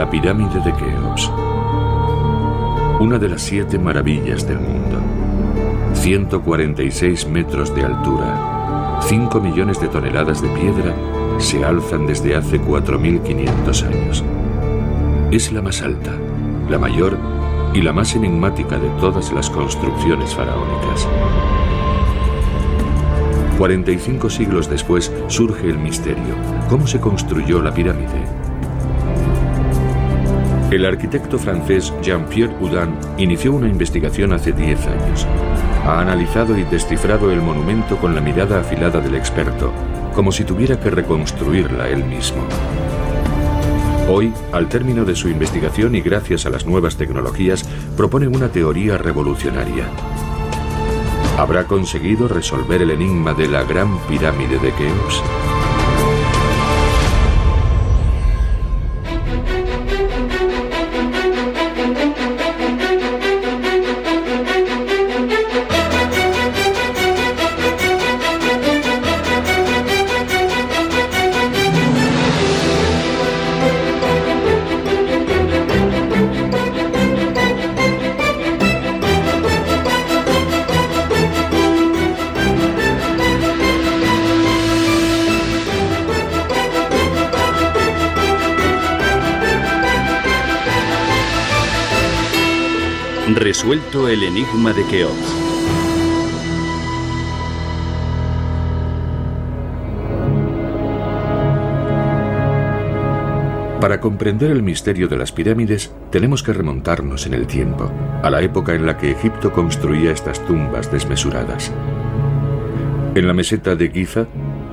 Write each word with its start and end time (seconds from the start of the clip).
La 0.00 0.08
pirámide 0.08 0.60
de 0.60 0.72
Keops. 0.72 1.30
Una 3.00 3.18
de 3.18 3.28
las 3.28 3.42
siete 3.42 3.78
maravillas 3.78 4.48
del 4.48 4.58
mundo. 4.58 4.98
146 5.92 7.28
metros 7.28 7.74
de 7.74 7.84
altura, 7.84 8.98
5 9.02 9.40
millones 9.42 9.78
de 9.78 9.88
toneladas 9.88 10.40
de 10.40 10.48
piedra 10.48 10.94
se 11.36 11.62
alzan 11.62 12.06
desde 12.06 12.34
hace 12.34 12.58
4.500 12.58 13.86
años. 13.86 14.24
Es 15.30 15.52
la 15.52 15.60
más 15.60 15.82
alta, 15.82 16.12
la 16.70 16.78
mayor 16.78 17.18
y 17.74 17.82
la 17.82 17.92
más 17.92 18.16
enigmática 18.16 18.78
de 18.78 18.88
todas 19.00 19.30
las 19.34 19.50
construcciones 19.50 20.34
faraónicas. 20.34 21.06
45 23.58 24.30
siglos 24.30 24.70
después 24.70 25.12
surge 25.26 25.68
el 25.68 25.76
misterio. 25.76 26.36
¿Cómo 26.70 26.86
se 26.86 27.00
construyó 27.00 27.60
la 27.60 27.74
pirámide? 27.74 28.39
El 30.70 30.86
arquitecto 30.86 31.36
francés 31.36 31.92
Jean-Pierre 32.00 32.54
Houdin 32.60 32.94
inició 33.18 33.52
una 33.52 33.66
investigación 33.66 34.32
hace 34.32 34.52
10 34.52 34.86
años. 34.86 35.26
Ha 35.84 36.00
analizado 36.00 36.56
y 36.56 36.62
descifrado 36.62 37.32
el 37.32 37.40
monumento 37.40 37.96
con 37.96 38.14
la 38.14 38.20
mirada 38.20 38.60
afilada 38.60 39.00
del 39.00 39.16
experto, 39.16 39.72
como 40.14 40.30
si 40.30 40.44
tuviera 40.44 40.78
que 40.78 40.90
reconstruirla 40.90 41.88
él 41.88 42.04
mismo. 42.04 42.44
Hoy, 44.08 44.32
al 44.52 44.68
término 44.68 45.04
de 45.04 45.16
su 45.16 45.28
investigación 45.28 45.96
y 45.96 46.02
gracias 46.02 46.46
a 46.46 46.50
las 46.50 46.64
nuevas 46.64 46.96
tecnologías, 46.96 47.64
propone 47.96 48.28
una 48.28 48.48
teoría 48.48 48.96
revolucionaria. 48.96 49.86
¿Habrá 51.36 51.64
conseguido 51.64 52.28
resolver 52.28 52.82
el 52.82 52.92
enigma 52.92 53.34
de 53.34 53.48
la 53.48 53.64
Gran 53.64 53.98
Pirámide 54.06 54.58
de 54.58 54.72
Keops? 54.72 55.22
Resuelto 93.62 94.08
el 94.08 94.22
enigma 94.22 94.72
de 94.72 94.82
Keops. 94.86 95.34
Para 103.78 104.00
comprender 104.00 104.50
el 104.50 104.62
misterio 104.62 105.08
de 105.08 105.18
las 105.18 105.30
pirámides, 105.32 105.92
tenemos 106.08 106.42
que 106.42 106.54
remontarnos 106.54 107.26
en 107.26 107.34
el 107.34 107.46
tiempo, 107.46 107.92
a 108.22 108.30
la 108.30 108.40
época 108.40 108.74
en 108.74 108.86
la 108.86 108.96
que 108.96 109.10
Egipto 109.10 109.52
construía 109.52 110.10
estas 110.10 110.42
tumbas 110.46 110.90
desmesuradas. 110.90 111.70
En 113.14 113.26
la 113.26 113.34
meseta 113.34 113.76
de 113.76 113.90
Giza, 113.90 114.26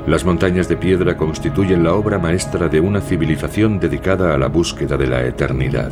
las 0.08 0.24
montañas 0.24 0.70
de 0.70 0.78
piedra 0.78 1.18
constituyen 1.18 1.84
la 1.84 1.94
obra 1.94 2.20
maestra 2.20 2.70
de 2.70 2.80
una 2.80 3.02
civilización 3.02 3.82
dedicada 3.82 4.34
a 4.34 4.38
la 4.38 4.48
búsqueda 4.48 4.96
de 4.96 5.08
la 5.08 5.26
eternidad. 5.26 5.92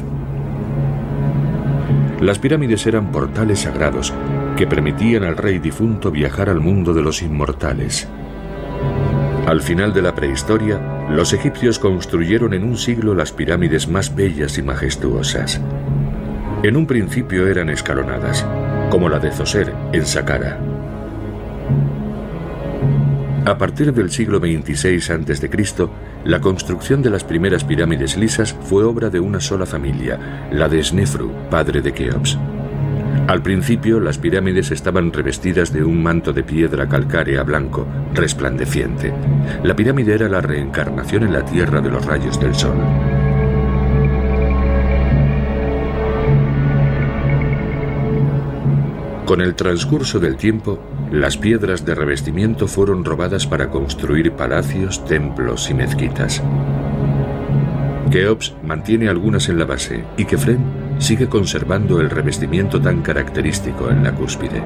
Las 2.20 2.40
pirámides 2.40 2.88
eran 2.88 3.12
portales 3.12 3.60
sagrados 3.60 4.14
que 4.56 4.68
permitían 4.68 5.24
al 5.24 5.36
rey 5.36 5.60
difunto 5.60 6.12
viajar 6.12 6.50
al 6.50 6.62
mundo 6.62 6.94
de 6.94 7.02
los 7.02 7.22
inmortales. 7.22 8.08
Al 9.46 9.62
final 9.62 9.94
de 9.94 10.02
la 10.02 10.16
prehistoria, 10.16 11.08
los 11.10 11.34
egipcios 11.34 11.78
construyeron 11.78 12.54
en 12.54 12.64
un 12.64 12.78
siglo 12.78 13.14
las 13.14 13.32
pirámides 13.32 13.88
más 13.88 14.16
bellas 14.16 14.58
y 14.58 14.64
majestuosas. 14.64 15.62
En 16.64 16.78
un 16.78 16.88
principio 16.88 17.48
eran 17.48 17.70
escalonadas, 17.70 18.46
como 18.90 19.10
la 19.10 19.20
de 19.20 19.32
Zoser 19.32 19.74
en 19.92 20.06
Saqqara. 20.06 20.60
A 23.46 23.58
partir 23.58 23.94
del 23.94 24.10
siglo 24.10 24.40
XXVI 24.40 24.96
a.C., 25.14 25.90
la 26.26 26.42
construcción 26.42 27.04
de 27.04 27.12
las 27.12 27.24
primeras 27.24 27.64
pirámides 27.64 28.18
lisas 28.18 28.56
fue 28.64 28.84
obra 28.84 29.12
de 29.12 29.20
una 29.20 29.40
sola 29.40 29.68
familia, 29.68 30.50
la 30.52 30.68
de 30.68 30.84
Snefru, 30.84 31.32
padre 31.52 31.82
de 31.84 31.94
Keops. 31.94 32.38
Al 33.28 33.44
principio, 33.44 34.00
las 34.00 34.18
pirámides 34.18 34.72
estaban 34.72 35.14
revestidas 35.14 35.72
de 35.72 35.84
un 35.84 36.02
manto 36.02 36.34
de 36.34 36.44
piedra 36.44 36.90
calcárea 36.90 37.44
blanco, 37.44 37.86
resplandeciente. 38.14 39.14
La 39.64 39.76
pirámide 39.76 40.16
era 40.16 40.28
la 40.28 40.42
reencarnación 40.42 41.24
en 41.24 41.34
la 41.34 41.46
tierra 41.46 41.80
de 41.80 41.90
los 41.90 42.04
rayos 42.04 42.40
del 42.40 42.56
sol. 42.56 42.78
Con 49.26 49.42
el 49.42 49.54
transcurso 49.54 50.20
del 50.20 50.38
tiempo, 50.38 50.80
las 51.12 51.38
piedras 51.38 51.86
de 51.86 51.96
revestimiento 51.96 52.68
fueron 52.68 53.06
robadas 53.06 53.46
para 53.48 53.70
construir 53.70 54.32
palacios, 54.34 55.06
templos 55.06 55.70
y 55.70 55.74
mezquitas. 55.74 56.42
Keops 58.12 58.56
mantiene 58.64 59.10
algunas 59.10 59.50
en 59.50 59.60
la 59.60 59.66
base 59.66 60.04
y 60.18 60.26
Kefren 60.26 60.64
sigue 61.00 61.28
conservando 61.28 62.00
el 62.00 62.10
revestimiento 62.10 62.82
tan 62.82 63.02
característico 63.02 63.90
en 63.90 64.04
la 64.04 64.14
cúspide. 64.14 64.64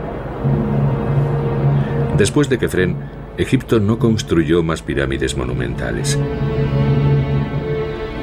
Después 2.18 2.50
de 2.50 2.58
Kefren, 2.58 2.98
Egipto 3.38 3.80
no 3.80 3.98
construyó 3.98 4.62
más 4.64 4.82
pirámides 4.82 5.38
monumentales. 5.38 6.20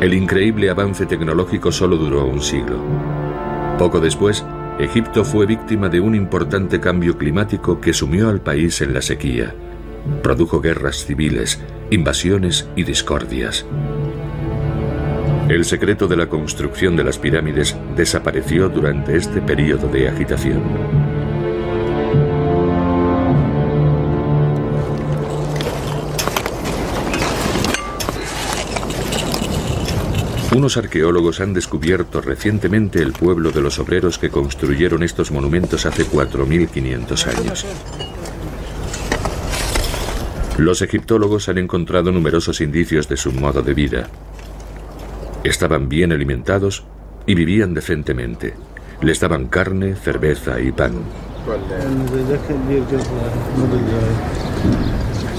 El 0.01 0.13
increíble 0.13 0.69
avance 0.69 1.07
tecnológico 1.07 1.73
solo 1.73 1.97
duró 1.97 2.27
un 2.27 2.43
siglo. 2.43 2.79
Poco 3.79 4.01
después, 4.01 4.45
Egipto 4.79 5.25
fue 5.25 5.47
víctima 5.47 5.89
de 5.89 6.01
un 6.01 6.15
importante 6.15 6.81
cambio 6.81 7.17
climático 7.17 7.81
que 7.81 7.95
sumió 7.95 8.29
al 8.29 8.43
país 8.43 8.83
en 8.83 8.93
la 8.93 9.01
sequía. 9.01 9.55
Produjo 10.23 10.61
guerras 10.61 11.07
civiles, 11.07 11.63
invasiones 11.91 12.69
y 12.77 12.85
discordias. 12.85 13.65
El 15.49 15.65
secreto 15.65 16.09
de 16.09 16.17
la 16.19 16.29
construcción 16.29 16.95
de 16.95 17.05
las 17.05 17.19
pirámides 17.19 17.75
desapareció 17.97 18.69
durante 18.69 19.17
este 19.17 19.41
periodo 19.41 19.89
de 19.89 20.09
agitación. 20.09 20.61
Unos 30.57 30.79
arqueólogos 30.79 31.41
han 31.41 31.53
descubierto 31.53 32.23
recientemente 32.23 33.03
el 33.03 33.13
pueblo 33.13 33.51
de 33.51 33.61
los 33.61 33.79
obreros 33.79 34.19
que 34.19 34.31
construyeron 34.31 35.03
estos 35.03 35.31
monumentos 35.31 35.85
hace 35.85 36.07
4.500 36.07 37.27
años. 37.27 37.67
Los 40.57 40.81
egiptólogos 40.81 41.51
han 41.51 41.59
encontrado 41.59 42.11
numerosos 42.11 42.63
indicios 42.63 43.07
de 43.07 43.19
su 43.19 43.33
modo 43.33 43.61
de 43.61 43.75
vida. 43.75 44.09
Estaban 45.45 45.91
bien 45.91 46.11
alimentados 46.11 46.85
y 47.27 47.35
vivían 47.35 47.75
decentemente. 47.75 48.55
Les 49.03 49.21
daban 49.21 49.49
carne, 49.49 49.95
cerveza 49.95 50.59
y 50.59 50.73
pan. 50.73 50.95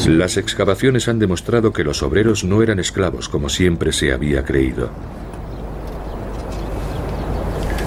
Las 0.06 0.38
excavaciones 0.38 1.08
han 1.08 1.19
demostrado 1.19 1.74
que 1.74 1.84
los 1.84 2.03
obreros 2.03 2.44
no 2.44 2.62
eran 2.62 2.80
esclavos 2.80 3.28
como 3.28 3.50
siempre 3.50 3.92
se 3.92 4.13
había 4.13 4.45
creído. 4.45 4.89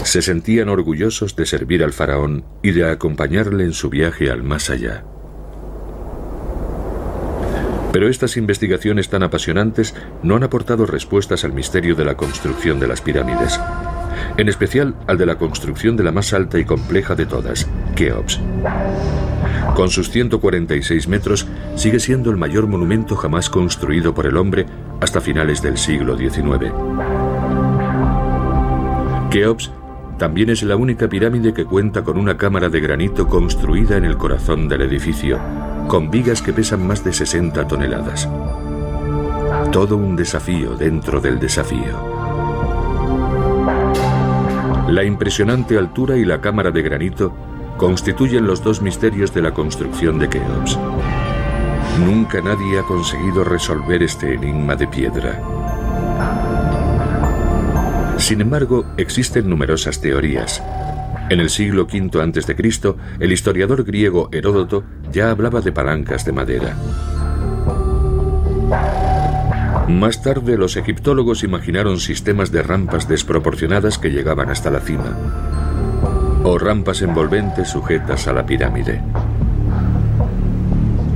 Se 0.03 0.21
sentían 0.21 0.69
orgullosos 0.69 1.37
de 1.37 1.47
servir 1.47 1.85
al 1.85 1.93
faraón 1.93 2.45
y 2.63 2.73
de 2.73 2.91
acompañarle 2.91 3.65
en 3.65 3.73
su 3.73 3.91
viaje 3.91 4.31
al 4.31 4.43
más 4.43 4.69
allá. 4.71 5.05
Pero 7.93 8.09
estas 8.09 8.37
investigaciones 8.37 9.09
tan 9.09 9.23
apasionantes 9.23 9.95
no 10.23 10.37
han 10.37 10.43
aportado 10.43 10.87
respuestas 10.87 11.45
al 11.45 11.53
misterio 11.53 11.95
de 11.95 12.05
la 12.05 12.17
construcción 12.17 12.81
de 12.81 12.89
las 12.89 13.01
pirámides, 13.01 13.59
en 14.37 14.49
especial 14.49 14.95
al 15.07 15.19
de 15.19 15.27
la 15.27 15.37
construcción 15.37 15.97
de 15.97 16.05
la 16.05 16.13
más 16.13 16.33
alta 16.33 16.59
y 16.59 16.65
compleja 16.65 17.15
de 17.15 17.27
todas, 17.27 17.67
Keops. 17.95 18.41
Con 19.75 19.91
sus 19.91 20.11
146 20.11 21.09
metros, 21.09 21.47
sigue 21.77 22.01
siendo 22.01 22.31
el 22.31 22.37
mayor 22.37 22.67
monumento 22.67 23.17
jamás 23.17 23.49
construido 23.49 24.15
por 24.15 24.27
el 24.27 24.37
hombre 24.37 24.67
hasta 25.01 25.21
finales 25.21 25.63
del 25.63 25.79
siglo 25.79 26.17
XIX. 26.17 26.73
Keops 29.31 29.71
también 30.19 30.51
es 30.51 30.63
la 30.63 30.77
única 30.77 31.09
pirámide 31.09 31.55
que 31.55 31.65
cuenta 31.65 32.05
con 32.05 32.19
una 32.19 32.37
cámara 32.37 32.69
de 32.69 32.81
granito 32.81 33.27
construida 33.27 33.97
en 33.97 34.05
el 34.05 34.19
corazón 34.19 34.69
del 34.69 34.83
edificio, 34.83 35.39
con 35.89 36.11
vigas 36.11 36.43
que 36.43 36.53
pesan 36.53 36.87
más 36.87 37.03
de 37.03 37.15
60 37.15 37.67
toneladas. 37.67 38.29
Todo 39.73 39.97
un 39.97 40.17
desafío 40.17 40.77
dentro 40.77 41.21
del 41.23 41.39
desafío. 41.39 42.10
La 44.91 45.05
impresionante 45.05 45.79
altura 45.79 46.17
y 46.17 46.25
la 46.25 46.41
cámara 46.41 46.73
de 46.73 46.83
granito 46.83 47.33
constituyen 47.77 48.45
los 48.45 48.65
dos 48.65 48.83
misterios 48.83 49.33
de 49.33 49.41
la 49.41 49.55
construcción 49.55 50.19
de 50.19 50.29
Keops. 50.29 50.77
Nunca 52.05 52.41
nadie 52.41 52.81
ha 52.81 52.83
conseguido 52.83 53.45
resolver 53.45 54.03
este 54.03 54.35
enigma 54.35 54.75
de 54.75 54.89
piedra. 54.89 55.41
Sin 58.19 58.41
embargo, 58.41 58.85
existen 58.97 59.49
numerosas 59.49 60.01
teorías. 60.01 60.61
En 61.31 61.39
el 61.39 61.51
siglo 61.51 61.85
V 61.85 62.21
a.C., 62.21 62.95
el 63.21 63.33
historiador 63.33 63.85
griego 63.85 64.29
Heródoto 64.33 64.83
ya 65.13 65.31
hablaba 65.31 65.61
de 65.61 65.71
palancas 65.71 66.25
de 66.25 66.33
madera. 66.33 66.75
Más 69.91 70.23
tarde, 70.23 70.57
los 70.57 70.77
egiptólogos 70.77 71.43
imaginaron 71.43 71.99
sistemas 71.99 72.53
de 72.53 72.63
rampas 72.63 73.09
desproporcionadas 73.09 73.99
que 73.99 74.11
llegaban 74.11 74.49
hasta 74.49 74.71
la 74.71 74.81
cima, 74.81 75.17
o 76.45 76.59
rampas 76.59 77.03
envolventes 77.03 77.71
sujetas 77.71 78.29
a 78.29 78.33
la 78.33 78.47
pirámide. 78.47 79.03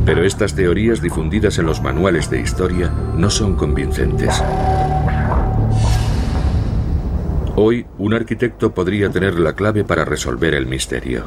Pero 0.04 0.24
estas 0.24 0.54
teorías 0.54 1.00
difundidas 1.00 1.58
en 1.58 1.66
los 1.66 1.82
manuales 1.82 2.28
de 2.30 2.40
historia 2.40 2.90
no 3.16 3.30
son 3.30 3.54
convincentes. 3.54 4.42
Hoy, 7.54 7.86
un 7.98 8.12
arquitecto 8.12 8.74
podría 8.74 9.08
tener 9.08 9.38
la 9.38 9.52
clave 9.54 9.84
para 9.84 10.04
resolver 10.04 10.52
el 10.52 10.66
misterio. 10.66 11.26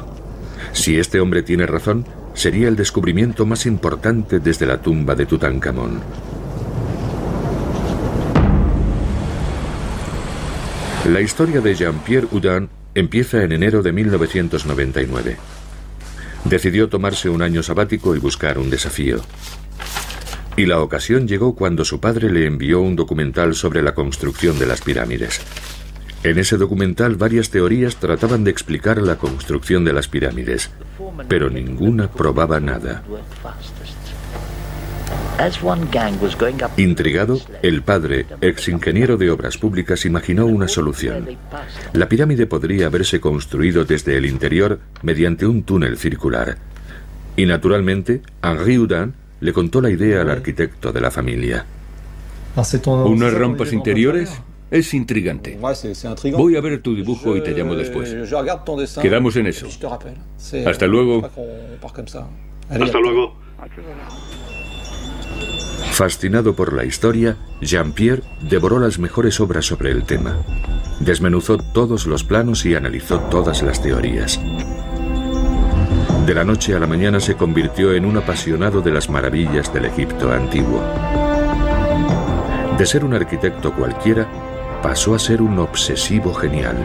Si 0.72 0.98
este 0.98 1.18
hombre 1.18 1.42
tiene 1.42 1.66
razón, 1.66 2.04
sería 2.34 2.68
el 2.68 2.76
descubrimiento 2.76 3.46
más 3.46 3.64
importante 3.64 4.38
desde 4.38 4.66
la 4.66 4.82
tumba 4.82 5.14
de 5.14 5.24
Tutankamón. 5.24 6.00
La 11.08 11.22
historia 11.22 11.62
de 11.62 11.74
Jean-Pierre 11.74 12.26
Houdin 12.30 12.68
empieza 12.94 13.42
en 13.42 13.52
enero 13.52 13.82
de 13.82 13.92
1999. 13.92 15.38
Decidió 16.44 16.90
tomarse 16.90 17.30
un 17.30 17.40
año 17.40 17.62
sabático 17.62 18.14
y 18.14 18.18
buscar 18.18 18.58
un 18.58 18.68
desafío. 18.68 19.22
Y 20.58 20.66
la 20.66 20.82
ocasión 20.82 21.26
llegó 21.26 21.54
cuando 21.54 21.86
su 21.86 21.98
padre 21.98 22.30
le 22.30 22.44
envió 22.44 22.82
un 22.82 22.94
documental 22.94 23.54
sobre 23.54 23.80
la 23.80 23.94
construcción 23.94 24.58
de 24.58 24.66
las 24.66 24.82
pirámides. 24.82 25.40
En 26.24 26.38
ese 26.38 26.58
documental 26.58 27.16
varias 27.16 27.48
teorías 27.48 27.96
trataban 27.96 28.44
de 28.44 28.50
explicar 28.50 29.00
la 29.00 29.16
construcción 29.16 29.86
de 29.86 29.94
las 29.94 30.08
pirámides, 30.08 30.70
pero 31.26 31.48
ninguna 31.48 32.10
probaba 32.10 32.60
nada. 32.60 33.02
Intrigado, 36.76 37.40
el 37.62 37.82
padre, 37.82 38.26
ex 38.40 38.68
ingeniero 38.68 39.16
de 39.16 39.30
obras 39.30 39.56
públicas, 39.56 40.04
imaginó 40.04 40.46
una 40.46 40.68
solución. 40.68 41.28
La 41.92 42.08
pirámide 42.08 42.46
podría 42.46 42.86
haberse 42.86 43.20
construido 43.20 43.84
desde 43.84 44.16
el 44.16 44.26
interior 44.26 44.80
mediante 45.02 45.46
un 45.46 45.62
túnel 45.62 45.96
circular. 45.96 46.58
Y 47.36 47.46
naturalmente, 47.46 48.20
Henri 48.42 48.76
Houdin 48.76 49.14
le 49.40 49.52
contó 49.52 49.80
la 49.80 49.90
idea 49.90 50.22
al 50.22 50.30
arquitecto 50.30 50.92
de 50.92 51.00
la 51.00 51.10
familia. 51.10 51.64
¿Unas 52.86 53.32
rampas 53.32 53.72
interiores? 53.72 54.30
Es 54.70 54.92
intrigante. 54.92 55.56
Voy 56.32 56.56
a 56.56 56.60
ver 56.60 56.82
tu 56.82 56.94
dibujo 56.94 57.36
y 57.36 57.42
te 57.42 57.52
llamo 57.52 57.74
después. 57.74 58.14
Quedamos 59.00 59.36
en 59.36 59.46
eso. 59.46 59.66
Hasta 60.66 60.86
luego. 60.86 61.30
Hasta 62.68 62.98
luego. 62.98 63.36
Fascinado 65.90 66.54
por 66.54 66.72
la 66.72 66.84
historia, 66.84 67.36
Jean-Pierre 67.60 68.22
devoró 68.40 68.78
las 68.78 68.98
mejores 68.98 69.40
obras 69.40 69.66
sobre 69.66 69.90
el 69.90 70.04
tema. 70.04 70.36
Desmenuzó 71.00 71.58
todos 71.58 72.06
los 72.06 72.24
planos 72.24 72.64
y 72.64 72.74
analizó 72.74 73.18
todas 73.20 73.62
las 73.62 73.82
teorías. 73.82 74.40
De 76.26 76.34
la 76.34 76.44
noche 76.44 76.74
a 76.74 76.78
la 76.78 76.86
mañana 76.86 77.20
se 77.20 77.36
convirtió 77.36 77.94
en 77.94 78.04
un 78.04 78.16
apasionado 78.16 78.80
de 78.80 78.92
las 78.92 79.08
maravillas 79.08 79.72
del 79.72 79.86
Egipto 79.86 80.30
antiguo. 80.30 80.82
De 82.76 82.86
ser 82.86 83.04
un 83.04 83.14
arquitecto 83.14 83.74
cualquiera, 83.74 84.28
pasó 84.82 85.14
a 85.14 85.18
ser 85.18 85.42
un 85.42 85.58
obsesivo 85.58 86.32
genial. 86.34 86.76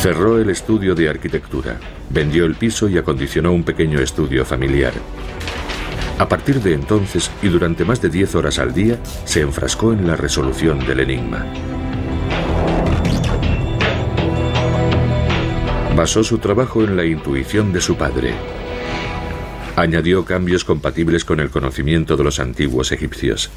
Cerró 0.00 0.38
el 0.38 0.50
estudio 0.50 0.94
de 0.94 1.08
arquitectura, 1.08 1.78
vendió 2.10 2.44
el 2.44 2.54
piso 2.54 2.88
y 2.88 2.98
acondicionó 2.98 3.52
un 3.52 3.64
pequeño 3.64 3.98
estudio 3.98 4.44
familiar. 4.44 4.92
A 6.18 6.28
partir 6.28 6.60
de 6.60 6.74
entonces 6.74 7.30
y 7.42 7.48
durante 7.48 7.84
más 7.84 8.00
de 8.00 8.10
10 8.10 8.34
horas 8.36 8.58
al 8.58 8.72
día, 8.72 8.98
se 9.24 9.40
enfrascó 9.40 9.92
en 9.92 10.06
la 10.06 10.14
resolución 10.14 10.86
del 10.86 11.00
enigma. 11.00 11.46
Basó 15.96 16.22
su 16.22 16.38
trabajo 16.38 16.84
en 16.84 16.96
la 16.96 17.04
intuición 17.04 17.72
de 17.72 17.80
su 17.80 17.96
padre, 17.96 18.34
añadió 19.76 20.24
cambios 20.24 20.64
compatibles 20.64 21.24
con 21.24 21.40
el 21.40 21.50
conocimiento 21.50 22.16
de 22.16 22.24
los 22.24 22.38
antiguos 22.38 22.92
egipcios. 22.92 23.50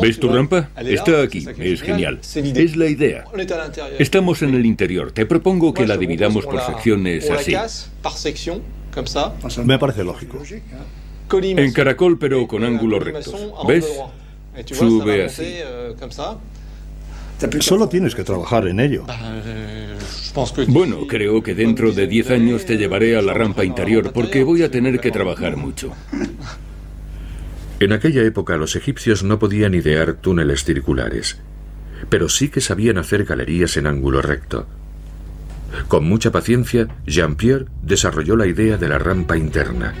¿Ves 0.00 0.18
tu 0.18 0.28
rampa? 0.28 0.70
Está 0.76 1.22
aquí. 1.22 1.46
Es 1.58 1.82
genial. 1.82 2.20
Es 2.22 2.76
la 2.76 2.86
idea. 2.86 3.24
Estamos 3.98 4.42
en 4.42 4.54
el 4.54 4.66
interior. 4.66 5.12
Te 5.12 5.26
propongo 5.26 5.72
que 5.72 5.86
la 5.86 5.96
dividamos 5.96 6.46
por 6.46 6.60
secciones 6.62 7.30
así. 7.30 7.54
Me 9.64 9.78
parece 9.78 10.04
lógico. 10.04 10.38
En 11.32 11.72
caracol, 11.72 12.18
pero 12.18 12.46
con 12.46 12.64
ángulos 12.64 13.02
rectos. 13.02 13.34
¿Ves? 13.66 13.86
Sube 14.66 15.24
así. 15.24 15.58
Solo 17.60 17.88
tienes 17.88 18.14
que 18.14 18.22
trabajar 18.22 18.68
en 18.68 18.80
ello. 18.80 19.04
Bueno, 20.68 21.06
creo 21.08 21.42
que 21.42 21.54
dentro 21.54 21.92
de 21.92 22.06
10 22.06 22.30
años 22.30 22.64
te 22.64 22.76
llevaré 22.76 23.16
a 23.16 23.22
la 23.22 23.34
rampa 23.34 23.64
interior 23.64 24.12
porque 24.12 24.44
voy 24.44 24.62
a 24.62 24.70
tener 24.70 25.00
que 25.00 25.10
trabajar 25.10 25.56
mucho. 25.56 25.92
En 27.82 27.92
aquella 27.92 28.22
época 28.22 28.56
los 28.58 28.76
egipcios 28.76 29.24
no 29.24 29.40
podían 29.40 29.74
idear 29.74 30.12
túneles 30.12 30.62
circulares, 30.62 31.38
pero 32.10 32.28
sí 32.28 32.48
que 32.48 32.60
sabían 32.60 32.96
hacer 32.96 33.24
galerías 33.24 33.76
en 33.76 33.88
ángulo 33.88 34.22
recto. 34.22 34.68
Con 35.88 36.04
mucha 36.04 36.30
paciencia, 36.30 36.86
Jean-Pierre 37.08 37.66
desarrolló 37.82 38.36
la 38.36 38.46
idea 38.46 38.76
de 38.76 38.88
la 38.88 38.98
rampa 38.98 39.36
interna. 39.36 39.94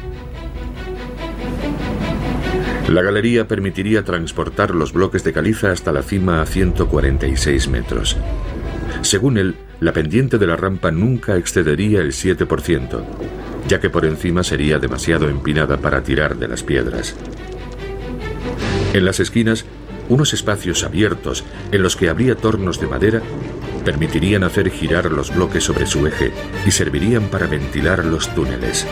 La 2.88 3.02
galería 3.02 3.48
permitiría 3.48 4.04
transportar 4.04 4.76
los 4.76 4.92
bloques 4.92 5.24
de 5.24 5.32
caliza 5.32 5.72
hasta 5.72 5.90
la 5.90 6.04
cima 6.04 6.40
a 6.40 6.46
146 6.46 7.66
metros. 7.66 8.16
Según 9.00 9.38
él, 9.38 9.56
la 9.80 9.92
pendiente 9.92 10.38
de 10.38 10.46
la 10.46 10.54
rampa 10.54 10.92
nunca 10.92 11.36
excedería 11.36 12.00
el 12.00 12.12
7%, 12.12 13.04
ya 13.66 13.80
que 13.80 13.90
por 13.90 14.04
encima 14.04 14.44
sería 14.44 14.78
demasiado 14.78 15.28
empinada 15.28 15.78
para 15.78 16.04
tirar 16.04 16.36
de 16.36 16.46
las 16.46 16.62
piedras. 16.62 17.16
En 18.92 19.04
las 19.06 19.20
esquinas, 19.20 19.64
unos 20.08 20.34
espacios 20.34 20.84
abiertos 20.84 21.44
en 21.70 21.82
los 21.82 21.96
que 21.96 22.10
habría 22.10 22.34
tornos 22.34 22.80
de 22.80 22.86
madera 22.86 23.22
permitirían 23.84 24.44
hacer 24.44 24.70
girar 24.70 25.10
los 25.10 25.34
bloques 25.34 25.64
sobre 25.64 25.86
su 25.86 26.06
eje 26.06 26.32
y 26.66 26.70
servirían 26.70 27.28
para 27.28 27.46
ventilar 27.46 28.04
los 28.04 28.32
túneles. 28.34 28.86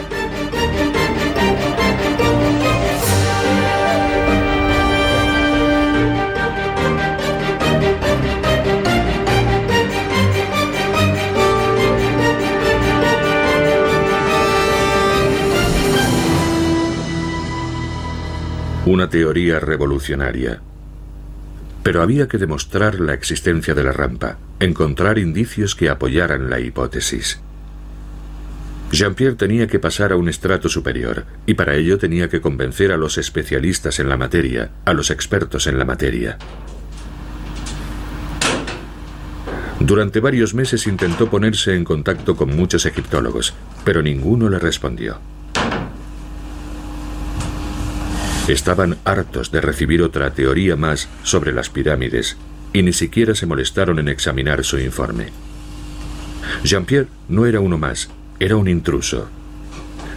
Una 18.87 19.11
teoría 19.11 19.61
revolucionaria. 19.61 20.63
Pero 21.83 22.01
había 22.01 22.29
que 22.29 22.39
demostrar 22.39 22.99
la 22.99 23.13
existencia 23.13 23.75
de 23.75 23.85
la 23.85 23.93
rampa, 23.93 24.39
encontrar 24.59 25.19
indicios 25.19 25.75
que 25.75 25.91
apoyaran 25.91 26.49
la 26.49 26.61
hipótesis. 26.61 27.41
Jean-Pierre 28.91 29.37
tenía 29.37 29.67
que 29.67 29.79
pasar 29.79 30.13
a 30.13 30.17
un 30.17 30.31
estrato 30.31 30.71
superior, 30.71 31.27
y 31.45 31.55
para 31.55 31.75
ello 31.75 31.99
tenía 31.99 32.31
que 32.31 32.41
convencer 32.41 32.91
a 32.91 32.97
los 32.97 33.19
especialistas 33.19 34.01
en 34.01 34.09
la 34.09 34.17
materia, 34.17 34.71
a 34.87 34.95
los 34.95 35.11
expertos 35.11 35.67
en 35.67 35.79
la 35.79 35.85
materia. 35.85 36.39
Durante 39.79 40.21
varios 40.21 40.55
meses 40.55 40.87
intentó 40.87 41.29
ponerse 41.29 41.75
en 41.75 41.85
contacto 41.85 42.35
con 42.35 42.57
muchos 42.57 42.87
egiptólogos, 42.87 43.53
pero 43.85 44.01
ninguno 44.01 44.49
le 44.49 44.59
respondió. 44.59 45.19
Estaban 48.49 48.97
hartos 49.05 49.53
de 49.53 49.61
recibir 49.61 50.03
otra 50.03 50.33
teoría 50.33 50.77
más 50.77 51.09
sobre 51.23 51.53
las 51.53 51.71
pirámides 51.71 52.37
y 52.73 52.83
ni 52.83 52.93
siquiera 52.93 53.35
se 53.35 53.47
molestaron 53.47 53.99
en 53.99 54.09
examinar 54.09 54.65
su 54.65 54.79
informe. 54.79 55.27
Jean-Pierre 56.65 57.09
no 57.29 57.47
era 57.47 57.61
uno 57.61 57.79
más, 57.79 58.11
era 58.39 58.57
un 58.57 58.69
intruso. 58.69 59.29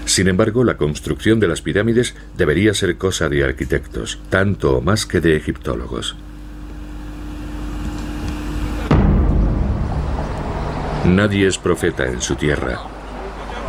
Sin 0.05 0.27
embargo, 0.27 0.63
la 0.63 0.77
construcción 0.77 1.39
de 1.39 1.47
las 1.47 1.61
pirámides 1.61 2.15
debería 2.37 2.73
ser 2.73 2.97
cosa 2.97 3.29
de 3.29 3.43
arquitectos, 3.43 4.19
tanto 4.29 4.77
o 4.77 4.81
más 4.81 5.05
que 5.05 5.21
de 5.21 5.37
egiptólogos. 5.37 6.15
Nadie 11.05 11.47
es 11.47 11.57
profeta 11.57 12.05
en 12.05 12.21
su 12.21 12.35
tierra. 12.35 12.92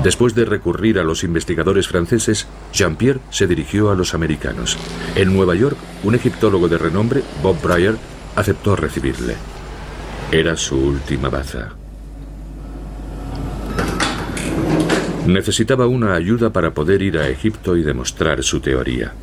Después 0.04 0.34
de 0.34 0.44
recurrir 0.44 0.99
a 0.99 1.02
los 1.02 1.25
investigadores 1.25 1.88
franceses, 1.88 2.46
Jean-Pierre 2.75 3.20
se 3.30 3.46
dirigió 3.46 3.90
a 3.90 3.94
los 3.94 4.12
americanos. 4.12 4.76
En 5.16 5.34
Nueva 5.34 5.54
York, 5.54 5.78
un 6.02 6.14
egiptólogo 6.14 6.68
de 6.68 6.76
renombre, 6.76 7.23
Bob 7.42 7.56
Breyer, 7.62 7.96
aceptó 8.37 8.76
recibirle. 8.76 9.34
Era 10.30 10.56
su 10.56 10.76
última 10.76 11.30
baza. 11.30 11.70
Necesitaba 15.26 15.87
una 15.87 16.14
ayuda 16.14 16.50
para 16.50 16.75
poder 16.75 17.00
ir 17.00 17.16
a 17.16 17.30
Egipto 17.30 17.75
y 17.75 17.82
demostrar 17.82 18.42
su 18.42 18.61
teoría. 18.61 19.14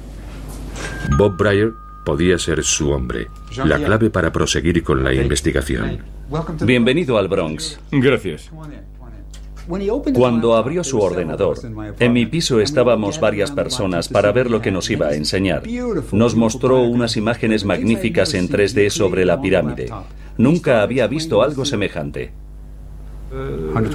Bob 1.15 1.37
Breyer 1.37 1.73
podía 2.03 2.39
ser 2.39 2.63
su 2.63 2.89
hombre, 2.89 3.27
la 3.65 3.77
clave 3.77 4.09
para 4.09 4.31
proseguir 4.31 4.81
con 4.81 5.03
la 5.03 5.13
investigación. 5.13 5.99
Bienvenido 6.63 7.19
al 7.19 7.27
Bronx. 7.27 7.79
Gracias. 7.91 8.49
Cuando 10.13 10.55
abrió 10.55 10.83
su 10.83 10.99
ordenador, 10.99 11.57
en 11.99 12.13
mi 12.13 12.25
piso 12.25 12.59
estábamos 12.59 13.19
varias 13.19 13.51
personas 13.51 14.09
para 14.09 14.31
ver 14.31 14.49
lo 14.49 14.61
que 14.61 14.71
nos 14.71 14.89
iba 14.89 15.07
a 15.07 15.15
enseñar. 15.15 15.63
Nos 16.11 16.35
mostró 16.35 16.81
unas 16.81 17.15
imágenes 17.17 17.63
magníficas 17.63 18.33
en 18.33 18.49
3D 18.49 18.89
sobre 18.89 19.25
la 19.25 19.41
pirámide. 19.41 19.89
Nunca 20.37 20.81
había 20.81 21.07
visto 21.07 21.41
algo 21.41 21.65
semejante. 21.65 22.31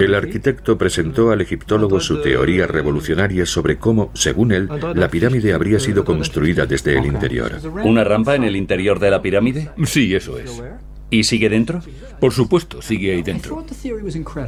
El 0.01 0.15
arquitecto 0.15 0.79
presentó 0.79 1.31
al 1.31 1.43
egiptólogo 1.43 2.01
su 2.01 2.23
teoría 2.23 2.67
revolucionaria 2.67 3.45
sobre 3.45 3.77
cómo, 3.77 4.11
según 4.15 4.53
él, 4.53 4.69
la 4.95 5.11
pirámide 5.11 5.53
habría 5.53 5.79
sido 5.79 6.05
construida 6.05 6.65
desde 6.65 6.97
el 6.99 7.05
interior. 7.05 7.53
¿Una 7.85 8.03
rampa 8.03 8.35
en 8.35 8.45
el 8.45 8.57
interior 8.57 8.99
de 8.99 9.11
la 9.11 9.21
pirámide? 9.21 9.71
Sí, 9.85 10.15
eso 10.15 10.39
es. 10.39 10.63
¿Y 11.11 11.25
sigue 11.25 11.49
dentro? 11.49 11.83
Por 12.21 12.33
supuesto, 12.33 12.83
sigue 12.83 13.13
ahí 13.13 13.23
dentro. 13.23 13.65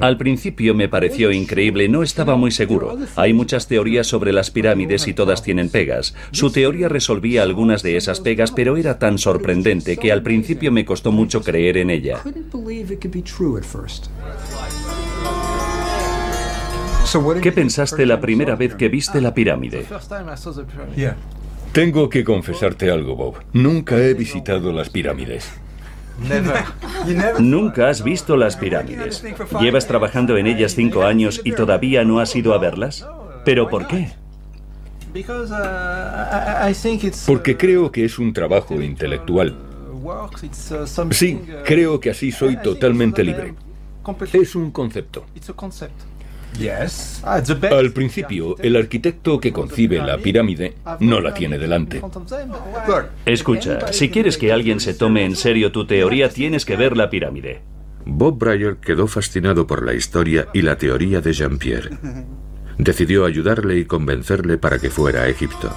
Al 0.00 0.16
principio 0.16 0.74
me 0.74 0.88
pareció 0.88 1.30
increíble, 1.30 1.88
no 1.88 2.02
estaba 2.02 2.36
muy 2.36 2.50
seguro. 2.50 2.98
Hay 3.16 3.32
muchas 3.32 3.68
teorías 3.68 4.06
sobre 4.06 4.32
las 4.32 4.50
pirámides 4.50 5.06
y 5.06 5.14
todas 5.14 5.42
tienen 5.42 5.68
pegas. 5.68 6.14
Su 6.32 6.50
teoría 6.50 6.88
resolvía 6.88 7.42
algunas 7.42 7.82
de 7.82 7.96
esas 7.96 8.20
pegas, 8.20 8.50
pero 8.50 8.76
era 8.76 8.98
tan 8.98 9.18
sorprendente 9.18 9.96
que 9.96 10.10
al 10.10 10.22
principio 10.22 10.72
me 10.72 10.84
costó 10.84 11.12
mucho 11.12 11.42
creer 11.42 11.76
en 11.76 11.90
ella. 11.90 12.20
¿Qué 17.40 17.52
pensaste 17.52 18.04
la 18.04 18.20
primera 18.20 18.56
vez 18.56 18.74
que 18.74 18.88
viste 18.88 19.20
la 19.20 19.32
pirámide? 19.32 19.86
Tengo 21.72 22.08
que 22.08 22.24
confesarte 22.24 22.90
algo, 22.90 23.14
Bob. 23.14 23.34
Nunca 23.52 23.98
he 23.98 24.14
visitado 24.14 24.72
las 24.72 24.90
pirámides. 24.90 25.48
Nunca 27.38 27.88
has 27.88 28.02
visto 28.02 28.36
las 28.36 28.56
pirámides. 28.56 29.24
Llevas 29.60 29.86
trabajando 29.86 30.36
en 30.36 30.46
ellas 30.46 30.74
cinco 30.74 31.04
años 31.04 31.40
y 31.44 31.52
todavía 31.52 32.04
no 32.04 32.20
has 32.20 32.34
ido 32.34 32.54
a 32.54 32.58
verlas. 32.58 33.06
¿Pero 33.44 33.68
por 33.68 33.86
qué? 33.86 34.10
Porque 37.26 37.56
creo 37.56 37.90
que 37.90 38.04
es 38.04 38.18
un 38.18 38.32
trabajo 38.32 38.80
intelectual. 38.80 39.56
Sí, 41.10 41.40
creo 41.64 42.00
que 42.00 42.10
así 42.10 42.32
soy 42.32 42.56
totalmente 42.56 43.24
libre. 43.24 43.54
Es 44.32 44.54
un 44.54 44.70
concepto. 44.70 45.24
Ah, 47.22 47.40
Al 47.70 47.92
principio, 47.92 48.56
el 48.58 48.76
arquitecto 48.76 49.38
que 49.38 49.52
concibe 49.52 49.98
la 49.98 50.18
pirámide 50.18 50.74
no 51.00 51.20
la 51.20 51.32
tiene 51.32 51.58
delante. 51.58 52.02
Escucha, 53.26 53.92
si 53.92 54.08
quieres 54.10 54.38
que 54.38 54.52
alguien 54.52 54.80
se 54.80 54.94
tome 54.94 55.24
en 55.24 55.36
serio 55.36 55.70
tu 55.70 55.86
teoría, 55.86 56.28
tienes 56.28 56.64
que 56.64 56.76
ver 56.76 56.96
la 56.96 57.10
pirámide. 57.10 57.60
Bob 58.04 58.38
Breyer 58.38 58.76
quedó 58.78 59.06
fascinado 59.06 59.66
por 59.66 59.84
la 59.84 59.94
historia 59.94 60.48
y 60.52 60.62
la 60.62 60.76
teoría 60.76 61.20
de 61.20 61.32
Jean-Pierre. 61.32 61.90
Decidió 62.78 63.24
ayudarle 63.24 63.76
y 63.78 63.84
convencerle 63.84 64.56
para 64.56 64.78
que 64.78 64.90
fuera 64.90 65.22
a 65.22 65.28
Egipto. 65.28 65.70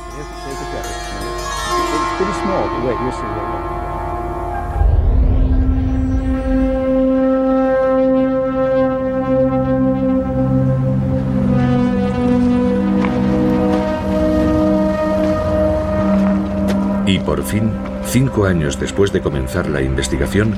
Y 17.12 17.20
por 17.20 17.44
fin, 17.44 17.70
cinco 18.06 18.46
años 18.46 18.80
después 18.80 19.12
de 19.12 19.20
comenzar 19.20 19.68
la 19.68 19.82
investigación, 19.82 20.56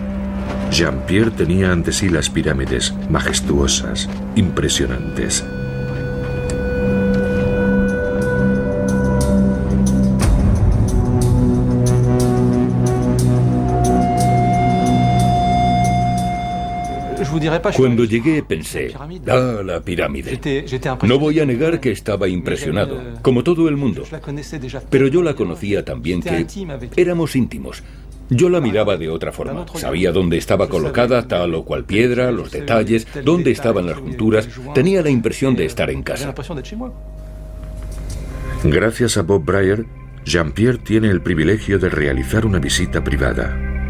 Jean-Pierre 0.70 1.32
tenía 1.32 1.72
ante 1.72 1.92
sí 1.92 2.10
las 2.10 2.30
pirámides 2.30 2.94
majestuosas, 3.10 4.08
impresionantes. 4.36 5.44
Cuando 17.76 18.06
llegué 18.06 18.44
pensé, 18.44 18.94
ah, 19.28 19.62
la 19.64 19.82
pirámide. 19.82 20.40
No 21.04 21.20
voy 21.20 21.40
a 21.40 21.46
negar 21.46 21.80
que 21.80 21.92
estaba 21.92 22.28
impresionado, 22.28 23.02
como 23.22 23.44
todo 23.44 23.68
el 23.70 23.78
mundo. 23.78 24.04
Pero 24.90 25.08
yo 25.08 25.24
la 25.24 25.36
conocía 25.36 25.84
también 25.86 26.22
que 26.22 26.46
éramos 26.96 27.36
íntimos. 27.36 27.84
Yo 28.30 28.50
la 28.50 28.62
miraba 28.62 28.98
de 28.98 29.10
otra 29.10 29.32
forma. 29.32 29.66
Sabía 29.76 30.12
dónde 30.12 30.38
estaba 30.38 30.70
colocada 30.70 31.28
tal 31.28 31.54
o 31.56 31.66
cual 31.66 31.84
piedra, 31.84 32.32
los 32.32 32.52
detalles, 32.52 33.08
dónde 33.24 33.52
estaban 33.52 33.86
las 33.86 33.98
junturas. 33.98 34.48
Tenía 34.74 35.02
la 35.02 35.10
impresión 35.10 35.56
de 35.56 35.66
estar 35.66 35.90
en 35.90 36.04
casa. 36.04 36.34
Gracias 38.64 39.18
a 39.18 39.24
Bob 39.24 39.44
Breyer, 39.44 39.86
Jean-Pierre 40.26 40.78
tiene 40.78 41.10
el 41.10 41.22
privilegio 41.22 41.80
de 41.80 41.90
realizar 41.90 42.46
una 42.46 42.60
visita 42.60 43.04
privada. 43.04 43.83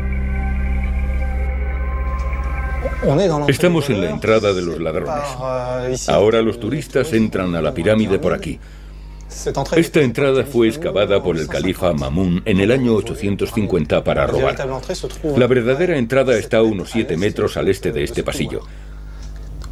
Estamos 3.48 3.89
en 3.89 4.01
la 4.01 4.10
entrada 4.10 4.53
de 4.53 4.62
los 4.62 4.79
ladrones. 4.79 6.10
Ahora 6.10 6.41
los 6.41 6.60
turistas 6.60 7.13
entran 7.13 7.55
a 7.55 7.62
la 7.62 7.74
pirámide 7.74 8.19
por 8.19 8.33
aquí. 8.33 8.60
Esta 9.75 10.01
entrada 10.01 10.43
fue 10.45 10.67
excavada 10.67 11.22
por 11.22 11.38
el 11.38 11.48
califa 11.48 11.91
Mamun 11.93 12.41
en 12.45 12.60
el 12.60 12.72
año 12.72 12.93
850 12.95 14.03
para 14.03 14.27
robar. 14.27 14.55
La 15.36 15.48
verdadera 15.48 15.98
entrada 15.98 16.38
está 16.38 16.57
a 16.57 16.63
unos 16.63 16.91
7 16.91 17.17
metros 17.17 17.57
al 17.57 17.67
este 17.67 17.91
de 17.91 18.03
este 18.03 18.24
pasillo. 18.24 18.62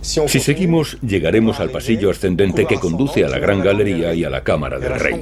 Si 0.02 0.40
seguimos, 0.40 0.98
llegaremos 1.02 1.60
al 1.60 1.70
pasillo 1.70 2.10
ascendente 2.10 2.66
que 2.66 2.80
conduce 2.80 3.24
a 3.24 3.30
la 3.30 3.38
gran 3.38 3.62
galería 3.62 4.14
y 4.14 4.24
a 4.24 4.30
la 4.30 4.44
cámara 4.44 4.80
del 4.80 5.00
rey. 5.00 5.22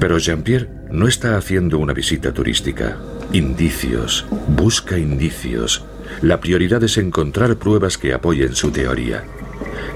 Pero 0.00 0.18
Jean-Pierre 0.18 0.68
no 0.90 1.06
está 1.06 1.36
haciendo 1.36 1.78
una 1.78 1.92
visita 1.92 2.32
turística. 2.32 2.98
Indicios, 3.32 4.26
busca 4.48 4.98
indicios. 4.98 5.84
La 6.22 6.40
prioridad 6.40 6.82
es 6.82 6.98
encontrar 6.98 7.56
pruebas 7.56 7.98
que 7.98 8.12
apoyen 8.14 8.54
su 8.54 8.70
teoría. 8.70 9.24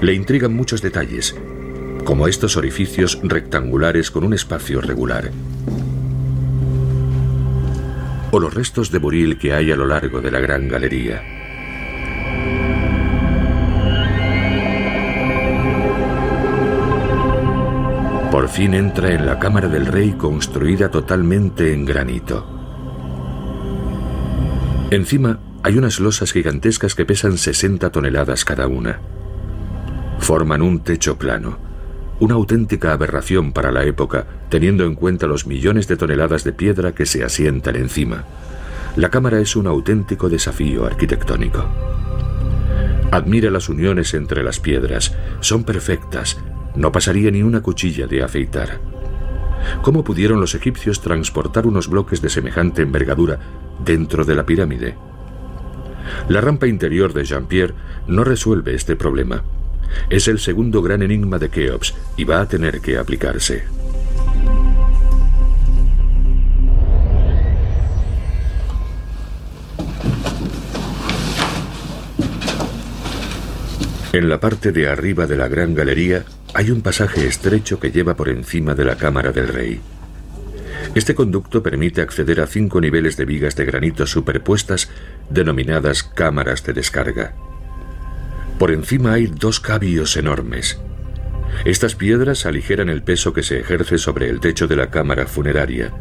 Le 0.01 0.13
intrigan 0.13 0.53
muchos 0.53 0.81
detalles, 0.81 1.35
como 2.05 2.27
estos 2.27 2.57
orificios 2.57 3.19
rectangulares 3.23 4.11
con 4.11 4.23
un 4.23 4.33
espacio 4.33 4.81
regular. 4.81 5.31
O 8.31 8.39
los 8.39 8.53
restos 8.53 8.91
de 8.91 8.99
buril 8.99 9.37
que 9.37 9.53
hay 9.53 9.71
a 9.71 9.75
lo 9.75 9.87
largo 9.87 10.21
de 10.21 10.31
la 10.31 10.39
gran 10.39 10.67
galería. 10.67 11.21
Por 18.31 18.47
fin 18.47 18.75
entra 18.75 19.11
en 19.11 19.25
la 19.25 19.39
cámara 19.39 19.67
del 19.67 19.87
rey 19.87 20.11
construida 20.11 20.91
totalmente 20.91 21.73
en 21.73 21.83
granito. 21.83 22.45
Encima 24.91 25.39
hay 25.61 25.77
unas 25.77 25.99
losas 25.99 26.31
gigantescas 26.31 26.95
que 26.95 27.05
pesan 27.05 27.37
60 27.37 27.89
toneladas 27.91 28.45
cada 28.45 28.67
una. 28.67 28.99
Forman 30.19 30.61
un 30.61 30.83
techo 30.83 31.17
plano, 31.17 31.57
una 32.19 32.35
auténtica 32.35 32.93
aberración 32.93 33.51
para 33.51 33.71
la 33.71 33.83
época, 33.83 34.25
teniendo 34.49 34.85
en 34.85 34.95
cuenta 34.95 35.27
los 35.27 35.47
millones 35.47 35.87
de 35.87 35.97
toneladas 35.97 36.43
de 36.43 36.53
piedra 36.53 36.93
que 36.93 37.05
se 37.05 37.23
asientan 37.23 37.75
encima. 37.75 38.23
La 38.95 39.09
cámara 39.09 39.39
es 39.39 39.55
un 39.55 39.67
auténtico 39.67 40.29
desafío 40.29 40.85
arquitectónico. 40.85 41.65
Admira 43.11 43.49
las 43.51 43.69
uniones 43.69 44.13
entre 44.13 44.43
las 44.43 44.59
piedras, 44.59 45.15
son 45.39 45.63
perfectas, 45.63 46.37
no 46.75 46.91
pasaría 46.91 47.31
ni 47.31 47.43
una 47.43 47.61
cuchilla 47.61 48.07
de 48.07 48.23
afeitar. 48.23 48.79
¿Cómo 49.81 50.03
pudieron 50.03 50.39
los 50.39 50.55
egipcios 50.55 51.01
transportar 51.01 51.67
unos 51.67 51.89
bloques 51.89 52.21
de 52.21 52.29
semejante 52.29 52.81
envergadura 52.81 53.39
dentro 53.83 54.23
de 54.23 54.35
la 54.35 54.45
pirámide? 54.45 54.95
La 56.27 56.41
rampa 56.41 56.67
interior 56.67 57.13
de 57.13 57.25
Jean-Pierre 57.25 57.73
no 58.07 58.23
resuelve 58.23 58.75
este 58.75 58.95
problema. 58.95 59.43
Es 60.09 60.27
el 60.27 60.39
segundo 60.39 60.81
gran 60.81 61.01
enigma 61.01 61.39
de 61.39 61.49
Keops 61.49 61.95
y 62.17 62.23
va 62.23 62.41
a 62.41 62.47
tener 62.47 62.81
que 62.81 62.97
aplicarse. 62.97 63.63
En 74.11 74.27
la 74.27 74.39
parte 74.39 74.71
de 74.71 74.89
arriba 74.89 75.27
de 75.27 75.37
la 75.37 75.47
gran 75.47 75.75
galería 75.75 76.25
hay 76.55 76.71
un 76.71 76.81
pasaje 76.81 77.27
estrecho 77.27 77.79
que 77.79 77.91
lleva 77.91 78.15
por 78.15 78.29
encima 78.29 78.73
de 78.73 78.83
la 78.83 78.95
cámara 78.95 79.31
del 79.31 79.47
rey. 79.47 79.79
Este 80.95 81.13
conducto 81.13 81.61
permite 81.61 82.01
acceder 82.01 82.41
a 82.41 82.47
cinco 82.47 82.81
niveles 82.81 83.17
de 83.17 83.25
vigas 83.25 83.55
de 83.55 83.65
granito 83.65 84.07
superpuestas 84.07 84.89
denominadas 85.29 86.03
cámaras 86.03 86.63
de 86.63 86.73
descarga. 86.73 87.33
Por 88.57 88.71
encima 88.71 89.13
hay 89.13 89.27
dos 89.27 89.59
cabios 89.59 90.17
enormes. 90.17 90.79
Estas 91.65 91.95
piedras 91.95 92.45
aligeran 92.45 92.89
el 92.89 93.03
peso 93.03 93.33
que 93.33 93.43
se 93.43 93.59
ejerce 93.59 93.97
sobre 93.97 94.29
el 94.29 94.39
techo 94.39 94.67
de 94.67 94.75
la 94.75 94.89
cámara 94.89 95.25
funeraria. 95.25 95.93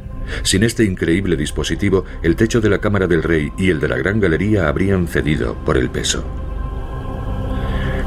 Sin 0.43 0.63
este 0.63 0.85
increíble 0.85 1.37
dispositivo, 1.37 2.05
el 2.23 2.37
techo 2.37 2.61
de 2.61 2.69
la 2.69 2.79
cámara 2.79 3.07
del 3.07 3.23
rey 3.23 3.51
y 3.57 3.71
el 3.71 3.81
de 3.81 3.89
la 3.89 3.97
gran 3.97 4.21
galería 4.21 4.69
habrían 4.69 5.09
cedido 5.09 5.55
por 5.65 5.77
el 5.79 5.91
peso. 5.91 6.25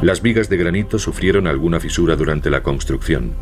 Las 0.01 0.21
vigas 0.21 0.49
de 0.49 0.57
granito 0.57 0.99
sufrieron 0.99 1.47
alguna 1.47 1.79
fisura 1.79 2.15
durante 2.15 2.49
la 2.49 2.63
construcción. 2.63 3.33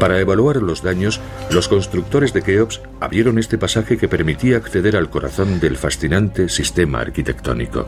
Para 0.00 0.20
evaluar 0.20 0.62
los 0.62 0.82
daños, 0.82 1.20
los 1.50 1.66
constructores 1.66 2.32
de 2.32 2.42
Keops 2.42 2.80
abrieron 3.00 3.38
este 3.38 3.58
pasaje 3.58 3.98
que 3.98 4.08
permitía 4.08 4.56
acceder 4.56 4.96
al 4.96 5.10
corazón 5.10 5.58
del 5.58 5.76
fascinante 5.76 6.48
sistema 6.48 7.00
arquitectónico. 7.00 7.86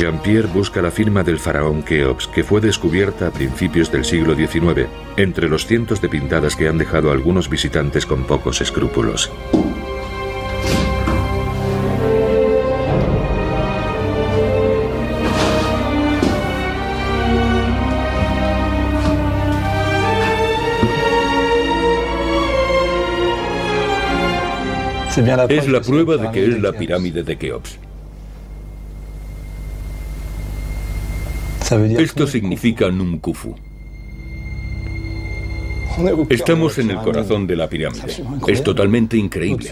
Jean-Pierre 0.00 0.48
busca 0.48 0.80
la 0.80 0.90
firma 0.90 1.22
del 1.22 1.38
faraón 1.38 1.82
Keops, 1.82 2.26
que 2.28 2.42
fue 2.42 2.62
descubierta 2.62 3.26
a 3.26 3.30
principios 3.30 3.92
del 3.92 4.06
siglo 4.06 4.34
XIX, 4.34 4.88
entre 5.18 5.46
los 5.46 5.66
cientos 5.66 6.00
de 6.00 6.08
pintadas 6.08 6.56
que 6.56 6.68
han 6.68 6.78
dejado 6.78 7.12
algunos 7.12 7.50
visitantes 7.50 8.06
con 8.06 8.24
pocos 8.24 8.62
escrúpulos. 8.62 9.30
Es 25.50 25.68
la 25.68 25.82
prueba 25.82 26.16
de 26.16 26.30
que 26.30 26.46
es 26.46 26.58
la 26.58 26.72
pirámide 26.72 27.22
de 27.22 27.36
Keops. 27.36 27.89
Esto 31.70 32.26
significa 32.26 32.90
Numkufu. 32.90 33.54
Estamos 36.28 36.78
en 36.78 36.90
el 36.90 36.98
corazón 36.98 37.46
de 37.46 37.56
la 37.56 37.68
pirámide. 37.68 38.24
Es 38.46 38.62
totalmente 38.62 39.16
increíble. 39.16 39.68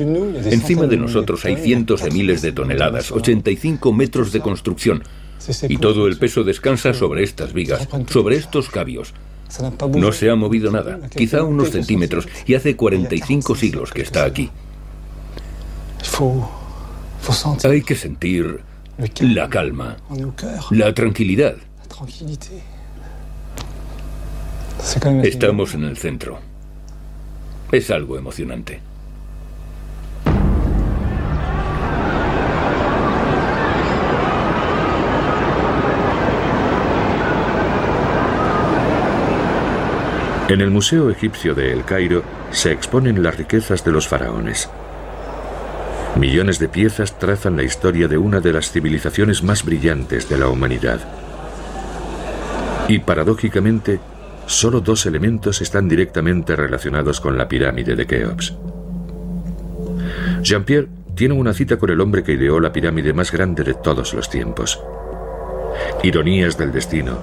Encima 0.50 0.87
de 0.87 0.97
nosotros 0.97 1.45
hay 1.45 1.57
cientos 1.57 2.02
de 2.02 2.11
miles 2.11 2.43
de 2.43 2.52
toneladas, 2.52 3.12
85 3.12 3.93
metros 3.93 4.33
de 4.33 4.40
construcción. 4.40 5.02
Y 5.69 5.78
todo 5.78 6.07
el 6.07 6.18
peso 6.18 6.44
descansa 6.44 6.92
sobre 6.92 7.22
estas 7.22 7.53
vigas, 7.53 7.88
sobre 8.09 8.37
estos 8.37 8.68
cabios. 8.68 9.14
No 9.94 10.12
se 10.12 10.29
ha 10.29 10.35
movido 10.35 10.70
nada, 10.70 11.01
quizá 11.09 11.42
unos 11.42 11.70
centímetros, 11.70 12.29
y 12.46 12.55
hace 12.55 12.77
45 12.77 13.55
siglos 13.55 13.92
que 13.92 14.03
está 14.03 14.25
aquí. 14.25 14.51
Hay 17.64 17.83
que 17.83 17.94
sentir 17.94 18.61
la 19.20 19.49
calma, 19.49 19.96
la 20.70 20.92
tranquilidad. 20.92 21.57
Estamos 25.24 25.74
en 25.74 25.84
el 25.84 25.96
centro. 25.96 26.38
Es 27.72 27.90
algo 27.90 28.16
emocionante. 28.16 28.80
En 40.48 40.62
el 40.62 40.70
Museo 40.70 41.11
Egipcio 41.11 41.54
de 41.54 41.72
El 41.72 41.84
Cairo 41.84 42.22
se 42.52 42.72
exponen 42.72 43.22
las 43.22 43.37
riquezas 43.37 43.84
de 43.84 43.92
los 43.92 44.08
faraones. 44.08 44.70
Millones 46.16 46.58
de 46.58 46.68
piezas 46.68 47.18
trazan 47.18 47.56
la 47.56 47.64
historia 47.64 48.08
de 48.08 48.16
una 48.16 48.40
de 48.40 48.52
las 48.52 48.70
civilizaciones 48.70 49.42
más 49.42 49.64
brillantes 49.64 50.28
de 50.28 50.38
la 50.38 50.48
humanidad. 50.48 51.00
Y 52.88 53.01
paradójicamente, 53.01 54.01
solo 54.46 54.81
dos 54.81 55.05
elementos 55.05 55.61
están 55.61 55.88
directamente 55.88 56.57
relacionados 56.57 57.20
con 57.20 57.37
la 57.37 57.46
pirámide 57.46 57.94
de 57.94 58.07
Keops. 58.07 58.55
Jean-Pierre 60.42 60.88
tiene 61.14 61.35
una 61.35 61.53
cita 61.53 61.77
con 61.77 61.90
el 61.90 62.01
hombre 62.01 62.22
que 62.22 62.33
ideó 62.33 62.59
la 62.61 62.72
pirámide 62.72 63.12
más 63.12 63.31
grande 63.31 63.62
de 63.62 63.74
todos 63.74 64.14
los 64.14 64.31
tiempos. 64.31 64.81
Ironías 66.03 66.57
del 66.57 66.72
destino. 66.72 67.18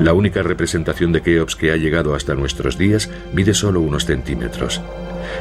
La 0.00 0.12
única 0.12 0.42
representación 0.42 1.12
de 1.12 1.22
Keops 1.22 1.54
que 1.54 1.70
ha 1.70 1.76
llegado 1.76 2.16
hasta 2.16 2.34
nuestros 2.34 2.76
días 2.76 3.08
mide 3.32 3.54
solo 3.54 3.80
unos 3.80 4.06
centímetros. 4.06 4.80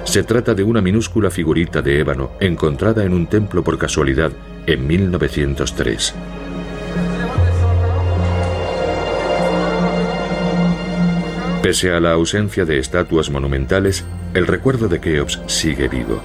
Se 0.04 0.22
trata 0.24 0.54
de 0.54 0.64
una 0.64 0.82
minúscula 0.82 1.32
figurita 1.32 1.82
de 1.82 2.00
ébano 2.00 2.32
encontrada 2.40 3.04
en 3.04 3.14
un 3.14 3.26
templo 3.26 3.64
por 3.64 3.80
casualidad 3.80 4.32
en 4.68 4.86
1903. 4.86 6.14
Pese 11.64 11.94
a 11.94 12.02
la 12.02 12.12
ausencia 12.12 12.66
de 12.66 12.78
estatuas 12.78 13.30
monumentales, 13.30 14.04
el 14.34 14.48
recuerdo 14.48 14.90
de 14.90 15.00
Keops 15.00 15.40
sigue 15.48 15.88
vivo. 15.88 16.22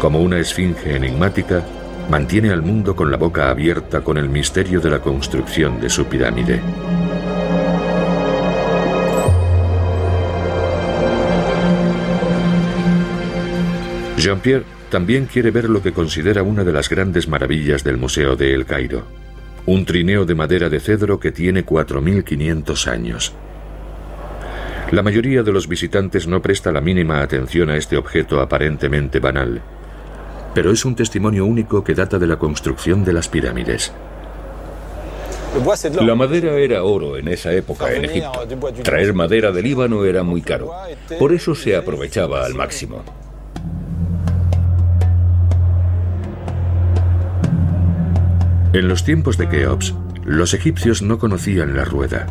Como 0.00 0.20
una 0.20 0.40
esfinge 0.40 0.96
enigmática, 0.96 1.64
mantiene 2.10 2.50
al 2.50 2.60
mundo 2.60 2.96
con 2.96 3.12
la 3.12 3.16
boca 3.16 3.50
abierta 3.50 4.00
con 4.00 4.18
el 4.18 4.28
misterio 4.28 4.80
de 4.80 4.90
la 4.90 4.98
construcción 4.98 5.80
de 5.80 5.88
su 5.88 6.06
pirámide. 6.06 6.60
Jean-Pierre 14.16 14.64
también 14.90 15.26
quiere 15.26 15.52
ver 15.52 15.70
lo 15.70 15.80
que 15.80 15.92
considera 15.92 16.42
una 16.42 16.64
de 16.64 16.72
las 16.72 16.88
grandes 16.88 17.28
maravillas 17.28 17.84
del 17.84 17.96
Museo 17.96 18.34
de 18.34 18.54
El 18.54 18.66
Cairo, 18.66 19.04
un 19.66 19.84
trineo 19.84 20.24
de 20.24 20.34
madera 20.34 20.68
de 20.68 20.80
cedro 20.80 21.20
que 21.20 21.30
tiene 21.30 21.64
4.500 21.64 22.88
años. 22.88 23.36
La 24.90 25.04
mayoría 25.04 25.44
de 25.44 25.52
los 25.52 25.68
visitantes 25.68 26.26
no 26.26 26.42
presta 26.42 26.72
la 26.72 26.80
mínima 26.80 27.22
atención 27.22 27.70
a 27.70 27.76
este 27.76 27.96
objeto 27.96 28.40
aparentemente 28.40 29.20
banal, 29.20 29.62
pero 30.52 30.72
es 30.72 30.84
un 30.84 30.96
testimonio 30.96 31.46
único 31.46 31.84
que 31.84 31.94
data 31.94 32.18
de 32.18 32.26
la 32.26 32.36
construcción 32.36 33.04
de 33.04 33.12
las 33.12 33.28
pirámides. 33.28 33.92
La 36.00 36.16
madera 36.16 36.56
era 36.56 36.82
oro 36.82 37.16
en 37.16 37.28
esa 37.28 37.52
época 37.52 37.92
en 37.92 38.04
Egipto. 38.04 38.32
Traer 38.82 39.14
madera 39.14 39.52
del 39.52 39.62
Líbano 39.62 40.04
era 40.04 40.24
muy 40.24 40.42
caro. 40.42 40.72
Por 41.20 41.32
eso 41.32 41.54
se 41.54 41.76
aprovechaba 41.76 42.44
al 42.44 42.54
máximo. 42.54 43.04
En 48.72 48.88
los 48.88 49.04
tiempos 49.04 49.38
de 49.38 49.48
Keops, 49.48 49.94
los 50.24 50.52
egipcios 50.52 51.00
no 51.00 51.18
conocían 51.18 51.76
la 51.76 51.84
rueda 51.84 52.26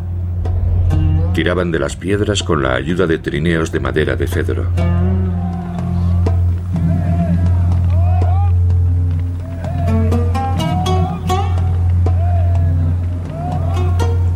tiraban 1.40 1.72
de 1.72 1.80
las 1.80 1.96
piedras 1.96 2.44
con 2.44 2.62
la 2.62 2.76
ayuda 2.76 3.08
de 3.08 3.18
trineos 3.18 3.72
de 3.72 3.80
madera 3.80 4.18
de 4.18 4.28
cedro. 4.28 4.68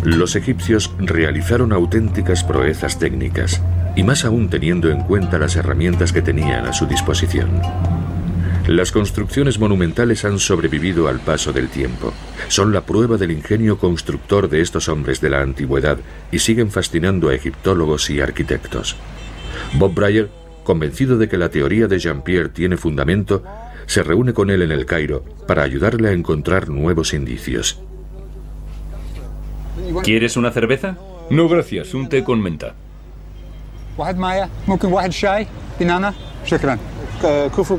Los 0.01 0.37
egipcios 0.37 0.95
realizaron 0.97 1.73
auténticas 1.73 2.45
proezas 2.45 2.97
técnicas, 2.97 3.61
y 3.97 4.03
más 4.03 4.23
aún 4.23 4.49
teniendo 4.49 4.89
en 4.89 5.01
cuenta 5.01 5.37
las 5.37 5.57
herramientas 5.57 6.13
que 6.13 6.21
tenían 6.21 6.67
a 6.67 6.71
su 6.71 6.85
disposición. 6.85 7.49
Las 8.67 8.93
construcciones 8.93 9.59
monumentales 9.59 10.23
han 10.23 10.39
sobrevivido 10.39 11.09
al 11.09 11.19
paso 11.19 11.51
del 11.51 11.67
tiempo. 11.67 12.13
Son 12.47 12.71
la 12.71 12.81
prueba 12.81 13.17
del 13.17 13.31
ingenio 13.31 13.77
constructor 13.77 14.49
de 14.49 14.61
estos 14.61 14.87
hombres 14.87 15.19
de 15.19 15.29
la 15.29 15.41
antigüedad 15.41 15.97
y 16.31 16.39
siguen 16.39 16.71
fascinando 16.71 17.27
a 17.27 17.35
egiptólogos 17.35 18.09
y 18.09 18.21
arquitectos. 18.21 18.95
Bob 19.73 19.93
Breyer, 19.93 20.29
convencido 20.63 21.17
de 21.17 21.27
que 21.27 21.37
la 21.37 21.49
teoría 21.49 21.87
de 21.87 21.99
Jean-Pierre 21.99 22.49
tiene 22.49 22.77
fundamento, 22.77 23.43
se 23.85 24.01
reúne 24.01 24.33
con 24.33 24.49
él 24.49 24.61
en 24.61 24.71
el 24.71 24.85
Cairo 24.85 25.25
para 25.45 25.63
ayudarle 25.63 26.07
a 26.07 26.13
encontrar 26.13 26.69
nuevos 26.69 27.13
indicios. 27.13 27.81
¿Quieres 30.03 30.37
una 30.37 30.51
cerveza? 30.51 30.97
No, 31.29 31.49
gracias. 31.49 31.93
Un 31.93 32.07
té 32.07 32.23
con 32.23 32.41
menta. 32.41 32.75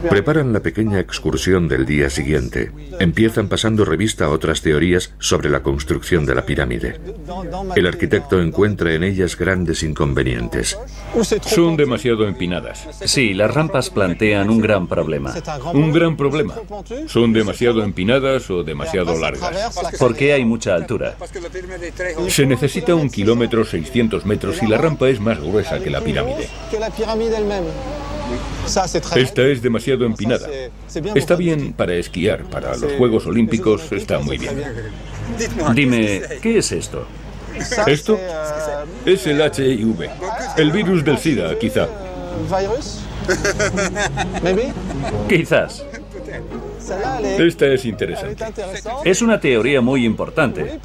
Preparan 0.09 0.53
la 0.55 0.61
pequeña 0.61 1.01
excursión 1.01 1.69
del 1.69 1.85
día 1.85 2.09
siguiente. 2.09 2.73
Empiezan 2.99 3.49
pasando 3.49 3.85
revista 3.85 4.25
a 4.25 4.31
otras 4.31 4.63
teorías 4.63 5.13
sobre 5.19 5.51
la 5.51 5.63
construcción 5.63 6.25
de 6.25 6.35
la 6.35 6.47
pirámide. 6.47 6.99
El 7.77 7.87
arquitecto 7.87 8.41
encuentra 8.41 8.95
en 8.95 9.05
ellas 9.05 9.37
grandes 9.37 9.83
inconvenientes. 9.83 10.79
Son 11.43 11.77
demasiado 11.77 12.27
empinadas. 12.27 12.89
Sí, 13.05 13.35
las 13.35 13.53
rampas 13.53 13.91
plantean 13.91 14.49
un 14.49 14.61
gran 14.61 14.87
problema. 14.87 15.35
Un 15.75 15.93
gran 15.93 16.17
problema. 16.17 16.55
Son 17.07 17.33
demasiado 17.33 17.83
empinadas 17.83 18.51
o 18.51 18.65
demasiado 18.65 19.19
largas. 19.19 19.79
¿Por 19.99 20.17
qué 20.17 20.33
hay 20.33 20.45
mucha 20.45 20.75
altura? 20.75 21.17
Se 22.29 22.47
necesita 22.47 22.95
un 22.95 23.11
kilómetro 23.11 23.65
600 23.65 24.25
metros 24.25 24.63
y 24.63 24.67
la 24.67 24.79
rampa 24.79 25.09
es 25.09 25.21
más 25.21 25.39
gruesa 25.39 25.81
que 25.81 25.91
la 25.91 26.01
pirámide. 26.01 26.49
Esta 29.17 29.43
es 29.43 29.63
demasiado 29.63 30.05
empinada. 30.05 30.49
Está 31.15 31.37
bien 31.37 31.73
para 31.73 31.95
esquiar, 31.95 32.45
para 32.45 32.77
los 32.77 32.93
Juegos 32.95 33.27
Olímpicos 33.27 33.91
está 33.93 34.19
muy 34.19 34.39
bien. 34.39 34.63
Dime, 35.75 36.23
¿qué 36.43 36.59
es 36.59 36.73
esto? 36.73 37.07
¿Esto? 37.87 38.19
Es 39.07 39.27
el 39.27 39.41
HIV, 39.41 40.11
el 40.57 40.73
virus 40.73 41.05
del 41.05 41.19
SIDA, 41.19 41.59
quizá. 41.59 41.89
Quizás. 45.29 45.85
Esta 47.39 47.67
es 47.67 47.85
interesante. 47.85 48.45
Es 49.05 49.23
una 49.23 49.41
teoría 49.41 49.81
muy 49.81 50.05
importante. 50.05 50.79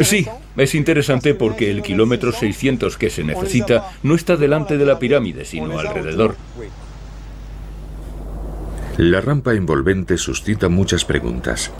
Sí, 0.00 0.26
es 0.56 0.74
interesante 0.74 1.34
porque 1.34 1.70
el 1.70 1.82
kilómetro 1.82 2.32
600 2.32 2.96
que 2.96 3.10
se 3.10 3.24
necesita 3.24 3.90
no 4.02 4.14
está 4.14 4.36
delante 4.36 4.78
de 4.78 4.86
la 4.86 4.98
pirámide, 4.98 5.44
sino 5.44 5.78
alrededor. 5.78 6.36
La 8.98 9.20
rampa 9.20 9.54
envolvente 9.54 10.18
suscita 10.18 10.68
muchas 10.68 11.04
preguntas. 11.04 11.70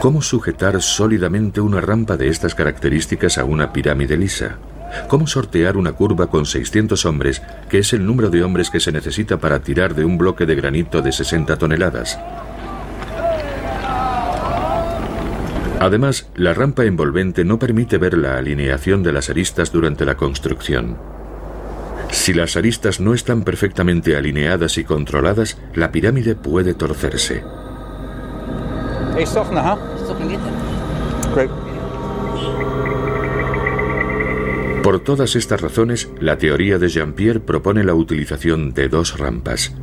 ¿Cómo 0.00 0.22
sujetar 0.22 0.80
sólidamente 0.80 1.60
una 1.60 1.80
rampa 1.80 2.16
de 2.16 2.28
estas 2.28 2.54
características 2.54 3.38
a 3.38 3.44
una 3.44 3.72
pirámide 3.72 4.16
lisa? 4.16 4.58
¿Cómo 5.08 5.26
sortear 5.26 5.76
una 5.76 5.92
curva 5.92 6.28
con 6.28 6.46
600 6.46 7.04
hombres, 7.06 7.42
que 7.68 7.78
es 7.78 7.92
el 7.92 8.06
número 8.06 8.30
de 8.30 8.42
hombres 8.42 8.70
que 8.70 8.80
se 8.80 8.92
necesita 8.92 9.38
para 9.38 9.60
tirar 9.60 9.94
de 9.94 10.04
un 10.04 10.18
bloque 10.18 10.46
de 10.46 10.54
granito 10.54 11.02
de 11.02 11.12
60 11.12 11.56
toneladas? 11.56 12.18
Además, 15.80 16.28
la 16.34 16.54
rampa 16.54 16.84
envolvente 16.84 17.44
no 17.44 17.58
permite 17.58 17.98
ver 17.98 18.18
la 18.18 18.36
alineación 18.36 19.02
de 19.02 19.12
las 19.12 19.30
aristas 19.30 19.70
durante 19.70 20.04
la 20.04 20.16
construcción. 20.16 20.96
Si 22.10 22.32
las 22.32 22.56
aristas 22.56 23.00
no 23.00 23.14
están 23.14 23.42
perfectamente 23.42 24.16
alineadas 24.16 24.78
y 24.78 24.84
controladas, 24.84 25.58
la 25.74 25.92
pirámide 25.92 26.34
puede 26.34 26.74
torcerse. 26.74 27.44
Por 34.82 35.00
todas 35.00 35.36
estas 35.36 35.60
razones, 35.60 36.08
la 36.20 36.38
teoría 36.38 36.78
de 36.78 36.88
Jean-Pierre 36.88 37.40
propone 37.40 37.84
la 37.84 37.94
utilización 37.94 38.72
de 38.72 38.88
dos 38.88 39.18
rampas. 39.18 39.74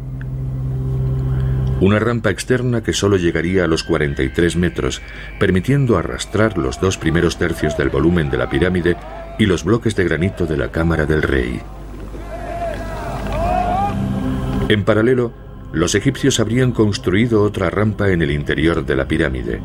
Una 1.81 1.99
rampa 1.99 2.29
externa 2.29 2.81
que 2.81 2.93
solo 2.93 3.17
llegaría 3.17 3.65
a 3.65 3.67
los 3.67 3.83
43 3.83 4.55
metros, 4.55 5.01
permitiendo 5.39 5.97
arrastrar 5.97 6.57
los 6.57 6.79
dos 6.79 6.97
primeros 6.97 7.37
tercios 7.37 7.77
del 7.77 7.89
volumen 7.89 8.29
de 8.29 8.37
la 8.37 8.49
pirámide 8.49 8.95
y 9.37 9.45
los 9.45 9.65
bloques 9.65 9.95
de 9.95 10.05
granito 10.05 10.45
de 10.45 10.57
la 10.57 10.71
Cámara 10.71 11.05
del 11.05 11.21
Rey. 11.21 11.59
En 14.69 14.83
paralelo, 14.85 15.33
los 15.73 15.93
egipcios 15.93 16.39
habrían 16.39 16.71
construido 16.71 17.43
otra 17.43 17.69
rampa 17.69 18.09
en 18.09 18.21
el 18.21 18.31
interior 18.31 18.85
de 18.85 18.95
la 18.95 19.07
pirámide. 19.07 19.61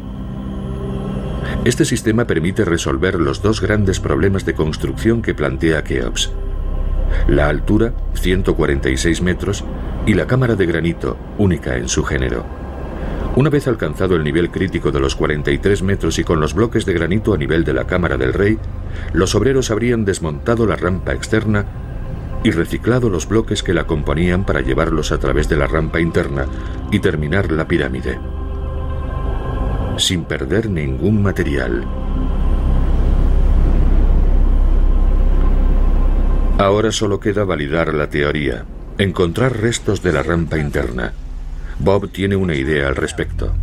Este 1.65 1.85
sistema 1.85 2.27
permite 2.27 2.65
resolver 2.65 3.21
los 3.21 3.43
dos 3.43 3.61
grandes 3.61 4.01
problemas 4.01 4.47
de 4.47 4.55
construcción 4.55 5.21
que 5.21 5.35
plantea 5.35 5.85
Keops. 5.85 6.33
La 7.29 7.49
altura, 7.51 7.93
146 8.15 9.21
metros, 9.21 9.63
y 10.07 10.15
la 10.15 10.27
cámara 10.27 10.57
de 10.57 10.65
granito, 10.65 11.19
única 11.37 11.77
en 11.77 11.91
su 11.91 12.03
género. 12.03 12.47
Una 13.37 13.51
vez 13.51 13.69
alcanzado 13.69 14.17
el 14.17 14.25
nivel 14.25 14.51
crítico 14.51 14.91
de 14.91 15.01
los 15.01 15.15
43 15.17 15.83
metros 15.83 16.19
y 16.19 16.25
con 16.25 16.41
los 16.41 16.55
bloques 16.55 16.87
de 16.87 16.95
granito 16.95 17.35
a 17.35 17.39
nivel 17.39 17.63
de 17.63 17.75
la 17.75 17.87
cámara 17.87 18.17
del 18.17 18.33
rey, 18.33 18.59
los 19.13 19.35
obreros 19.35 19.71
habrían 19.71 20.07
desmontado 20.07 20.67
la 20.67 20.77
rampa 20.77 21.13
externa 21.13 21.67
y 22.43 22.53
reciclado 22.53 23.11
los 23.11 23.29
bloques 23.29 23.63
que 23.63 23.75
la 23.75 23.87
componían 23.87 24.47
para 24.47 24.63
llevarlos 24.63 25.13
a 25.13 25.19
través 25.19 25.51
de 25.51 25.57
la 25.57 25.67
rampa 25.67 26.01
interna 26.01 26.47
y 26.91 27.01
terminar 27.01 27.53
la 27.53 27.69
pirámide 27.69 28.19
sin 30.01 30.25
perder 30.25 30.69
ningún 30.69 31.23
material. 31.23 31.87
Ahora 36.59 36.93
solo 36.93 37.21
queda 37.21 37.45
validar 37.45 37.95
la 37.95 38.09
teoría, 38.09 38.65
encontrar 38.99 39.61
restos 39.61 40.03
de 40.03 40.13
la 40.13 40.23
rampa 40.23 40.59
interna. 40.59 41.13
Bob 41.79 42.11
tiene 42.11 42.37
una 42.37 42.55
idea 42.55 42.89
al 42.89 42.97
respecto. 42.97 43.55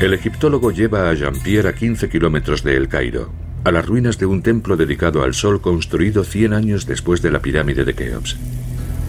El 0.00 0.14
egiptólogo 0.14 0.70
lleva 0.70 1.10
a 1.10 1.14
Jean-Pierre 1.14 1.68
a 1.68 1.74
15 1.74 2.08
kilómetros 2.08 2.64
de 2.64 2.74
El 2.74 2.88
Cairo 2.88 3.39
a 3.64 3.70
las 3.70 3.86
ruinas 3.86 4.18
de 4.18 4.26
un 4.26 4.42
templo 4.42 4.76
dedicado 4.76 5.22
al 5.22 5.34
sol 5.34 5.60
construido 5.60 6.24
100 6.24 6.52
años 6.52 6.86
después 6.86 7.22
de 7.22 7.30
la 7.30 7.40
pirámide 7.40 7.84
de 7.84 7.94
Keops. 7.94 8.36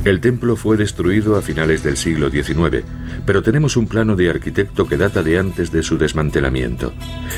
El 0.04 0.20
templo 0.20 0.56
fue 0.56 0.78
destruido 0.78 1.36
a 1.36 1.44
finales 1.44 1.84
del 1.84 1.96
siglo 1.96 2.32
XIX, 2.32 2.84
pero 3.26 3.44
tenemos 3.44 3.78
un 3.78 3.88
plano 3.88 4.16
de 4.16 4.32
arquitecto 4.32 4.88
que 4.88 4.98
data 4.98 5.22
de 5.22 5.38
antes 5.38 5.72
de 5.72 5.84
su 5.84 5.98
desmantelamiento. 6.00 6.92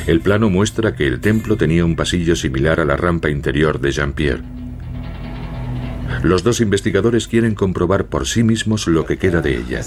El 0.08 0.22
plano 0.22 0.50
muestra 0.50 0.96
que 0.96 1.06
el 1.06 1.20
templo 1.20 1.58
tenía 1.58 1.84
un 1.84 1.98
pasillo 1.98 2.38
similar 2.38 2.80
a 2.80 2.86
la 2.86 2.96
rampa 2.96 3.30
interior 3.30 3.82
de 3.82 3.92
Jean-Pierre. 3.92 4.44
Los 6.22 6.44
dos 6.44 6.62
investigadores 6.62 7.28
quieren 7.28 7.54
comprobar 7.54 8.06
por 8.06 8.28
sí 8.28 8.44
mismos 8.44 8.88
lo 8.88 9.06
que 9.06 9.18
queda 9.18 9.42
de 9.42 9.58
ella. 9.58 9.82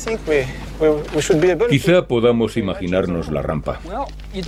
Quizá 1.71 2.07
podamos 2.07 2.57
imaginarnos 2.59 3.31
la 3.31 3.41
rampa. 3.41 3.81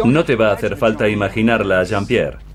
No 0.05 0.25
te 0.25 0.37
va 0.37 0.51
a 0.51 0.55
hacer 0.55 0.77
falta 0.77 1.09
imaginarla, 1.09 1.83
Jean-Pierre. 1.85 2.48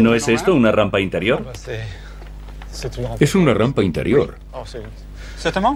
¿No 0.00 0.14
es 0.14 0.28
esto 0.28 0.54
una 0.54 0.72
rampa 0.72 1.00
interior? 1.00 1.44
Es 3.18 3.34
una 3.34 3.54
rampa 3.54 3.82
interior. 3.82 4.36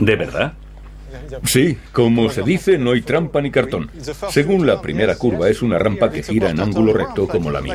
¿De 0.01 0.17
verdad? 0.17 0.53
Sí, 1.45 1.77
como 1.93 2.31
se 2.31 2.43
dice, 2.43 2.79
no 2.79 2.93
hay 2.93 3.03
trampa 3.03 3.41
ni 3.43 3.51
cartón. 3.51 3.91
Según 4.31 4.67
la 4.67 4.81
primera 4.81 5.15
curva, 5.17 5.49
es 5.49 5.61
una 5.63 5.79
rampa 5.79 6.11
que 6.11 6.23
gira 6.23 6.49
en 6.51 6.61
ángulo 6.61 6.93
recto 6.95 7.29
como 7.29 7.51
la 7.51 7.61
mía. 7.61 7.75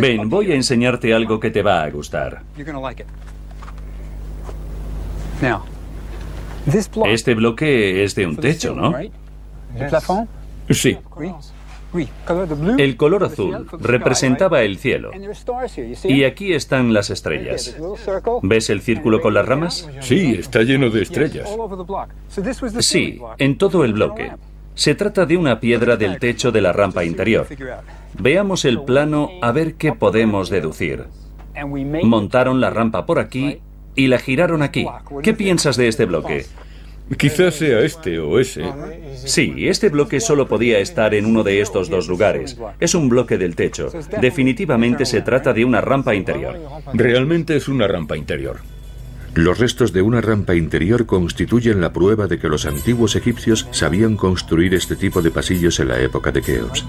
Ven, 0.00 0.28
voy 0.28 0.50
a 0.52 0.54
enseñarte 0.56 1.14
algo 1.14 1.38
que 1.38 1.50
te 1.50 1.62
va 1.62 1.82
a 1.84 1.90
gustar. 1.90 2.42
Este 7.06 7.34
bloque 7.34 8.02
es 8.04 8.14
de 8.14 8.26
un 8.26 8.36
techo, 8.36 8.74
¿no? 8.74 8.90
Sí. 10.70 10.98
El 12.78 12.96
color 12.96 13.24
azul 13.24 13.66
representaba 13.80 14.62
el 14.62 14.78
cielo. 14.78 15.10
Y 16.04 16.24
aquí 16.24 16.52
están 16.52 16.92
las 16.92 17.10
estrellas. 17.10 17.76
¿Ves 18.42 18.70
el 18.70 18.82
círculo 18.82 19.20
con 19.20 19.34
las 19.34 19.46
ramas? 19.46 19.88
Sí, 20.00 20.36
está 20.38 20.62
lleno 20.62 20.90
de 20.90 21.02
estrellas. 21.02 21.48
Sí, 22.80 23.20
en 23.38 23.58
todo 23.58 23.84
el 23.84 23.94
bloque. 23.94 24.32
Se 24.74 24.94
trata 24.94 25.26
de 25.26 25.36
una 25.36 25.58
piedra 25.58 25.96
del 25.96 26.18
techo 26.18 26.52
de 26.52 26.60
la 26.60 26.72
rampa 26.72 27.04
interior. 27.04 27.46
Veamos 28.18 28.64
el 28.64 28.82
plano 28.82 29.30
a 29.42 29.50
ver 29.50 29.74
qué 29.74 29.92
podemos 29.92 30.50
deducir. 30.50 31.06
Montaron 32.04 32.60
la 32.60 32.70
rampa 32.70 33.04
por 33.04 33.18
aquí 33.18 33.58
y 33.96 34.06
la 34.06 34.18
giraron 34.18 34.62
aquí. 34.62 34.86
¿Qué 35.22 35.34
piensas 35.34 35.76
de 35.76 35.88
este 35.88 36.04
bloque? 36.04 36.46
Quizás 37.16 37.54
sea 37.54 37.80
este 37.80 38.18
o 38.18 38.38
ese. 38.38 38.64
Sí, 39.24 39.66
este 39.68 39.88
bloque 39.88 40.20
solo 40.20 40.46
podía 40.46 40.78
estar 40.78 41.14
en 41.14 41.24
uno 41.26 41.42
de 41.42 41.60
estos 41.60 41.88
dos 41.88 42.06
lugares. 42.08 42.56
Es 42.80 42.94
un 42.94 43.08
bloque 43.08 43.38
del 43.38 43.56
techo. 43.56 43.90
Definitivamente 44.20 45.06
se 45.06 45.22
trata 45.22 45.52
de 45.52 45.64
una 45.64 45.80
rampa 45.80 46.14
interior. 46.14 46.58
Realmente 46.92 47.56
es 47.56 47.68
una 47.68 47.88
rampa 47.88 48.16
interior. 48.16 48.58
Los 49.34 49.58
restos 49.58 49.92
de 49.92 50.02
una 50.02 50.20
rampa 50.20 50.54
interior 50.54 51.06
constituyen 51.06 51.80
la 51.80 51.92
prueba 51.92 52.26
de 52.26 52.38
que 52.38 52.48
los 52.48 52.66
antiguos 52.66 53.14
egipcios 53.14 53.68
sabían 53.70 54.16
construir 54.16 54.74
este 54.74 54.96
tipo 54.96 55.22
de 55.22 55.30
pasillos 55.30 55.78
en 55.80 55.88
la 55.88 56.00
época 56.00 56.32
de 56.32 56.42
Keops. 56.42 56.84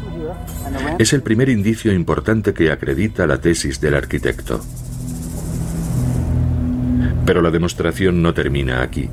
Es 0.97 1.13
el 1.13 1.21
primer 1.21 1.49
indicio 1.49 1.93
importante 1.93 2.53
que 2.53 2.71
acredita 2.71 3.27
la 3.27 3.39
tesis 3.39 3.79
del 3.79 3.93
arquitecto. 3.93 4.61
Pero 7.25 7.41
la 7.41 7.51
demostración 7.51 8.21
no 8.21 8.33
termina 8.33 8.81
aquí. 8.81 9.07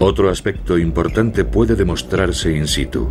Otro 0.00 0.30
aspecto 0.30 0.78
importante 0.78 1.44
puede 1.44 1.74
demostrarse 1.74 2.56
in 2.56 2.68
situ. 2.68 3.08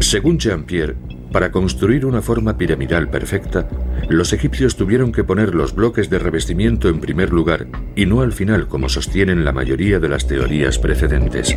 Según 0.00 0.38
Jean-Pierre, 0.38 0.96
para 1.30 1.52
construir 1.52 2.06
una 2.06 2.20
forma 2.20 2.56
piramidal 2.56 3.08
perfecta, 3.08 3.68
los 4.08 4.32
egipcios 4.32 4.74
tuvieron 4.74 5.12
que 5.12 5.22
poner 5.22 5.54
los 5.54 5.74
bloques 5.74 6.10
de 6.10 6.18
revestimiento 6.18 6.88
en 6.88 6.98
primer 6.98 7.32
lugar 7.32 7.68
y 7.94 8.06
no 8.06 8.22
al 8.22 8.32
final 8.32 8.66
como 8.66 8.88
sostienen 8.88 9.44
la 9.44 9.52
mayoría 9.52 10.00
de 10.00 10.08
las 10.08 10.26
teorías 10.26 10.78
precedentes. 10.78 11.56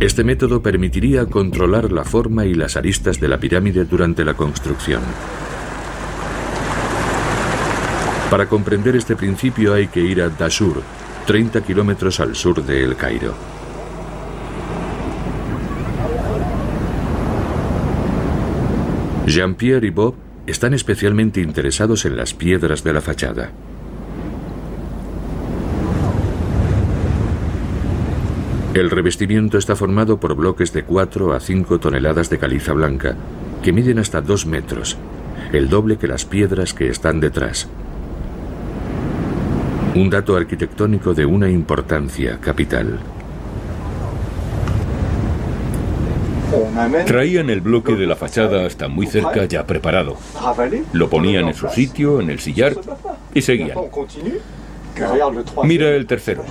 Este 0.00 0.24
método 0.24 0.62
permitiría 0.62 1.26
controlar 1.26 1.92
la 1.92 2.04
forma 2.04 2.44
y 2.44 2.54
las 2.54 2.76
aristas 2.76 3.20
de 3.20 3.28
la 3.28 3.38
pirámide 3.38 3.84
durante 3.84 4.24
la 4.24 4.34
construcción. 4.34 5.02
Para 8.34 8.48
comprender 8.48 8.96
este 8.96 9.14
principio 9.14 9.74
hay 9.74 9.86
que 9.86 10.00
ir 10.00 10.20
a 10.20 10.28
Dashur, 10.28 10.82
30 11.24 11.60
kilómetros 11.60 12.18
al 12.18 12.34
sur 12.34 12.64
de 12.64 12.82
El 12.82 12.96
Cairo. 12.96 13.32
Jean-Pierre 19.28 19.86
y 19.86 19.90
Bob 19.90 20.16
están 20.48 20.74
especialmente 20.74 21.40
interesados 21.40 22.06
en 22.06 22.16
las 22.16 22.34
piedras 22.34 22.82
de 22.82 22.92
la 22.92 23.00
fachada. 23.00 23.52
El 28.74 28.90
revestimiento 28.90 29.58
está 29.58 29.76
formado 29.76 30.18
por 30.18 30.34
bloques 30.34 30.72
de 30.72 30.82
4 30.82 31.34
a 31.34 31.38
5 31.38 31.78
toneladas 31.78 32.30
de 32.30 32.38
caliza 32.40 32.72
blanca, 32.72 33.14
que 33.62 33.72
miden 33.72 34.00
hasta 34.00 34.20
2 34.20 34.46
metros, 34.46 34.98
el 35.52 35.68
doble 35.68 35.98
que 35.98 36.08
las 36.08 36.24
piedras 36.24 36.74
que 36.74 36.88
están 36.88 37.20
detrás. 37.20 37.68
Un 39.94 40.10
dato 40.10 40.36
arquitectónico 40.36 41.14
de 41.14 41.24
una 41.24 41.48
importancia 41.48 42.40
capital. 42.40 42.98
Traían 47.06 47.48
el 47.48 47.60
bloque 47.60 47.94
de 47.94 48.06
la 48.06 48.16
fachada 48.16 48.66
hasta 48.66 48.88
muy 48.88 49.06
cerca 49.06 49.44
ya 49.44 49.64
preparado. 49.64 50.16
Lo 50.92 51.08
ponían 51.08 51.46
en 51.46 51.54
su 51.54 51.68
sitio, 51.68 52.20
en 52.20 52.30
el 52.30 52.40
sillar, 52.40 52.74
y 53.32 53.42
seguían. 53.42 53.78
Mira 55.64 55.90
el 55.90 56.06
tercero. 56.06 56.44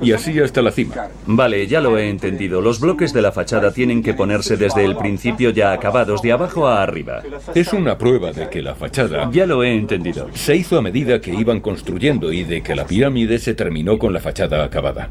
Y 0.00 0.12
así 0.12 0.38
hasta 0.40 0.62
la 0.62 0.70
cima. 0.70 0.94
Vale, 1.26 1.66
ya 1.66 1.80
lo 1.80 1.98
he 1.98 2.08
entendido. 2.08 2.60
Los 2.60 2.80
bloques 2.80 3.12
de 3.12 3.22
la 3.22 3.32
fachada 3.32 3.72
tienen 3.72 4.02
que 4.02 4.14
ponerse 4.14 4.56
desde 4.56 4.84
el 4.84 4.96
principio 4.96 5.50
ya 5.50 5.72
acabados, 5.72 6.22
de 6.22 6.32
abajo 6.32 6.66
a 6.66 6.82
arriba. 6.82 7.22
Es 7.54 7.72
una 7.72 7.98
prueba 7.98 8.32
de 8.32 8.48
que 8.48 8.62
la 8.62 8.74
fachada... 8.74 9.30
Ya 9.32 9.46
lo 9.46 9.62
he 9.62 9.74
entendido. 9.74 10.28
Se 10.34 10.56
hizo 10.56 10.78
a 10.78 10.82
medida 10.82 11.20
que 11.20 11.34
iban 11.34 11.60
construyendo 11.60 12.32
y 12.32 12.44
de 12.44 12.62
que 12.62 12.74
la 12.74 12.86
pirámide 12.86 13.38
se 13.38 13.54
terminó 13.54 13.98
con 13.98 14.12
la 14.12 14.20
fachada 14.20 14.64
acabada. 14.64 15.10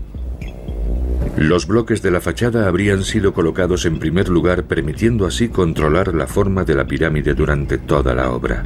Los 1.38 1.67
bloques 1.67 2.02
de 2.02 2.10
la 2.10 2.19
fachada 2.19 2.67
habrían 2.67 3.04
sido 3.04 3.32
colocados 3.32 3.86
en 3.86 4.00
primer 4.00 4.28
lugar 4.28 4.63
permitiendo 4.63 5.28
así 5.28 5.50
controlar 5.50 6.15
la 6.15 6.26
forma 6.26 6.63
de 6.63 6.73
la 6.73 6.86
pirámide 6.86 7.36
durante 7.36 7.78
toda 7.78 8.15
la 8.15 8.32
obra. 8.32 8.65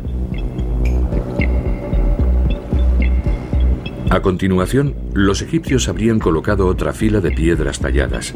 A 4.11 4.21
continuación, 4.21 4.93
los 5.13 5.41
egipcios 5.41 5.87
habrían 5.87 6.19
colocado 6.19 6.67
otra 6.67 6.91
fila 6.91 7.21
de 7.21 7.31
piedras 7.31 7.79
talladas 7.79 8.33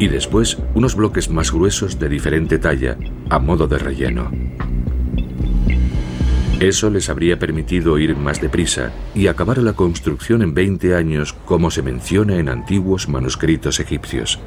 y 0.00 0.08
después 0.08 0.58
unos 0.74 0.96
bloques 0.96 1.30
más 1.30 1.52
gruesos 1.52 2.00
de 2.00 2.08
diferente 2.08 2.58
talla 2.58 2.98
a 3.30 3.38
modo 3.38 3.68
de 3.68 3.78
relleno. 3.78 4.32
Eso 6.58 6.90
les 6.90 7.08
habría 7.08 7.38
permitido 7.38 7.96
ir 8.00 8.16
más 8.16 8.40
deprisa 8.40 8.90
y 9.14 9.28
acabar 9.28 9.58
la 9.58 9.74
construcción 9.74 10.42
en 10.42 10.54
20 10.54 10.96
años 10.96 11.32
como 11.32 11.70
se 11.70 11.82
menciona 11.82 12.38
en 12.38 12.48
antiguos 12.48 13.08
manuscritos 13.08 13.78
egipcios. 13.78 14.40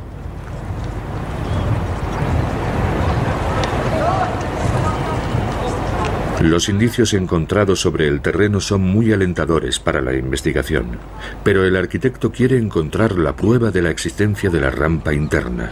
Los 6.42 6.70
indicios 6.70 7.16
encontrados 7.16 7.80
sobre 7.82 8.08
el 8.08 8.22
terreno 8.22 8.62
son 8.62 8.82
muy 8.82 9.12
alentadores 9.12 9.80
para 9.80 10.02
la 10.02 10.14
investigación, 10.14 11.00
pero 11.44 11.66
el 11.66 11.76
arquitecto 11.76 12.32
quiere 12.32 12.58
encontrar 12.58 13.18
la 13.18 13.36
prueba 13.36 13.72
de 13.72 13.82
la 13.82 13.90
existencia 13.90 14.52
de 14.52 14.62
la 14.62 14.70
rampa 14.70 15.16
interna. 15.16 15.72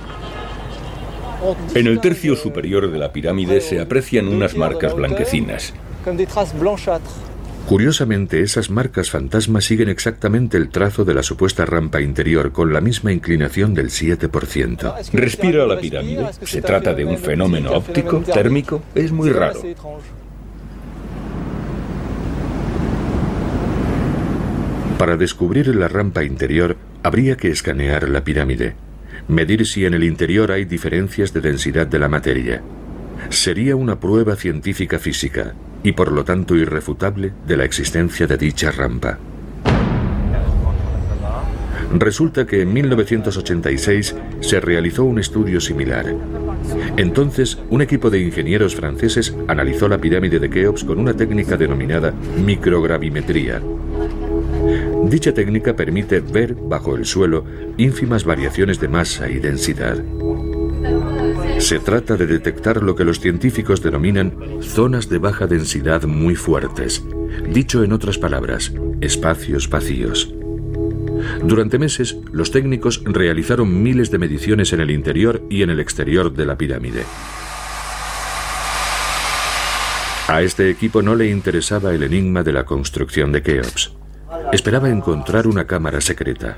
En 1.75 1.85
el 1.85 2.01
tercio 2.01 2.35
superior 2.35 2.91
de 2.91 2.97
la 2.97 3.13
pirámide 3.13 3.61
se 3.61 3.79
aprecian 3.79 4.27
unas 4.27 4.57
marcas 4.57 4.95
blanquecinas. 4.95 5.73
Curiosamente, 7.67 8.41
esas 8.41 8.69
marcas 8.69 9.11
fantasmas 9.11 9.65
siguen 9.65 9.89
exactamente 9.89 10.57
el 10.57 10.69
trazo 10.69 11.05
de 11.05 11.13
la 11.13 11.23
supuesta 11.23 11.65
rampa 11.65 12.01
interior 12.01 12.51
con 12.51 12.73
la 12.73 12.81
misma 12.81 13.11
inclinación 13.11 13.75
del 13.75 13.89
7%. 13.89 15.11
¿Respira 15.13 15.65
la 15.65 15.79
pirámide? 15.79 16.27
¿Se 16.43 16.61
trata 16.61 16.93
de 16.93 17.05
un 17.05 17.17
fenómeno 17.17 17.71
óptico, 17.71 18.19
térmico? 18.21 18.81
Es 18.95 19.11
muy 19.11 19.31
raro. 19.31 19.61
Para 24.97 25.17
descubrir 25.17 25.75
la 25.75 25.89
rampa 25.89 26.23
interior 26.23 26.77
habría 27.03 27.35
que 27.35 27.49
escanear 27.49 28.07
la 28.07 28.23
pirámide, 28.23 28.75
medir 29.27 29.65
si 29.67 29.85
en 29.85 29.93
el 29.93 30.05
interior 30.05 30.53
hay 30.53 30.63
diferencias 30.63 31.33
de 31.33 31.41
densidad 31.41 31.85
de 31.85 31.99
la 31.99 32.07
materia. 32.07 32.61
Sería 33.29 33.75
una 33.75 33.99
prueba 33.99 34.37
científica 34.37 34.97
física, 34.97 35.53
y 35.83 35.91
por 35.91 36.13
lo 36.13 36.23
tanto 36.23 36.55
irrefutable 36.55 37.33
de 37.45 37.57
la 37.57 37.65
existencia 37.65 38.25
de 38.25 38.37
dicha 38.37 38.71
rampa. 38.71 39.19
Resulta 41.93 42.45
que 42.45 42.61
en 42.61 42.73
1986 42.73 44.15
se 44.39 44.59
realizó 44.59 45.03
un 45.03 45.19
estudio 45.19 45.59
similar. 45.59 46.05
Entonces, 46.97 47.59
un 47.69 47.81
equipo 47.81 48.09
de 48.09 48.21
ingenieros 48.21 48.75
franceses 48.75 49.35
analizó 49.47 49.87
la 49.87 49.97
pirámide 49.97 50.39
de 50.39 50.49
Keops 50.49 50.83
con 50.83 50.99
una 50.99 51.13
técnica 51.13 51.57
denominada 51.57 52.13
microgravimetría. 52.43 53.61
Dicha 55.05 55.33
técnica 55.33 55.75
permite 55.75 56.19
ver 56.19 56.55
bajo 56.55 56.95
el 56.95 57.05
suelo 57.05 57.45
ínfimas 57.77 58.23
variaciones 58.23 58.79
de 58.79 58.87
masa 58.87 59.29
y 59.29 59.39
densidad. 59.39 60.03
Se 61.59 61.79
trata 61.79 62.17
de 62.17 62.27
detectar 62.27 62.83
lo 62.83 62.95
que 62.95 63.05
los 63.05 63.19
científicos 63.19 63.81
denominan 63.81 64.33
zonas 64.61 65.09
de 65.09 65.19
baja 65.19 65.47
densidad 65.47 66.03
muy 66.03 66.35
fuertes, 66.35 67.03
dicho 67.49 67.83
en 67.83 67.93
otras 67.93 68.17
palabras, 68.17 68.73
espacios 69.01 69.69
vacíos. 69.69 70.33
Durante 71.43 71.79
meses, 71.79 72.17
los 72.31 72.51
técnicos 72.51 73.01
realizaron 73.05 73.81
miles 73.81 74.11
de 74.11 74.17
mediciones 74.17 74.73
en 74.73 74.81
el 74.81 74.91
interior 74.91 75.41
y 75.49 75.63
en 75.63 75.69
el 75.69 75.79
exterior 75.79 76.33
de 76.33 76.45
la 76.45 76.57
pirámide. 76.57 77.03
A 80.27 80.41
este 80.41 80.69
equipo 80.69 81.01
no 81.01 81.15
le 81.15 81.29
interesaba 81.29 81.93
el 81.93 82.03
enigma 82.03 82.43
de 82.43 82.53
la 82.53 82.65
construcción 82.65 83.31
de 83.31 83.43
Keops. 83.43 83.93
Esperaba 84.51 84.89
encontrar 84.89 85.47
una 85.47 85.65
cámara 85.65 86.01
secreta. 86.01 86.57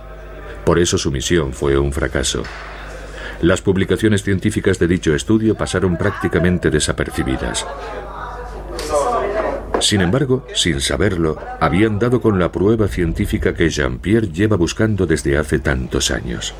Por 0.65 0.80
eso 0.80 0.97
su 0.97 1.12
misión 1.12 1.53
fue 1.53 1.77
un 1.77 1.91
fracaso. 1.91 2.43
Las 3.41 3.62
publicaciones 3.62 4.23
científicas 4.23 4.80
de 4.80 4.88
dicho 4.88 5.13
estudio 5.13 5.56
pasaron 5.56 5.97
prácticamente 5.97 6.69
desapercibidas. 6.69 7.65
Sin 9.80 10.01
embargo, 10.01 10.45
sin 10.56 10.82
saberlo, 10.82 11.38
habían 11.60 11.99
dado 11.99 12.19
con 12.19 12.39
la 12.39 12.51
prueba 12.51 12.88
científica 12.88 13.53
que 13.53 13.69
Jean-Pierre 13.69 14.32
lleva 14.32 14.58
buscando 14.58 15.06
desde 15.06 15.38
hace 15.38 15.60
tantos 15.60 16.10
años. 16.10 16.53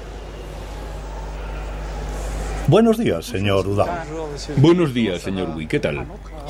Buenos 2.68 2.98
días, 2.98 3.26
señor 3.26 3.66
Udam. 3.66 3.88
Buenos 4.58 4.94
días, 4.94 5.22
señor 5.22 5.52
Wui. 5.56 5.68
¿Qué 5.68 5.80
tal? 5.80 6.06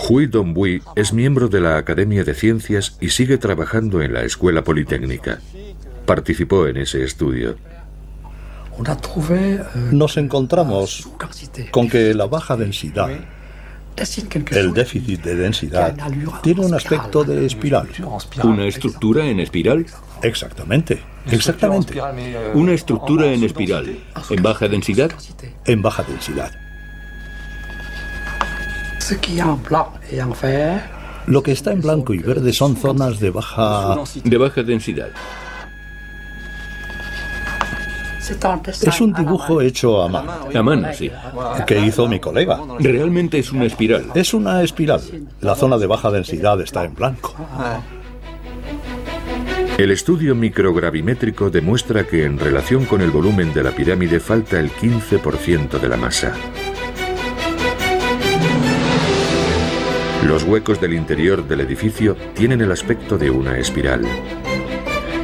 Hui 0.09 0.25
Dongbui 0.25 0.81
es 0.95 1.13
miembro 1.13 1.47
de 1.47 1.61
la 1.61 1.77
Academia 1.77 2.23
de 2.23 2.33
Ciencias 2.33 2.97
y 2.99 3.09
sigue 3.09 3.37
trabajando 3.37 4.01
en 4.01 4.13
la 4.13 4.23
Escuela 4.23 4.63
Politécnica. 4.63 5.39
Participó 6.07 6.65
en 6.65 6.77
ese 6.77 7.03
estudio. 7.03 7.57
Nos 9.91 10.17
encontramos 10.17 11.07
con 11.69 11.87
que 11.87 12.15
la 12.15 12.25
baja 12.25 12.57
densidad 12.57 13.11
El 14.51 14.73
déficit 14.73 15.23
de 15.23 15.35
densidad 15.35 15.95
tiene 16.43 16.65
un 16.65 16.73
aspecto 16.73 17.23
de 17.23 17.45
espiral. 17.45 17.89
¿Una 18.43 18.65
estructura 18.65 19.25
en 19.25 19.39
espiral? 19.39 19.85
Exactamente, 20.21 21.01
exactamente. 21.31 21.99
Una 22.53 22.73
estructura 22.73 23.25
en 23.27 23.43
espiral. 23.43 23.97
¿En 24.29 24.43
baja 24.43 24.67
densidad? 24.67 25.11
En 25.65 25.81
baja 25.81 26.03
densidad. 26.03 26.51
Lo 31.27 31.43
que 31.43 31.51
está 31.51 31.71
en 31.71 31.81
blanco 31.81 32.13
y 32.13 32.19
verde 32.19 32.53
son 32.53 32.77
zonas 32.77 33.19
de 33.19 33.31
baja... 33.31 33.97
De 34.23 34.37
baja 34.37 34.63
densidad. 34.63 35.09
Es 38.81 39.01
un 39.01 39.13
dibujo 39.13 39.61
hecho 39.61 40.01
a 40.01 40.07
mano. 40.07 40.31
A 40.53 40.63
mano, 40.63 40.87
sí. 40.93 41.11
Que 41.65 41.79
hizo 41.79 42.07
mi 42.07 42.19
colega. 42.19 42.59
Realmente 42.79 43.39
es 43.39 43.51
una 43.51 43.65
espiral. 43.65 44.11
Es 44.15 44.33
una 44.33 44.61
espiral. 44.63 45.01
La 45.41 45.55
zona 45.55 45.77
de 45.77 45.87
baja 45.87 46.11
densidad 46.11 46.59
está 46.61 46.83
en 46.83 46.95
blanco. 46.95 47.35
El 49.77 49.91
estudio 49.91 50.33
microgravimétrico 50.33 51.51
demuestra 51.51 52.07
que 52.07 52.25
en 52.25 52.39
relación 52.39 52.85
con 52.85 53.01
el 53.01 53.11
volumen 53.11 53.53
de 53.53 53.61
la 53.61 53.71
pirámide 53.71 54.19
falta 54.19 54.59
el 54.59 54.71
15% 54.71 55.79
de 55.79 55.87
la 55.87 55.97
masa. 55.97 56.33
Los 60.25 60.43
huecos 60.43 60.81
del 60.81 60.93
interior 60.93 61.47
del 61.47 61.61
edificio 61.61 62.17
tienen 62.33 62.61
el 62.61 62.71
aspecto 62.71 63.17
de 63.19 63.29
una 63.29 63.57
espiral. 63.59 64.01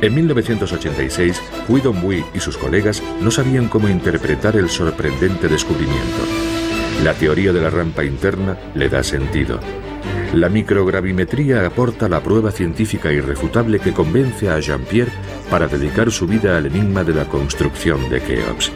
En 0.03 0.13
1986, 0.15 1.41
Hui 1.69 1.79
Donghui 1.79 2.25
y 2.33 2.41
sus 2.41 2.57
colegas 2.57 3.01
no 3.21 3.31
sabían 3.31 3.69
cómo 3.69 3.87
interpretar 3.87 4.57
el 4.57 4.69
sorprendente 4.69 5.47
descubrimiento. 5.47 6.19
La 7.05 7.13
teoría 7.13 7.53
de 7.53 7.61
la 7.61 7.69
rampa 7.69 8.03
interna 8.03 8.57
le 8.75 8.89
da 8.89 9.01
sentido. 9.01 9.61
La 10.33 10.49
microgravimetría 10.49 11.65
aporta 11.65 12.09
la 12.09 12.21
prueba 12.21 12.51
científica 12.51 13.13
irrefutable 13.13 13.79
que 13.79 13.93
convence 13.93 14.49
a 14.49 14.59
Jean-Pierre 14.59 15.13
para 15.49 15.69
dedicar 15.69 16.11
su 16.11 16.27
vida 16.27 16.57
al 16.57 16.65
enigma 16.65 17.05
de 17.05 17.13
la 17.13 17.23
construcción 17.23 18.09
de 18.09 18.19
Keops. 18.19 18.73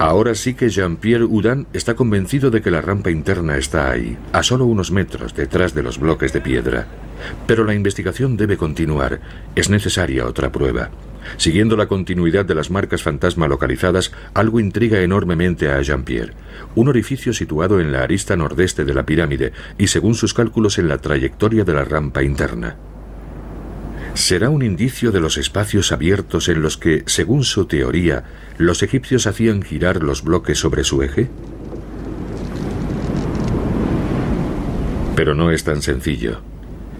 Ahora 0.00 0.34
sí 0.34 0.54
que 0.54 0.70
Jean-Pierre 0.70 1.26
Houdin 1.26 1.66
está 1.74 1.94
convencido 1.94 2.50
de 2.50 2.62
que 2.62 2.70
la 2.70 2.80
rampa 2.80 3.10
interna 3.10 3.58
está 3.58 3.90
ahí, 3.90 4.16
a 4.32 4.42
solo 4.42 4.64
unos 4.64 4.90
metros 4.90 5.34
detrás 5.34 5.74
de 5.74 5.82
los 5.82 5.98
bloques 5.98 6.32
de 6.32 6.40
piedra. 6.40 6.86
Pero 7.46 7.64
la 7.64 7.74
investigación 7.74 8.38
debe 8.38 8.56
continuar. 8.56 9.20
Es 9.54 9.68
necesaria 9.68 10.24
otra 10.24 10.50
prueba. 10.50 10.88
Siguiendo 11.36 11.76
la 11.76 11.86
continuidad 11.86 12.46
de 12.46 12.54
las 12.54 12.70
marcas 12.70 13.02
fantasma 13.02 13.46
localizadas, 13.46 14.10
algo 14.32 14.58
intriga 14.58 15.02
enormemente 15.02 15.70
a 15.70 15.82
Jean-Pierre. 15.82 16.32
Un 16.76 16.88
orificio 16.88 17.34
situado 17.34 17.78
en 17.78 17.92
la 17.92 18.02
arista 18.02 18.36
nordeste 18.36 18.86
de 18.86 18.94
la 18.94 19.04
pirámide 19.04 19.52
y 19.76 19.88
según 19.88 20.14
sus 20.14 20.32
cálculos 20.32 20.78
en 20.78 20.88
la 20.88 20.96
trayectoria 20.96 21.64
de 21.64 21.74
la 21.74 21.84
rampa 21.84 22.22
interna. 22.22 22.74
¿Será 24.14 24.50
un 24.50 24.62
indicio 24.62 25.12
de 25.12 25.20
los 25.20 25.38
espacios 25.38 25.92
abiertos 25.92 26.48
en 26.48 26.62
los 26.62 26.76
que, 26.76 27.02
según 27.06 27.44
su 27.44 27.66
teoría, 27.66 28.24
los 28.58 28.82
egipcios 28.82 29.26
hacían 29.26 29.62
girar 29.62 30.02
los 30.02 30.22
bloques 30.22 30.58
sobre 30.58 30.84
su 30.84 31.02
eje? 31.02 31.28
Pero 35.16 35.34
no 35.34 35.50
es 35.50 35.64
tan 35.64 35.82
sencillo. 35.82 36.40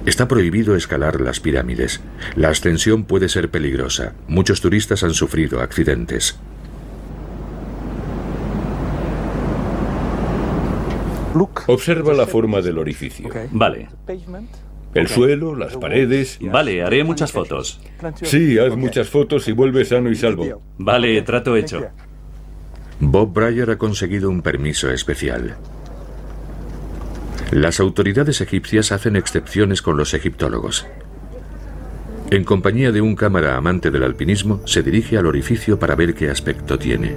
Está 0.06 0.28
prohibido 0.28 0.76
escalar 0.76 1.20
las 1.20 1.40
pirámides. 1.40 2.00
La 2.36 2.48
ascensión 2.48 3.04
puede 3.04 3.28
ser 3.28 3.50
peligrosa. 3.50 4.14
Muchos 4.28 4.60
turistas 4.60 5.02
han 5.02 5.14
sufrido 5.14 5.60
accidentes. 5.60 6.38
Observa 11.66 12.12
la 12.12 12.26
forma 12.26 12.60
del 12.60 12.78
orificio. 12.78 13.28
Vale. 13.52 13.88
El 14.94 15.06
suelo, 15.06 15.54
las 15.54 15.76
paredes. 15.76 16.38
Vale, 16.40 16.82
haré 16.82 17.04
muchas 17.04 17.32
fotos. 17.32 17.80
Sí, 18.22 18.58
haz 18.58 18.76
muchas 18.76 19.08
fotos 19.08 19.46
y 19.48 19.52
vuelve 19.52 19.84
sano 19.84 20.10
y 20.10 20.16
salvo. 20.16 20.62
Vale, 20.78 21.20
trato 21.22 21.56
hecho. 21.56 21.86
Bob 22.98 23.32
Breyer 23.32 23.70
ha 23.70 23.78
conseguido 23.78 24.28
un 24.28 24.42
permiso 24.42 24.90
especial. 24.90 25.56
Las 27.50 27.80
autoridades 27.80 28.40
egipcias 28.40 28.92
hacen 28.92 29.16
excepciones 29.16 29.80
con 29.82 29.96
los 29.96 30.12
egiptólogos. 30.14 30.86
En 32.30 32.44
compañía 32.44 32.92
de 32.92 33.00
un 33.00 33.16
cámara 33.16 33.56
amante 33.56 33.90
del 33.90 34.04
alpinismo, 34.04 34.60
se 34.66 34.82
dirige 34.82 35.18
al 35.18 35.26
orificio 35.26 35.78
para 35.78 35.96
ver 35.96 36.14
qué 36.14 36.30
aspecto 36.30 36.78
tiene. 36.78 37.16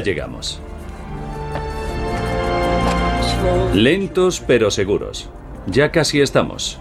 Llegamos. 0.00 0.60
Lentos 3.72 4.40
pero 4.46 4.70
seguros. 4.70 5.28
Ya 5.66 5.90
casi 5.90 6.20
estamos. 6.20 6.78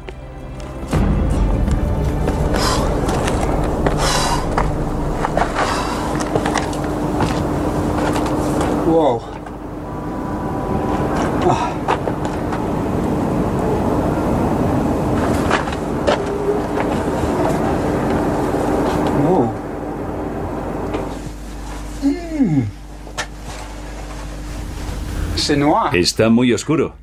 Está 25.94 26.30
muy 26.30 26.52
oscuro. 26.54 26.96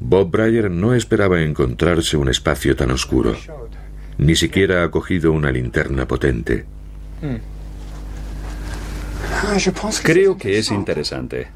Bob 0.00 0.30
Breyer 0.30 0.70
no 0.70 0.94
esperaba 0.94 1.42
encontrarse 1.42 2.16
un 2.16 2.28
espacio 2.28 2.74
tan 2.76 2.90
oscuro. 2.90 3.36
Ni 4.16 4.36
siquiera 4.36 4.84
ha 4.84 4.90
cogido 4.90 5.32
una 5.32 5.52
linterna 5.52 6.06
potente. 6.06 6.64
Creo 10.02 10.36
que 10.36 10.58
es 10.58 10.70
interesante. 10.70 11.48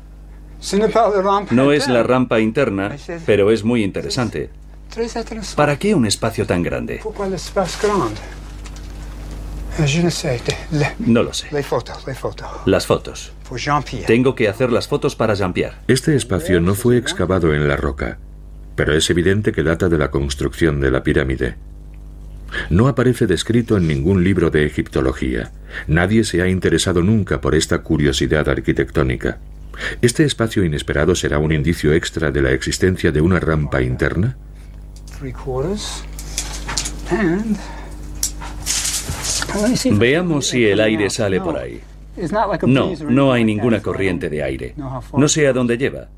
No 1.51 1.73
es 1.73 1.89
la 1.89 2.03
rampa 2.03 2.41
interna, 2.41 2.97
pero 3.27 3.51
es 3.51 3.65
muy 3.65 3.83
interesante. 3.83 4.51
¿Para 5.57 5.79
qué 5.79 5.95
un 5.95 6.07
espacio 6.07 6.47
tan 6.47 6.63
grande? 6.63 7.01
No 10.99 11.23
lo 11.23 11.33
sé. 11.33 11.49
les 11.51 11.67
photos, 11.67 12.07
les 12.07 12.19
photos. 12.19 12.49
Las 12.67 12.87
fotos. 12.87 13.33
Pour 13.49 13.59
Jean-Pierre. 13.59 14.07
Tengo 14.07 14.35
que 14.35 14.49
hacer 14.49 14.71
las 14.71 14.87
fotos 14.87 15.17
para 15.17 15.35
Jean-Pierre. 15.35 15.77
Este 15.89 16.15
espacio 16.15 16.61
no 16.61 16.75
fue 16.75 16.99
excavado 16.99 17.55
en 17.55 17.67
la 17.67 17.77
roca, 17.77 18.19
pero 18.77 18.95
es 18.95 19.09
evidente 19.11 19.53
que 19.53 19.63
data 19.63 19.89
de 19.89 19.99
la 19.99 20.11
construcción 20.11 20.81
de 20.81 20.91
la 20.91 21.03
pirámide. 21.03 21.57
No 22.69 22.89
aparece 22.89 23.27
descrito 23.27 23.77
en 23.77 23.89
ningún 23.89 24.23
libro 24.23 24.51
de 24.51 24.67
egiptología. 24.67 25.53
Nadie 25.87 26.25
se 26.25 26.43
ha 26.43 26.49
interesado 26.49 27.03
nunca 27.03 27.41
por 27.41 27.55
esta 27.55 27.79
curiosidad 27.83 28.49
arquitectónica. 28.49 29.39
¿Este 30.03 30.25
espacio 30.25 30.65
inesperado 30.65 31.15
será 31.15 31.39
un 31.39 31.51
indicio 31.51 31.95
extra 31.95 32.31
de 32.31 32.43
la 32.43 32.53
existencia 32.53 33.11
de 33.11 33.23
una 33.23 33.41
rampa 33.41 33.81
interna? 33.81 34.37
Veamos 39.93 40.49
si 40.49 40.65
el 40.67 40.81
aire 40.81 41.11
sale 41.11 41.41
por 41.41 41.59
ahí. 41.59 41.81
No, 42.67 42.93
no 43.09 43.33
hay 43.33 43.45
ninguna 43.45 43.81
corriente 43.81 44.29
de 44.29 44.43
aire. 44.43 44.75
No 45.17 45.29
sé 45.29 45.47
a 45.47 45.53
dónde 45.53 45.79
lleva. 45.79 46.09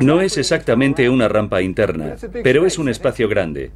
No 0.00 0.20
es 0.20 0.36
exactamente 0.36 1.08
una 1.08 1.28
rampa 1.28 1.62
interna, 1.62 2.16
pero 2.42 2.66
es 2.66 2.78
un 2.78 2.88
espacio 2.88 3.28
grande. 3.28 3.70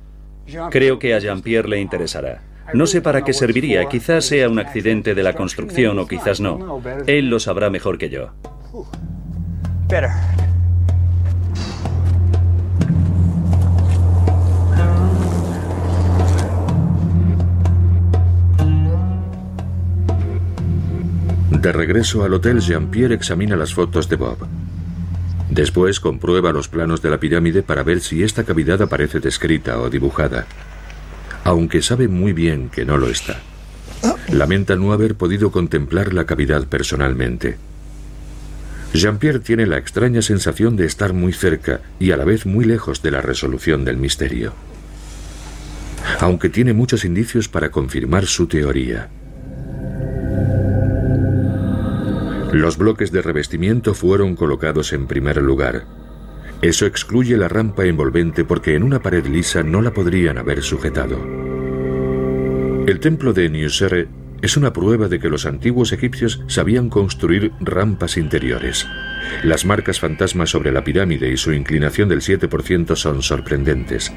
Creo 0.70 0.98
que 0.98 1.14
a 1.14 1.18
Jean-Pierre 1.18 1.68
le 1.68 1.80
interesará. 1.80 2.42
No 2.72 2.86
sé 2.86 3.02
para 3.02 3.22
qué 3.22 3.32
serviría, 3.32 3.86
quizás 3.88 4.24
sea 4.24 4.48
un 4.48 4.58
accidente 4.58 5.14
de 5.14 5.22
la 5.22 5.34
construcción 5.34 5.98
o 5.98 6.06
quizás 6.06 6.40
no. 6.40 6.82
Él 7.06 7.28
lo 7.28 7.38
sabrá 7.38 7.70
mejor 7.70 7.98
que 7.98 8.08
yo. 8.08 8.30
De 21.54 21.72
regreso 21.72 22.24
al 22.24 22.34
hotel, 22.34 22.60
Jean-Pierre 22.60 23.14
examina 23.14 23.56
las 23.56 23.74
fotos 23.74 24.08
de 24.08 24.16
Bob. 24.16 24.38
Después 25.50 26.00
comprueba 26.00 26.52
los 26.52 26.68
planos 26.68 27.00
de 27.00 27.10
la 27.10 27.20
pirámide 27.20 27.62
para 27.62 27.82
ver 27.82 28.00
si 28.00 28.22
esta 28.22 28.44
cavidad 28.44 28.82
aparece 28.82 29.20
descrita 29.20 29.78
o 29.78 29.88
dibujada, 29.88 30.46
aunque 31.44 31.80
sabe 31.80 32.08
muy 32.08 32.32
bien 32.32 32.70
que 32.70 32.84
no 32.84 32.98
lo 32.98 33.08
está. 33.08 33.40
Lamenta 34.28 34.76
no 34.76 34.92
haber 34.92 35.14
podido 35.14 35.52
contemplar 35.52 36.12
la 36.12 36.26
cavidad 36.26 36.66
personalmente. 36.66 37.56
Jean-Pierre 38.92 39.40
tiene 39.40 39.66
la 39.66 39.78
extraña 39.78 40.22
sensación 40.22 40.76
de 40.76 40.86
estar 40.86 41.12
muy 41.12 41.32
cerca 41.32 41.80
y 41.98 42.10
a 42.10 42.16
la 42.16 42.24
vez 42.24 42.46
muy 42.46 42.64
lejos 42.64 43.02
de 43.02 43.10
la 43.10 43.20
resolución 43.20 43.84
del 43.84 43.96
misterio. 43.96 44.52
Aunque 46.20 46.48
tiene 46.48 46.72
muchos 46.72 47.04
indicios 47.04 47.48
para 47.48 47.70
confirmar 47.70 48.26
su 48.26 48.46
teoría. 48.46 49.08
Los 52.54 52.78
bloques 52.78 53.10
de 53.10 53.20
revestimiento 53.20 53.94
fueron 53.94 54.36
colocados 54.36 54.92
en 54.92 55.08
primer 55.08 55.42
lugar. 55.42 55.86
Eso 56.62 56.86
excluye 56.86 57.36
la 57.36 57.48
rampa 57.48 57.84
envolvente 57.84 58.44
porque 58.44 58.76
en 58.76 58.84
una 58.84 59.02
pared 59.02 59.26
lisa 59.26 59.64
no 59.64 59.82
la 59.82 59.92
podrían 59.92 60.38
haber 60.38 60.62
sujetado. 60.62 61.18
El 62.86 63.00
templo 63.00 63.32
de 63.32 63.48
Niusere 63.48 64.06
es 64.40 64.56
una 64.56 64.72
prueba 64.72 65.08
de 65.08 65.18
que 65.18 65.28
los 65.28 65.46
antiguos 65.46 65.92
egipcios 65.92 66.44
sabían 66.46 66.90
construir 66.90 67.50
rampas 67.58 68.16
interiores. 68.16 68.86
Las 69.42 69.64
marcas 69.64 69.98
fantasmas 69.98 70.50
sobre 70.50 70.70
la 70.70 70.84
pirámide 70.84 71.32
y 71.32 71.36
su 71.36 71.52
inclinación 71.52 72.08
del 72.08 72.20
7% 72.20 72.94
son 72.94 73.20
sorprendentes. 73.22 74.12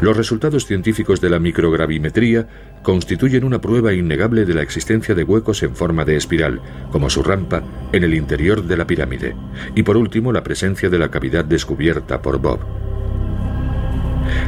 Los 0.00 0.16
resultados 0.16 0.66
científicos 0.66 1.20
de 1.20 1.30
la 1.30 1.38
microgravimetría 1.38 2.48
constituyen 2.82 3.44
una 3.44 3.60
prueba 3.60 3.92
innegable 3.92 4.44
de 4.44 4.54
la 4.54 4.62
existencia 4.62 5.14
de 5.14 5.24
huecos 5.24 5.62
en 5.62 5.74
forma 5.74 6.04
de 6.04 6.16
espiral, 6.16 6.60
como 6.90 7.08
su 7.08 7.22
rampa, 7.22 7.62
en 7.92 8.04
el 8.04 8.14
interior 8.14 8.64
de 8.64 8.76
la 8.76 8.86
pirámide, 8.86 9.34
y 9.74 9.82
por 9.82 9.96
último 9.96 10.32
la 10.32 10.42
presencia 10.42 10.90
de 10.90 10.98
la 10.98 11.10
cavidad 11.10 11.44
descubierta 11.44 12.20
por 12.20 12.38
Bob. 12.38 12.60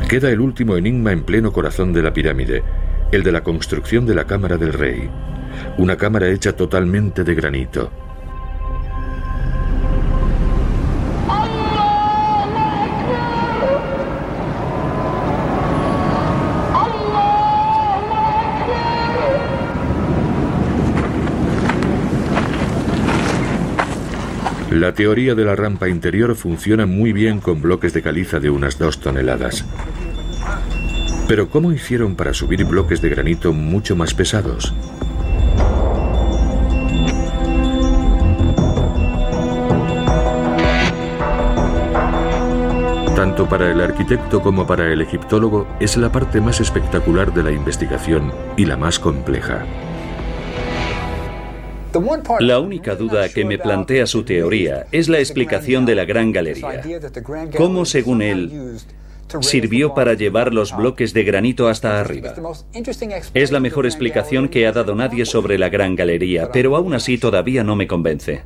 Queda 0.09 0.30
el 0.30 0.41
último 0.41 0.76
enigma 0.76 1.12
en 1.12 1.22
pleno 1.22 1.53
corazón 1.53 1.93
de 1.93 2.03
la 2.03 2.12
pirámide, 2.12 2.62
el 3.12 3.22
de 3.22 3.32
la 3.32 3.43
construcción 3.43 4.07
de 4.07 4.14
la 4.14 4.24
Cámara 4.24 4.57
del 4.57 4.72
Rey, 4.72 5.09
una 5.78 5.97
cámara 5.97 6.28
hecha 6.28 6.55
totalmente 6.55 7.24
de 7.24 7.35
granito. 7.35 7.91
La 24.74 24.92
teoría 24.92 25.36
de 25.36 25.44
la 25.44 25.54
rampa 25.54 25.88
interior 25.88 26.34
funciona 26.34 26.84
muy 26.84 27.12
bien 27.12 27.38
con 27.38 27.62
bloques 27.62 27.92
de 27.92 28.02
caliza 28.02 28.40
de 28.40 28.50
unas 28.50 28.76
dos 28.76 28.98
toneladas. 28.98 29.64
Pero 31.28 31.48
¿cómo 31.48 31.70
hicieron 31.70 32.16
para 32.16 32.34
subir 32.34 32.64
bloques 32.64 33.00
de 33.00 33.08
granito 33.08 33.52
mucho 33.52 33.94
más 33.94 34.14
pesados? 34.14 34.74
Tanto 43.14 43.48
para 43.48 43.70
el 43.70 43.80
arquitecto 43.80 44.42
como 44.42 44.66
para 44.66 44.92
el 44.92 45.00
egiptólogo 45.00 45.68
es 45.78 45.96
la 45.96 46.10
parte 46.10 46.40
más 46.40 46.60
espectacular 46.60 47.32
de 47.32 47.44
la 47.44 47.52
investigación 47.52 48.32
y 48.56 48.64
la 48.64 48.76
más 48.76 48.98
compleja. 48.98 49.64
La 52.40 52.59
única 52.59 52.97
duda 52.97 53.28
que 53.28 53.45
me 53.45 53.59
plantea 53.59 54.07
su 54.07 54.24
teoría 54.24 54.86
es 54.92 55.09
la 55.09 55.18
explicación 55.18 55.86
de 55.86 55.95
la 55.95 56.05
Gran 56.05 56.32
Galería. 56.32 56.82
¿Cómo, 57.57 57.84
según 57.84 58.22
él, 58.22 58.78
sirvió 59.40 59.95
para 59.95 60.14
llevar 60.14 60.53
los 60.53 60.76
bloques 60.76 61.12
de 61.12 61.24
granito 61.24 61.68
hasta 61.68 62.01
arriba. 62.01 62.34
Es 63.34 63.53
la 63.53 63.61
mejor 63.61 63.86
explicación 63.86 64.49
que 64.49 64.66
ha 64.66 64.72
dado 64.72 64.95
nadie 64.95 65.26
sobre 65.26 65.59
la 65.59 65.68
Gran 65.68 65.97
Galería, 65.97 66.51
pero 66.53 66.76
aún 66.76 66.95
así 66.95 67.18
todavía 67.18 67.64
no 67.64 67.76
me 67.76 67.86
convence. 67.86 68.42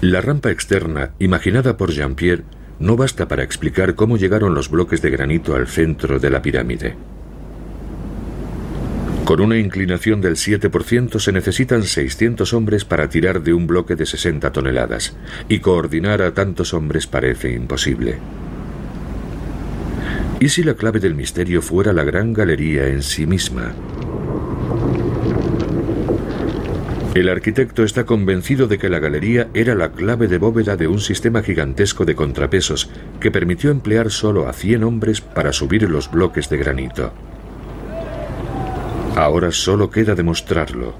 La 0.00 0.20
rampa 0.20 0.50
externa, 0.50 1.12
imaginada 1.18 1.76
por 1.76 1.90
Jean-Pierre, 1.90 2.44
no 2.78 2.96
basta 2.96 3.28
para 3.28 3.42
explicar 3.42 3.94
cómo 3.94 4.16
llegaron 4.16 4.54
los 4.54 4.68
bloques 4.68 5.00
de 5.00 5.10
granito 5.10 5.54
al 5.54 5.68
centro 5.68 6.18
de 6.18 6.30
la 6.30 6.42
pirámide. 6.42 6.94
Con 9.24 9.40
una 9.40 9.56
inclinación 9.56 10.20
del 10.20 10.34
7% 10.34 11.18
se 11.18 11.32
necesitan 11.32 11.82
600 11.82 12.52
hombres 12.52 12.84
para 12.84 13.08
tirar 13.08 13.42
de 13.42 13.54
un 13.54 13.66
bloque 13.66 13.96
de 13.96 14.04
60 14.04 14.52
toneladas, 14.52 15.16
y 15.48 15.60
coordinar 15.60 16.20
a 16.20 16.34
tantos 16.34 16.74
hombres 16.74 17.06
parece 17.06 17.52
imposible. 17.52 18.18
¿Y 20.40 20.50
si 20.50 20.62
la 20.62 20.74
clave 20.74 21.00
del 21.00 21.14
misterio 21.14 21.62
fuera 21.62 21.94
la 21.94 22.04
gran 22.04 22.34
galería 22.34 22.86
en 22.88 23.02
sí 23.02 23.26
misma? 23.26 23.72
El 27.14 27.30
arquitecto 27.30 27.82
está 27.82 28.04
convencido 28.04 28.66
de 28.66 28.76
que 28.76 28.90
la 28.90 28.98
galería 28.98 29.48
era 29.54 29.74
la 29.74 29.92
clave 29.92 30.28
de 30.28 30.36
bóveda 30.36 30.76
de 30.76 30.86
un 30.86 31.00
sistema 31.00 31.42
gigantesco 31.42 32.04
de 32.04 32.14
contrapesos 32.14 32.90
que 33.20 33.30
permitió 33.30 33.70
emplear 33.70 34.10
solo 34.10 34.48
a 34.48 34.52
100 34.52 34.84
hombres 34.84 35.22
para 35.22 35.52
subir 35.52 35.88
los 35.88 36.10
bloques 36.10 36.50
de 36.50 36.58
granito. 36.58 37.12
Ahora 39.16 39.52
solo 39.52 39.90
queda 39.90 40.14
demostrarlo. 40.16 40.94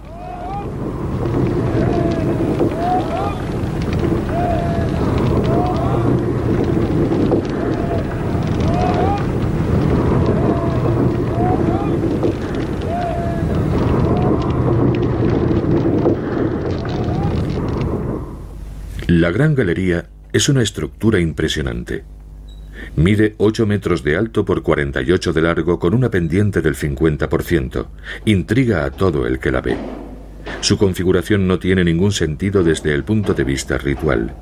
La 19.09 19.31
Gran 19.33 19.55
Galería 19.55 20.09
es 20.33 20.49
una 20.49 20.63
estructura 20.63 21.19
impresionante. 21.19 22.05
Mide 22.97 23.35
8 23.39 23.67
metros 23.67 24.05
de 24.05 24.17
alto 24.17 24.45
por 24.45 24.63
48 24.63 25.33
de 25.33 25.43
largo 25.43 25.79
con 25.81 25.95
una 25.95 26.11
pendiente 26.11 26.63
del 26.63 26.77
50%. 26.77 27.87
Intriga 28.25 28.85
a 28.85 28.91
todo 28.91 29.27
el 29.27 29.41
que 29.41 29.51
la 29.51 29.61
ve. 29.61 29.77
Su 30.61 30.79
configuración 30.79 31.49
no 31.49 31.59
tiene 31.59 31.83
ningún 31.83 32.13
sentido 32.13 32.63
desde 32.63 32.95
el 32.95 33.03
punto 33.03 33.35
de 33.35 33.45
vista 33.45 33.79
ritual. 33.79 34.35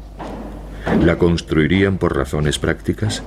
¿La 1.03 1.17
construirían 1.17 1.97
por 1.97 2.15
razones 2.15 2.59
prácticas? 2.59 3.23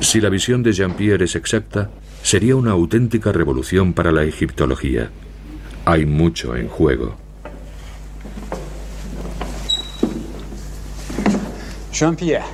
Si 0.00 0.20
la 0.20 0.28
visión 0.28 0.62
de 0.62 0.72
Jean-Pierre 0.72 1.24
es 1.24 1.36
exacta, 1.36 1.90
sería 2.22 2.56
una 2.56 2.72
auténtica 2.72 3.32
revolución 3.32 3.92
para 3.92 4.10
la 4.10 4.24
egiptología. 4.24 5.10
Hay 5.84 6.04
mucho 6.04 6.56
en 6.56 6.68
juego. 6.68 7.25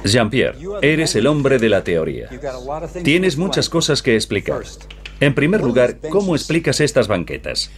Jean-Pierre, 0.05 0.57
eres 0.83 1.17
el 1.17 1.27
hombre 1.27 1.59
de 1.59 1.69
la 1.69 1.83
teoría. 1.83 2.29
Tienes 3.03 3.37
muchas 3.37 3.69
cosas 3.69 4.03
que 4.03 4.15
explicar. 4.15 4.63
En 5.21 5.35
primer 5.35 5.63
lugar, 5.63 5.99
¿cómo 6.11 6.37
explicas 6.37 6.81
estas 6.81 7.09
banquetas? 7.09 7.71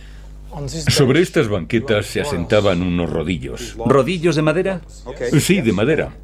Sobre 0.89 1.21
estas 1.21 1.49
banquetas 1.49 2.07
se 2.07 2.21
asentaban 2.21 2.83
unos 2.83 3.11
rodillos. 3.11 3.77
¿Rodillos 3.85 4.37
de 4.37 4.43
madera? 4.43 4.81
Sí, 5.41 5.61
de 5.61 5.73
madera. 5.73 6.15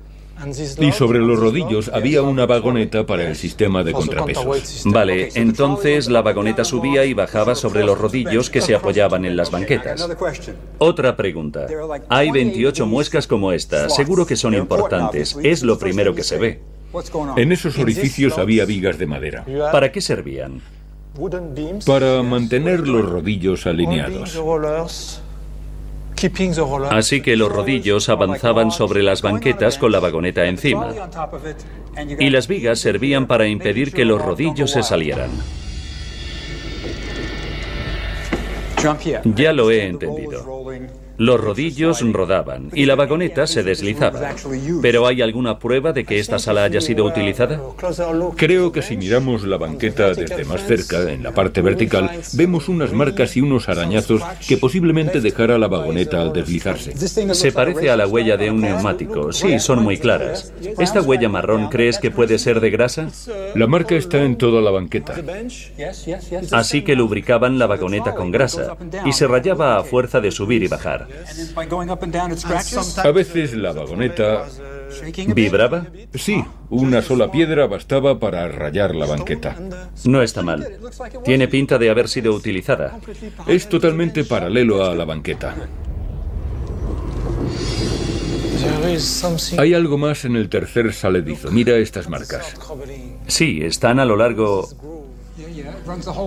Y 0.80 0.92
sobre 0.92 1.18
los 1.18 1.38
rodillos 1.38 1.90
había 1.92 2.22
una 2.22 2.46
vagoneta 2.46 3.04
para 3.06 3.28
el 3.28 3.36
sistema 3.36 3.84
de 3.84 3.92
contrapesos. 3.92 4.82
Vale, 4.86 5.30
entonces 5.34 6.08
la 6.08 6.22
vagoneta 6.22 6.64
subía 6.64 7.04
y 7.04 7.14
bajaba 7.14 7.54
sobre 7.54 7.84
los 7.84 7.98
rodillos 7.98 8.50
que 8.50 8.60
se 8.60 8.74
apoyaban 8.74 9.24
en 9.24 9.36
las 9.36 9.50
banquetas. 9.50 10.08
Otra 10.78 11.16
pregunta. 11.16 11.66
Hay 12.08 12.30
28 12.30 12.86
muescas 12.86 13.26
como 13.26 13.52
esta. 13.52 13.88
Seguro 13.88 14.26
que 14.26 14.36
son 14.36 14.54
importantes. 14.54 15.36
Es 15.42 15.62
lo 15.62 15.78
primero 15.78 16.14
que 16.14 16.24
se 16.24 16.38
ve. 16.38 16.60
En 17.36 17.52
esos 17.52 17.78
orificios 17.78 18.38
había 18.38 18.64
vigas 18.64 18.98
de 18.98 19.06
madera. 19.06 19.44
¿Para 19.72 19.92
qué 19.92 20.00
servían? 20.00 20.60
Para 21.86 22.22
mantener 22.22 22.86
los 22.86 23.08
rodillos 23.08 23.66
alineados. 23.66 24.40
Así 26.90 27.20
que 27.22 27.36
los 27.36 27.50
rodillos 27.50 28.08
avanzaban 28.08 28.70
sobre 28.70 29.02
las 29.02 29.22
banquetas 29.22 29.78
con 29.78 29.92
la 29.92 30.00
vagoneta 30.00 30.46
encima. 30.46 30.94
Y 32.18 32.30
las 32.30 32.48
vigas 32.48 32.78
servían 32.78 33.26
para 33.26 33.46
impedir 33.46 33.92
que 33.92 34.04
los 34.04 34.20
rodillos 34.20 34.70
se 34.70 34.82
salieran. 34.82 35.30
Ya 39.24 39.52
lo 39.52 39.70
he 39.70 39.86
entendido. 39.86 40.59
Los 41.20 41.38
rodillos 41.38 42.00
rodaban 42.14 42.70
y 42.72 42.86
la 42.86 42.94
vagoneta 42.94 43.46
se 43.46 43.62
deslizaba. 43.62 44.34
¿Pero 44.80 45.06
hay 45.06 45.20
alguna 45.20 45.58
prueba 45.58 45.92
de 45.92 46.06
que 46.06 46.18
esta 46.18 46.38
sala 46.38 46.64
haya 46.64 46.80
sido 46.80 47.04
utilizada? 47.04 47.60
Creo 48.36 48.72
que 48.72 48.80
si 48.80 48.96
miramos 48.96 49.44
la 49.44 49.58
banqueta 49.58 50.14
desde 50.14 50.46
más 50.46 50.66
cerca, 50.66 51.12
en 51.12 51.22
la 51.22 51.34
parte 51.34 51.60
vertical, 51.60 52.10
vemos 52.32 52.70
unas 52.70 52.94
marcas 52.94 53.36
y 53.36 53.42
unos 53.42 53.68
arañazos 53.68 54.22
que 54.48 54.56
posiblemente 54.56 55.20
dejara 55.20 55.58
la 55.58 55.68
vagoneta 55.68 56.22
al 56.22 56.32
deslizarse. 56.32 56.96
Se 57.34 57.52
parece 57.52 57.90
a 57.90 57.98
la 57.98 58.06
huella 58.06 58.38
de 58.38 58.50
un 58.50 58.62
neumático. 58.62 59.30
Sí, 59.34 59.58
son 59.58 59.82
muy 59.82 59.98
claras. 59.98 60.54
¿Esta 60.78 61.02
huella 61.02 61.28
marrón 61.28 61.68
crees 61.68 61.98
que 61.98 62.10
puede 62.10 62.38
ser 62.38 62.60
de 62.60 62.70
grasa? 62.70 63.10
La 63.54 63.66
marca 63.66 63.94
está 63.94 64.22
en 64.22 64.36
toda 64.36 64.62
la 64.62 64.70
banqueta. 64.70 65.16
Así 66.52 66.80
que 66.80 66.96
lubricaban 66.96 67.58
la 67.58 67.66
vagoneta 67.66 68.14
con 68.14 68.30
grasa 68.30 68.78
y 69.04 69.12
se 69.12 69.26
rayaba 69.26 69.76
a 69.76 69.84
fuerza 69.84 70.22
de 70.22 70.30
subir 70.30 70.62
y 70.62 70.68
bajar. 70.68 71.09
A 73.04 73.10
veces 73.10 73.54
la 73.54 73.72
vagoneta... 73.72 74.46
¿Vibraba? 75.34 75.86
Sí, 76.14 76.44
una 76.68 77.00
sola 77.00 77.30
piedra 77.30 77.66
bastaba 77.68 78.18
para 78.18 78.48
rayar 78.48 78.94
la 78.94 79.06
banqueta. 79.06 79.56
No 80.04 80.20
está 80.20 80.42
mal. 80.42 80.66
Tiene 81.24 81.46
pinta 81.46 81.78
de 81.78 81.90
haber 81.90 82.08
sido 82.08 82.32
utilizada. 82.32 82.98
Es 83.46 83.68
totalmente 83.68 84.24
paralelo 84.24 84.84
a 84.84 84.94
la 84.94 85.04
banqueta. 85.04 85.54
Hay 89.58 89.74
algo 89.74 89.96
más 89.96 90.24
en 90.24 90.36
el 90.36 90.48
tercer 90.48 90.92
saledizo. 90.92 91.50
Mira 91.50 91.76
estas 91.76 92.08
marcas. 92.08 92.54
Sí, 93.26 93.60
están 93.62 94.00
a 94.00 94.04
lo 94.04 94.16
largo... 94.16 94.68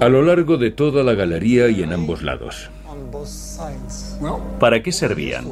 A 0.01 0.09
lo 0.09 0.21
largo 0.21 0.57
de 0.57 0.71
toda 0.71 1.03
la 1.03 1.13
galería 1.13 1.69
y 1.69 1.83
en 1.83 1.93
ambos 1.93 2.23
lados. 2.23 2.69
¿Para 4.59 4.81
qué 4.81 4.91
servían? 4.91 5.45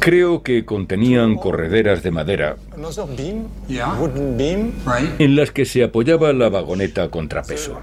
Creo 0.00 0.42
que 0.42 0.64
contenían 0.64 1.36
correderas 1.36 2.02
de 2.02 2.10
madera 2.10 2.56
en 5.18 5.36
las 5.36 5.50
que 5.50 5.64
se 5.64 5.84
apoyaba 5.84 6.32
la 6.32 6.48
vagoneta 6.48 7.08
contrapeso. 7.10 7.80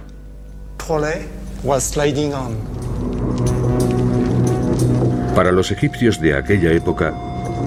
Para 5.36 5.51
los 5.51 5.71
egipcios 5.71 6.19
de 6.19 6.36
aquella 6.36 6.71
época, 6.71 7.13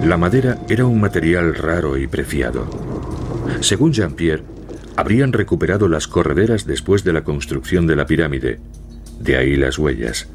la 0.02 0.16
madera 0.16 0.58
era 0.68 0.84
un 0.84 1.00
material 1.00 1.54
raro 1.54 1.96
y 1.96 2.06
preciado. 2.06 2.66
Según 3.60 3.92
Jean-Pierre, 3.92 4.42
habrían 4.96 5.32
recuperado 5.32 5.88
las 5.88 6.08
correderas 6.08 6.66
después 6.66 7.04
de 7.04 7.12
la 7.12 7.22
construcción 7.22 7.86
de 7.86 7.96
la 7.96 8.06
pirámide, 8.06 8.58
de 9.20 9.36
ahí 9.36 9.56
las 9.56 9.78
huellas. 9.78 10.28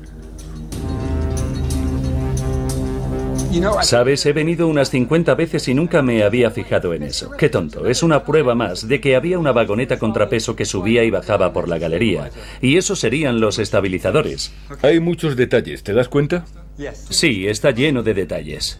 Sabes, 3.81 4.25
he 4.25 4.33
venido 4.33 4.67
unas 4.67 4.89
50 4.89 5.35
veces 5.35 5.67
y 5.67 5.73
nunca 5.73 6.01
me 6.01 6.23
había 6.23 6.51
fijado 6.51 6.93
en 6.93 7.03
eso. 7.03 7.31
Qué 7.31 7.49
tonto, 7.49 7.87
es 7.87 8.03
una 8.03 8.23
prueba 8.23 8.55
más 8.55 8.87
de 8.87 8.99
que 8.99 9.15
había 9.15 9.39
una 9.39 9.51
vagoneta 9.51 9.97
contrapeso 9.97 10.55
que 10.55 10.65
subía 10.65 11.03
y 11.03 11.11
bajaba 11.11 11.53
por 11.53 11.67
la 11.67 11.77
galería. 11.77 12.29
Y 12.61 12.77
esos 12.77 12.99
serían 12.99 13.39
los 13.39 13.59
estabilizadores. 13.59 14.53
Hay 14.81 14.99
muchos 14.99 15.35
detalles, 15.35 15.83
¿te 15.83 15.93
das 15.93 16.09
cuenta? 16.09 16.45
Sí, 17.09 17.47
está 17.47 17.71
lleno 17.71 18.03
de 18.03 18.13
detalles. 18.13 18.79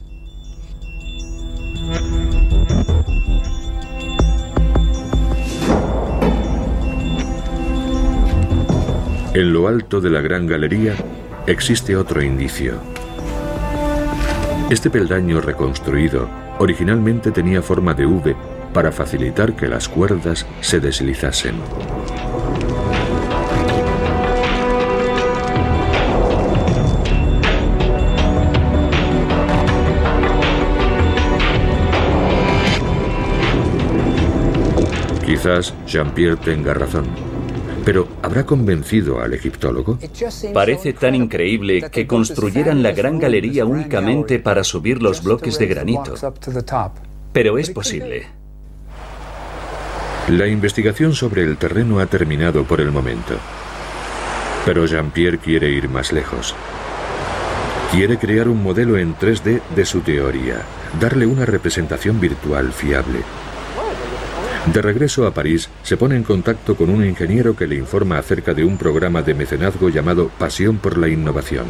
En 9.33 9.53
lo 9.53 9.67
alto 9.67 10.01
de 10.01 10.09
la 10.09 10.21
gran 10.21 10.47
galería 10.47 10.95
existe 11.45 11.95
otro 11.95 12.23
indicio. 12.23 12.81
Este 14.69 14.89
peldaño 14.89 15.39
reconstruido 15.39 16.27
originalmente 16.59 17.31
tenía 17.31 17.61
forma 17.61 17.93
de 17.93 18.05
V 18.05 18.35
para 18.73 18.91
facilitar 18.91 19.55
que 19.55 19.65
las 19.65 19.87
cuerdas 19.87 20.45
se 20.59 20.81
deslizasen. 20.81 21.55
Quizás 35.25 35.73
Jean-Pierre 35.85 36.35
tenga 36.37 36.73
razón. 36.73 37.26
Pero 37.87 38.05
¿habrá 38.21 38.45
convencido 38.45 39.21
al 39.21 39.33
egiptólogo? 39.33 39.97
Parece 40.53 40.91
tan 40.91 41.15
increíble 41.15 41.89
que 41.89 42.05
construyeran 42.05 42.83
la 42.83 42.91
gran 42.91 43.17
galería 43.17 43.63
únicamente 43.63 44.39
para 44.39 44.65
subir 44.65 45.01
los 45.01 45.23
bloques 45.23 45.57
de 45.57 45.67
granito. 45.67 46.13
Pero 47.31 47.57
es 47.57 47.69
posible. 47.69 48.27
La 50.27 50.47
investigación 50.47 51.15
sobre 51.15 51.43
el 51.43 51.55
terreno 51.55 52.01
ha 52.01 52.07
terminado 52.07 52.65
por 52.65 52.81
el 52.81 52.91
momento. 52.91 53.35
Pero 54.65 54.85
Jean-Pierre 54.85 55.37
quiere 55.37 55.69
ir 55.69 55.87
más 55.87 56.11
lejos. 56.11 56.55
Quiere 57.93 58.17
crear 58.17 58.49
un 58.49 58.61
modelo 58.61 58.97
en 58.97 59.15
3D 59.15 59.61
de 59.73 59.85
su 59.85 60.01
teoría, 60.01 60.57
darle 60.99 61.25
una 61.25 61.45
representación 61.45 62.19
virtual 62.19 62.73
fiable. 62.73 63.21
De 64.73 64.81
regreso 64.81 65.25
a 65.25 65.33
París, 65.33 65.69
se 65.83 65.97
pone 65.97 66.15
en 66.15 66.23
contacto 66.23 66.75
con 66.75 66.89
un 66.89 67.05
ingeniero 67.05 67.55
que 67.55 67.67
le 67.67 67.75
informa 67.75 68.17
acerca 68.17 68.53
de 68.53 68.65
un 68.65 68.77
programa 68.77 69.21
de 69.21 69.33
mecenazgo 69.33 69.89
llamado 69.89 70.29
Pasión 70.37 70.77
por 70.77 70.97
la 70.97 71.07
Innovación. 71.07 71.65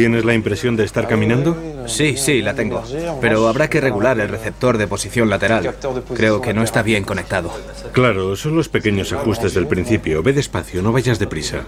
¿Tienes 0.00 0.24
la 0.24 0.32
impresión 0.32 0.76
de 0.76 0.84
estar 0.84 1.06
caminando? 1.06 1.54
Sí, 1.86 2.16
sí, 2.16 2.40
la 2.40 2.54
tengo. 2.54 2.82
Pero 3.20 3.46
habrá 3.48 3.68
que 3.68 3.82
regular 3.82 4.18
el 4.18 4.30
receptor 4.30 4.78
de 4.78 4.86
posición 4.86 5.28
lateral. 5.28 5.74
Creo 6.14 6.40
que 6.40 6.54
no 6.54 6.62
está 6.62 6.82
bien 6.82 7.04
conectado. 7.04 7.52
Claro, 7.92 8.34
son 8.34 8.56
los 8.56 8.70
pequeños 8.70 9.12
ajustes 9.12 9.52
del 9.52 9.66
principio. 9.66 10.22
Ve 10.22 10.32
despacio, 10.32 10.80
no 10.80 10.90
vayas 10.90 11.18
deprisa. 11.18 11.64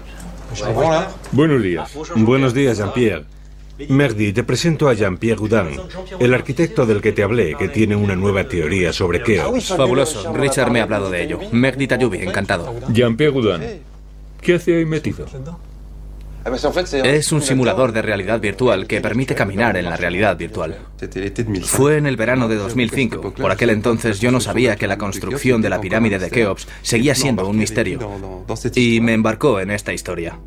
Buenos 1.31 1.63
días. 1.63 1.93
Buenos 2.17 2.55
días, 2.55 2.79
Jean-Pierre. 2.79 3.27
Merdi, 3.91 4.33
te 4.33 4.45
presento 4.45 4.89
a 4.89 4.95
Jean-Pierre 4.95 5.39
Houdin, 5.39 5.79
el 6.19 6.33
arquitecto 6.33 6.87
del 6.87 7.03
que 7.03 7.13
te 7.13 7.23
hablé, 7.23 7.55
que 7.55 7.69
tiene 7.69 7.97
una 7.97 8.17
nueva 8.17 8.49
teoría 8.49 8.95
sobre 8.95 9.23
Keops. 9.23 9.75
Fabuloso. 9.77 10.33
Richard 10.33 10.71
me 10.71 10.81
ha 10.81 10.85
hablado 10.85 11.11
de 11.11 11.23
ello. 11.23 11.39
Merdi 11.53 11.87
Tayubi, 11.87 12.23
encantado. 12.23 12.75
Jean-Pierre 12.89 13.35
Houdin, 13.35 13.83
¿qué 14.41 14.55
hace 14.55 14.79
ahí 14.79 14.87
metido? 14.87 15.27
Es 17.05 17.33
un 17.33 17.43
simulador 17.43 17.93
de 17.93 18.03
realidad 18.03 18.41
virtual 18.41 18.87
que 18.87 19.01
permite 19.01 19.35
caminar 19.35 19.77
en 19.77 19.85
la 19.85 19.97
realidad 19.97 20.37
virtual. 20.37 20.77
Fue 21.65 21.97
en 21.97 22.07
el 22.07 22.17
verano 22.17 22.49
de 22.49 22.57
2005. 22.57 23.35
Por 23.35 23.51
aquel 23.51 23.71
entonces 23.71 24.21
yo 24.21 24.31
no 24.31 24.41
sabía 24.41 24.77
que 24.77 24.87
la 24.87 24.99
construcción 24.99 25.63
de 25.63 25.71
la 25.71 25.81
pirámide 25.81 26.19
de 26.19 26.31
Keops 26.31 26.67
seguía 26.83 27.15
siendo 27.15 27.47
un 27.47 27.59
misterio. 27.59 28.45
Y 28.75 29.01
me 29.01 29.15
embarcó 29.15 29.61
en 29.61 29.71
esta 29.71 29.93
historia. 29.93 30.39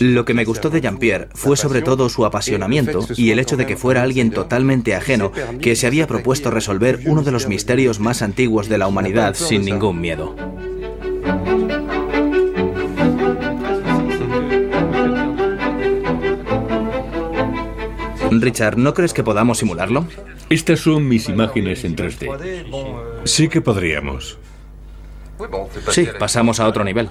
Lo 0.00 0.24
que 0.24 0.34
me 0.34 0.44
gustó 0.44 0.70
de 0.70 0.80
Jean-Pierre 0.80 1.28
fue 1.34 1.56
sobre 1.56 1.82
todo 1.82 2.08
su 2.08 2.24
apasionamiento 2.24 3.06
y 3.16 3.30
el 3.30 3.38
hecho 3.38 3.56
de 3.56 3.66
que 3.66 3.76
fuera 3.76 4.02
alguien 4.02 4.30
totalmente 4.30 4.94
ajeno 4.94 5.32
que 5.60 5.76
se 5.76 5.86
había 5.86 6.06
propuesto 6.06 6.50
resolver 6.50 7.00
uno 7.06 7.22
de 7.22 7.32
los 7.32 7.48
misterios 7.48 8.00
más 8.00 8.22
antiguos 8.22 8.68
de 8.68 8.78
la 8.78 8.86
humanidad 8.86 9.34
sin 9.34 9.64
ningún 9.64 10.00
miedo. 10.00 10.36
Richard, 18.30 18.76
¿no 18.78 18.94
crees 18.94 19.12
que 19.12 19.22
podamos 19.22 19.58
simularlo? 19.58 20.06
Estas 20.50 20.80
son 20.80 21.08
mis 21.08 21.28
imágenes 21.28 21.84
en 21.84 21.96
3D. 21.96 23.24
Sí 23.24 23.48
que 23.48 23.60
podríamos. 23.60 24.38
Sí, 25.90 26.08
pasamos 26.18 26.58
a 26.60 26.66
otro 26.66 26.84
nivel. 26.84 27.10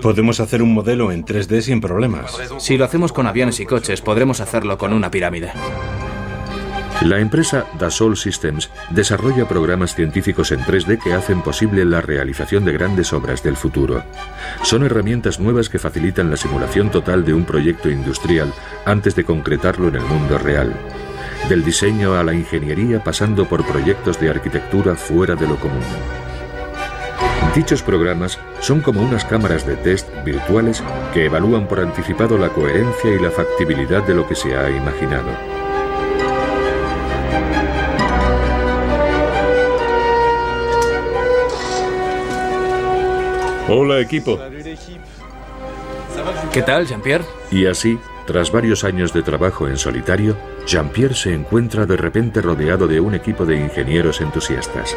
Podemos 0.00 0.40
hacer 0.40 0.62
un 0.62 0.72
modelo 0.72 1.10
en 1.10 1.24
3D 1.24 1.62
sin 1.62 1.80
problemas. 1.80 2.36
Si 2.58 2.76
lo 2.76 2.84
hacemos 2.84 3.12
con 3.12 3.26
aviones 3.26 3.60
y 3.60 3.66
coches, 3.66 4.00
podremos 4.00 4.40
hacerlo 4.40 4.78
con 4.78 4.92
una 4.92 5.10
pirámide. 5.10 5.52
La 7.02 7.18
empresa 7.18 7.66
Dassault 7.78 8.16
Systems 8.16 8.70
desarrolla 8.90 9.46
programas 9.46 9.94
científicos 9.94 10.50
en 10.50 10.60
3D 10.60 10.98
que 10.98 11.12
hacen 11.12 11.42
posible 11.42 11.84
la 11.84 12.00
realización 12.00 12.64
de 12.64 12.72
grandes 12.72 13.12
obras 13.12 13.42
del 13.42 13.56
futuro. 13.56 14.02
Son 14.62 14.82
herramientas 14.82 15.38
nuevas 15.38 15.68
que 15.68 15.78
facilitan 15.78 16.30
la 16.30 16.38
simulación 16.38 16.90
total 16.90 17.24
de 17.24 17.34
un 17.34 17.44
proyecto 17.44 17.90
industrial 17.90 18.52
antes 18.86 19.14
de 19.14 19.24
concretarlo 19.24 19.88
en 19.88 19.96
el 19.96 20.04
mundo 20.04 20.38
real. 20.38 20.74
Del 21.50 21.64
diseño 21.64 22.14
a 22.14 22.24
la 22.24 22.32
ingeniería 22.32 23.04
pasando 23.04 23.46
por 23.46 23.64
proyectos 23.66 24.18
de 24.18 24.30
arquitectura 24.30 24.94
fuera 24.94 25.34
de 25.34 25.46
lo 25.46 25.56
común. 25.56 25.84
Dichos 27.54 27.82
programas 27.82 28.38
son 28.60 28.80
como 28.80 29.02
unas 29.02 29.24
cámaras 29.26 29.66
de 29.66 29.76
test 29.76 30.08
virtuales 30.24 30.82
que 31.12 31.26
evalúan 31.26 31.68
por 31.68 31.80
anticipado 31.80 32.38
la 32.38 32.48
coherencia 32.48 33.14
y 33.14 33.18
la 33.18 33.30
factibilidad 33.30 34.02
de 34.02 34.14
lo 34.14 34.26
que 34.26 34.34
se 34.34 34.56
ha 34.56 34.70
imaginado. 34.70 35.65
Hola 43.68 44.00
equipo. 44.00 44.38
¿Qué 46.52 46.62
tal, 46.62 46.86
Jean-Pierre? 46.86 47.24
Y 47.50 47.66
así, 47.66 47.98
tras 48.24 48.52
varios 48.52 48.84
años 48.84 49.12
de 49.12 49.22
trabajo 49.22 49.66
en 49.68 49.76
solitario, 49.76 50.36
Jean-Pierre 50.66 51.14
se 51.14 51.34
encuentra 51.34 51.84
de 51.84 51.96
repente 51.96 52.40
rodeado 52.40 52.86
de 52.86 53.00
un 53.00 53.14
equipo 53.14 53.44
de 53.44 53.56
ingenieros 53.56 54.20
entusiastas. 54.20 54.96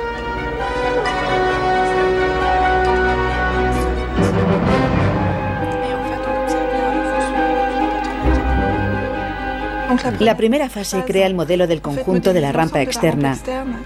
La 10.19 10.37
primera 10.37 10.69
fase 10.69 11.03
crea 11.05 11.25
el 11.25 11.33
modelo 11.33 11.65
del 11.65 11.81
conjunto 11.81 12.33
de 12.33 12.41
la 12.41 12.51
rampa 12.51 12.81
externa 12.81 13.37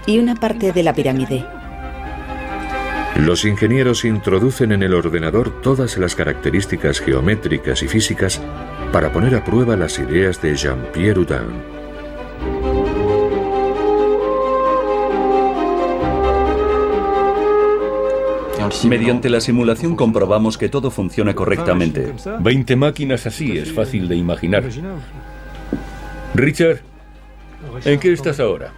y 0.06 0.18
una 0.18 0.34
parte 0.34 0.72
de 0.72 0.82
la 0.82 0.92
pirámide. 0.92 1.63
Los 3.16 3.44
ingenieros 3.44 4.04
introducen 4.04 4.72
en 4.72 4.82
el 4.82 4.92
ordenador 4.92 5.60
todas 5.62 5.96
las 5.98 6.16
características 6.16 7.00
geométricas 7.00 7.82
y 7.82 7.88
físicas 7.88 8.40
para 8.92 9.12
poner 9.12 9.36
a 9.36 9.44
prueba 9.44 9.76
las 9.76 9.98
ideas 10.00 10.42
de 10.42 10.56
Jean-Pierre 10.56 11.20
Houdin. 11.20 11.74
Mediante 18.88 19.30
la 19.30 19.40
simulación 19.40 19.94
comprobamos 19.94 20.58
que 20.58 20.68
todo 20.68 20.90
funciona 20.90 21.34
correctamente. 21.34 22.12
20 22.40 22.76
máquinas 22.76 23.26
así 23.26 23.56
es 23.56 23.72
fácil 23.72 24.08
de 24.08 24.16
imaginar. 24.16 24.64
Richard, 26.34 26.80
¿en 27.84 28.00
qué 28.00 28.12
estás 28.12 28.40
ahora? 28.40 28.72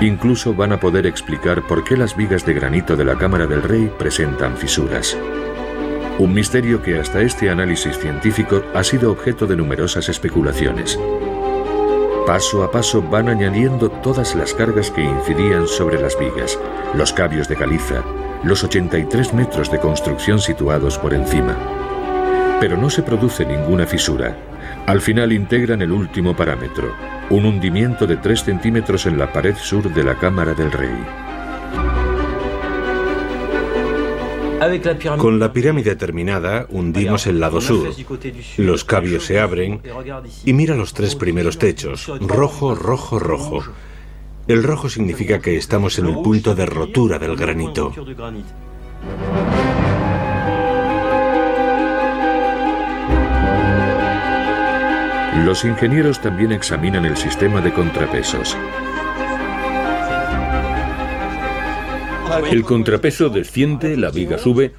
Incluso 0.00 0.54
van 0.54 0.72
a 0.72 0.80
poder 0.80 1.06
explicar 1.06 1.66
por 1.66 1.82
qué 1.82 1.96
las 1.96 2.14
vigas 2.14 2.44
de 2.44 2.52
granito 2.52 2.96
de 2.96 3.04
la 3.04 3.16
Cámara 3.16 3.46
del 3.46 3.62
Rey 3.62 3.90
presentan 3.98 4.54
fisuras. 4.56 5.16
Un 6.18 6.34
misterio 6.34 6.82
que 6.82 6.98
hasta 6.98 7.22
este 7.22 7.48
análisis 7.48 7.98
científico 7.98 8.62
ha 8.74 8.84
sido 8.84 9.10
objeto 9.10 9.46
de 9.46 9.56
numerosas 9.56 10.10
especulaciones. 10.10 10.98
Paso 12.26 12.62
a 12.62 12.70
paso 12.70 13.00
van 13.02 13.30
añadiendo 13.30 13.88
todas 13.88 14.34
las 14.34 14.52
cargas 14.52 14.90
que 14.90 15.02
incidían 15.02 15.66
sobre 15.66 15.98
las 16.00 16.18
vigas, 16.18 16.58
los 16.92 17.14
cabios 17.14 17.48
de 17.48 17.56
caliza, 17.56 18.02
los 18.44 18.64
83 18.64 19.32
metros 19.32 19.70
de 19.70 19.78
construcción 19.78 20.40
situados 20.40 20.98
por 20.98 21.14
encima. 21.14 21.56
Pero 22.60 22.76
no 22.76 22.90
se 22.90 23.02
produce 23.02 23.46
ninguna 23.46 23.86
fisura. 23.86 24.36
Al 24.86 25.00
final 25.00 25.32
integran 25.32 25.82
el 25.82 25.90
último 25.90 26.36
parámetro, 26.36 26.94
un 27.30 27.44
hundimiento 27.44 28.06
de 28.06 28.18
3 28.18 28.44
centímetros 28.44 29.06
en 29.06 29.18
la 29.18 29.32
pared 29.32 29.56
sur 29.56 29.92
de 29.92 30.04
la 30.04 30.16
Cámara 30.16 30.54
del 30.54 30.70
Rey. 30.70 30.96
Con 35.18 35.40
la 35.40 35.52
pirámide 35.52 35.96
terminada, 35.96 36.66
hundimos 36.70 37.26
el 37.26 37.40
lado 37.40 37.60
sur. 37.60 37.88
Los 38.58 38.84
cabios 38.84 39.24
se 39.24 39.40
abren 39.40 39.82
y 40.44 40.52
mira 40.52 40.76
los 40.76 40.94
tres 40.94 41.16
primeros 41.16 41.58
techos, 41.58 42.06
rojo, 42.20 42.74
rojo, 42.74 43.18
rojo. 43.18 43.64
El 44.46 44.62
rojo 44.62 44.88
significa 44.88 45.40
que 45.40 45.56
estamos 45.56 45.98
en 45.98 46.06
el 46.06 46.14
punto 46.14 46.54
de 46.54 46.64
rotura 46.64 47.18
del 47.18 47.36
granito. 47.36 47.92
Los 55.44 55.64
ingenieros 55.64 56.20
también 56.20 56.52
examinan 56.52 57.04
el 57.04 57.16
sistema 57.16 57.60
de 57.60 57.72
contrapesos. 57.72 58.56
El 62.50 62.64
contrapeso 62.64 63.28
desciende, 63.28 63.96
la 63.96 64.10
viga 64.10 64.38
sube. 64.38 64.72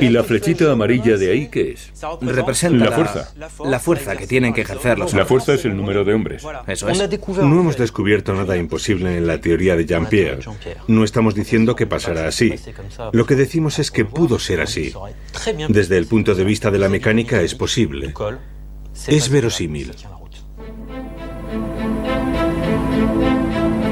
¿Y 0.00 0.08
la 0.08 0.24
flechita 0.24 0.72
amarilla 0.72 1.16
de 1.16 1.30
ahí 1.30 1.48
qué 1.48 1.72
es? 1.72 1.92
Representa 2.20 2.86
La 2.86 2.92
fuerza. 2.92 3.32
La 3.64 3.78
fuerza 3.78 4.16
que 4.16 4.26
tienen 4.26 4.52
que 4.52 4.62
ejercer 4.62 4.98
los 4.98 5.12
La 5.12 5.22
hombres. 5.22 5.28
fuerza 5.28 5.54
es 5.54 5.64
el 5.64 5.76
número 5.76 6.04
de 6.04 6.14
hombres. 6.14 6.44
Eso 6.66 6.88
es. 6.88 6.98
No 7.38 7.60
hemos 7.60 7.76
descubierto 7.76 8.34
nada 8.34 8.56
imposible 8.56 9.16
en 9.16 9.26
la 9.26 9.40
teoría 9.40 9.76
de 9.76 9.86
Jean-Pierre. 9.86 10.40
No 10.88 11.04
estamos 11.04 11.34
diciendo 11.34 11.76
que 11.76 11.86
pasará 11.86 12.26
así. 12.26 12.54
Lo 13.12 13.26
que 13.26 13.36
decimos 13.36 13.78
es 13.78 13.90
que 13.90 14.04
pudo 14.04 14.38
ser 14.38 14.60
así. 14.60 14.92
Desde 15.68 15.96
el 15.96 16.06
punto 16.06 16.34
de 16.34 16.44
vista 16.44 16.70
de 16.70 16.78
la 16.78 16.88
mecánica 16.88 17.40
es 17.40 17.54
posible. 17.54 18.12
Es 19.06 19.30
verosímil. 19.30 19.92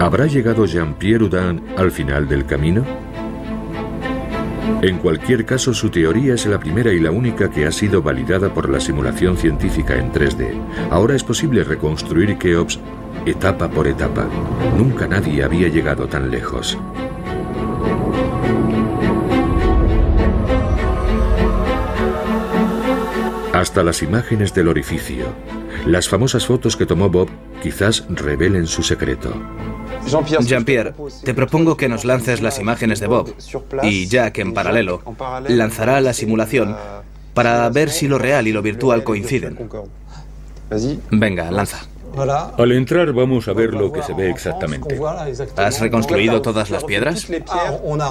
¿Habrá 0.00 0.26
llegado 0.26 0.66
Jean-Pierre 0.66 1.24
Houdin 1.24 1.62
al 1.76 1.90
final 1.90 2.28
del 2.28 2.44
camino? 2.44 2.84
En 4.82 4.98
cualquier 4.98 5.46
caso, 5.46 5.72
su 5.72 5.88
teoría 5.88 6.34
es 6.34 6.44
la 6.46 6.60
primera 6.60 6.92
y 6.92 7.00
la 7.00 7.10
única 7.10 7.50
que 7.50 7.66
ha 7.66 7.72
sido 7.72 8.02
validada 8.02 8.52
por 8.52 8.68
la 8.68 8.78
simulación 8.78 9.36
científica 9.36 9.96
en 9.96 10.12
3D. 10.12 10.50
Ahora 10.90 11.16
es 11.16 11.24
posible 11.24 11.64
reconstruir 11.64 12.36
Keops 12.36 12.78
etapa 13.24 13.68
por 13.68 13.86
etapa. 13.88 14.28
Nunca 14.76 15.08
nadie 15.08 15.42
había 15.42 15.68
llegado 15.68 16.06
tan 16.06 16.30
lejos. 16.30 16.78
Hasta 23.56 23.82
las 23.82 24.02
imágenes 24.02 24.52
del 24.52 24.68
orificio. 24.68 25.32
Las 25.86 26.10
famosas 26.10 26.44
fotos 26.44 26.76
que 26.76 26.84
tomó 26.84 27.08
Bob 27.08 27.30
quizás 27.62 28.04
revelen 28.10 28.66
su 28.66 28.82
secreto. 28.82 29.32
Jean-Pierre, 30.40 30.92
te 31.24 31.32
propongo 31.32 31.74
que 31.74 31.88
nos 31.88 32.04
lances 32.04 32.42
las 32.42 32.58
imágenes 32.58 33.00
de 33.00 33.06
Bob 33.06 33.34
y 33.82 34.08
Jack 34.08 34.40
en 34.40 34.52
paralelo 34.52 35.00
lanzará 35.48 36.02
la 36.02 36.12
simulación 36.12 36.76
para 37.32 37.66
ver 37.70 37.88
si 37.88 38.08
lo 38.08 38.18
real 38.18 38.46
y 38.46 38.52
lo 38.52 38.60
virtual 38.60 39.02
coinciden. 39.02 39.58
Venga, 41.10 41.50
lanza. 41.50 41.86
Al 42.58 42.72
entrar 42.72 43.12
vamos 43.12 43.48
a 43.48 43.52
ver 43.52 43.74
lo 43.74 43.92
que 43.92 44.02
se 44.02 44.14
ve 44.14 44.30
exactamente. 44.30 44.98
¿Has 45.56 45.80
reconstruido 45.80 46.42
todas 46.42 46.70
las 46.70 46.84
piedras? 46.84 47.28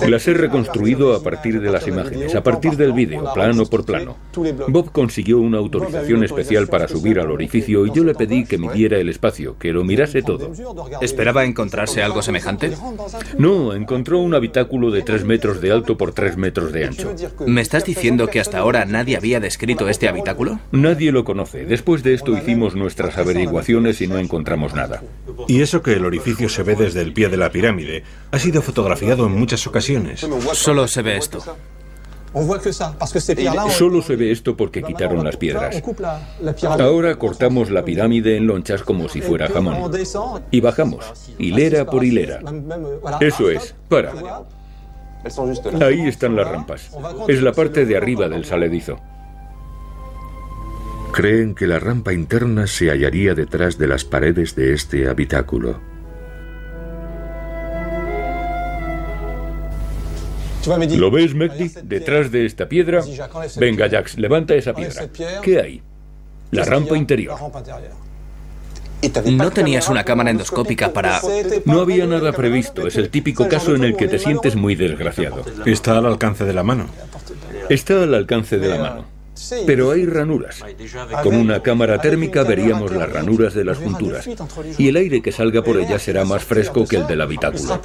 Las 0.07 0.27
he 0.27 0.33
reconstruido 0.33 1.15
a 1.15 1.23
partir 1.23 1.61
de 1.61 1.71
las 1.71 1.87
imágenes, 1.87 2.35
a 2.35 2.43
partir 2.43 2.77
del 2.77 2.93
vídeo, 2.93 3.33
plano 3.33 3.65
por 3.65 3.85
plano. 3.85 4.17
Bob 4.67 4.91
consiguió 4.91 5.39
una 5.39 5.57
autorización 5.57 6.23
especial 6.23 6.67
para 6.67 6.87
subir 6.87 7.19
al 7.19 7.31
orificio 7.31 7.85
y 7.85 7.91
yo 7.91 8.03
le 8.03 8.13
pedí 8.13 8.45
que 8.45 8.57
midiera 8.57 8.97
el 8.97 9.09
espacio, 9.09 9.57
que 9.57 9.71
lo 9.71 9.83
mirase 9.83 10.21
todo. 10.21 10.51
¿Esperaba 11.01 11.45
encontrarse 11.45 12.03
algo 12.03 12.21
semejante? 12.21 12.73
No, 13.37 13.73
encontró 13.73 14.19
un 14.19 14.33
habitáculo 14.33 14.91
de 14.91 15.01
3 15.01 15.25
metros 15.25 15.61
de 15.61 15.71
alto 15.71 15.97
por 15.97 16.13
3 16.13 16.37
metros 16.37 16.71
de 16.71 16.85
ancho. 16.85 17.13
¿Me 17.45 17.61
estás 17.61 17.85
diciendo 17.85 18.27
que 18.27 18.39
hasta 18.39 18.59
ahora 18.59 18.85
nadie 18.85 19.17
había 19.17 19.39
descrito 19.39 19.89
este 19.89 20.07
habitáculo? 20.07 20.59
Nadie 20.71 21.11
lo 21.11 21.23
conoce. 21.23 21.65
Después 21.65 22.03
de 22.03 22.13
esto 22.13 22.37
hicimos 22.37 22.75
nuestras 22.75 23.17
averiguaciones 23.17 23.84
y 24.01 24.07
no 24.07 24.17
encontramos 24.17 24.73
nada. 24.73 25.01
Y 25.47 25.61
eso 25.61 25.81
que 25.81 25.93
el 25.93 26.05
orificio 26.05 26.49
se 26.49 26.63
ve 26.63 26.75
desde 26.75 27.01
el 27.01 27.13
pie 27.13 27.29
de 27.29 27.37
la 27.37 27.51
pirámide 27.51 28.03
ha 28.31 28.39
sido 28.39 28.61
fotografiado 28.61 29.25
en 29.27 29.33
muchas 29.33 29.65
ocasiones. 29.67 30.25
Solo 30.53 30.87
se 30.87 31.01
ve 31.01 31.17
esto. 31.17 31.43
Solo 33.69 34.01
se 34.01 34.15
ve 34.17 34.31
esto 34.31 34.57
porque 34.57 34.83
quitaron 34.83 35.23
las 35.23 35.37
piedras. 35.37 35.81
Ahora 36.63 37.15
cortamos 37.15 37.71
la 37.71 37.85
pirámide 37.85 38.35
en 38.35 38.47
lonchas 38.47 38.83
como 38.83 39.07
si 39.07 39.21
fuera 39.21 39.47
jamón. 39.47 39.91
Y 40.51 40.59
bajamos, 40.59 41.31
hilera 41.37 41.85
por 41.85 42.03
hilera. 42.03 42.41
Eso 43.21 43.49
es, 43.49 43.73
para. 43.87 44.13
Ahí 45.81 46.07
están 46.07 46.35
las 46.35 46.47
rampas. 46.47 46.91
Es 47.27 47.41
la 47.41 47.53
parte 47.53 47.85
de 47.85 47.97
arriba 47.97 48.27
del 48.27 48.45
saledizo. 48.45 48.99
Creen 51.15 51.55
que 51.55 51.65
la 51.65 51.79
rampa 51.79 52.11
interna 52.11 52.67
se 52.67 52.89
hallaría 52.89 53.33
detrás 53.33 53.77
de 53.77 53.87
las 53.87 54.03
paredes 54.03 54.53
de 54.53 54.73
este 54.73 55.07
habitáculo. 55.07 55.79
¿Lo 60.97 61.11
ves, 61.11 61.33
Mehdi? 61.33 61.71
Detrás 61.83 62.31
de 62.31 62.45
esta 62.45 62.67
piedra. 62.67 63.01
Venga, 63.55 63.89
Jax, 63.89 64.17
levanta 64.17 64.55
esa 64.55 64.73
piedra. 64.73 65.07
¿Qué 65.41 65.57
hay? 65.57 65.81
La 66.51 66.65
rampa 66.65 66.97
interior. 66.97 67.39
¿No 69.31 69.51
tenías 69.51 69.87
una 69.87 70.03
cámara 70.03 70.31
endoscópica 70.31 70.91
para...? 70.91 71.21
No 71.63 71.79
había 71.79 72.05
nada 72.07 72.33
previsto. 72.33 72.85
Es 72.85 72.97
el 72.97 73.09
típico 73.09 73.47
caso 73.47 73.73
en 73.73 73.85
el 73.85 73.95
que 73.95 74.09
te 74.09 74.19
sientes 74.19 74.57
muy 74.57 74.75
desgraciado. 74.75 75.45
Está 75.65 75.97
al 75.97 76.07
alcance 76.07 76.43
de 76.43 76.53
la 76.53 76.63
mano. 76.63 76.87
Está 77.69 78.03
al 78.03 78.13
alcance 78.15 78.57
de 78.57 78.67
la 78.67 78.77
mano. 78.79 79.14
Pero 79.65 79.91
hay 79.91 80.05
ranuras. 80.05 80.63
Con 81.23 81.35
una 81.35 81.61
cámara 81.61 81.99
térmica 81.99 82.43
veríamos 82.43 82.91
las 82.91 83.11
ranuras 83.11 83.53
de 83.53 83.65
las 83.65 83.77
junturas 83.77 84.27
y 84.77 84.87
el 84.87 84.95
aire 84.95 85.21
que 85.21 85.31
salga 85.31 85.61
por 85.61 85.77
ellas 85.77 86.01
será 86.01 86.25
más 86.25 86.43
fresco 86.43 86.85
que 86.85 86.97
el 86.97 87.07
del 87.07 87.21
habitáculo. 87.21 87.81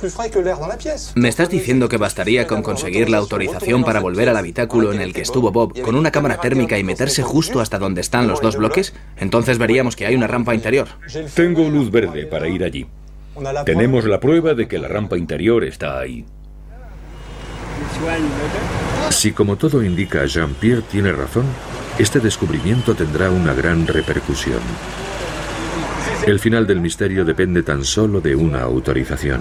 ¿Me 1.15 1.29
estás 1.29 1.51
diciendo 1.51 1.89
que 1.89 1.97
bastaría 1.97 2.47
con 2.47 2.63
conseguir 2.63 3.11
la 3.11 3.19
autorización 3.19 3.85
para 3.85 4.01
volver 4.01 4.29
al 4.29 4.37
habitáculo 4.37 4.93
en 4.93 5.01
el 5.01 5.13
que 5.13 5.23
estuvo 5.23 5.51
Bob 5.51 5.81
con 5.81 5.95
una 5.95 6.11
cámara 6.11 6.41
térmica 6.41 6.79
y 6.79 6.85
meterse 6.85 7.23
justo 7.23 7.61
hasta 7.61 7.79
donde 7.79 8.01
están 8.01 8.29
los 8.29 8.41
dos 8.41 8.57
bloques? 8.57 8.95
Entonces 9.17 9.59
veríamos 9.59 9.97
que 9.97 10.07
hay 10.07 10.15
una 10.15 10.27
rampa 10.27 10.55
interior. 10.55 10.89
Tengo 11.35 11.69
luz 11.69 11.91
verde 11.91 12.27
para 12.27 12.49
ir 12.49 12.65
allí. 12.65 12.87
Tenemos 13.65 14.05
la 14.05 14.21
prueba 14.21 14.55
de 14.55 14.69
que 14.69 14.79
la 14.79 14.89
rampa 14.89 15.17
interior 15.17 15.65
está 15.65 15.99
ahí. 15.99 16.25
Si 19.11 19.33
como 19.33 19.57
todo 19.57 19.83
indica 19.83 20.25
Jean-Pierre 20.25 20.83
tiene 20.83 21.13
razón, 21.13 21.45
este 21.99 22.21
descubrimiento 22.21 22.95
tendrá 22.95 23.31
una 23.31 23.53
gran 23.53 23.87
repercusión. 23.87 24.61
El 26.27 26.39
final 26.39 26.67
del 26.67 26.81
misterio 26.81 27.25
depende 27.25 27.63
tan 27.63 27.85
solo 27.85 28.21
de 28.21 28.37
una 28.37 28.63
autorización. 28.63 29.41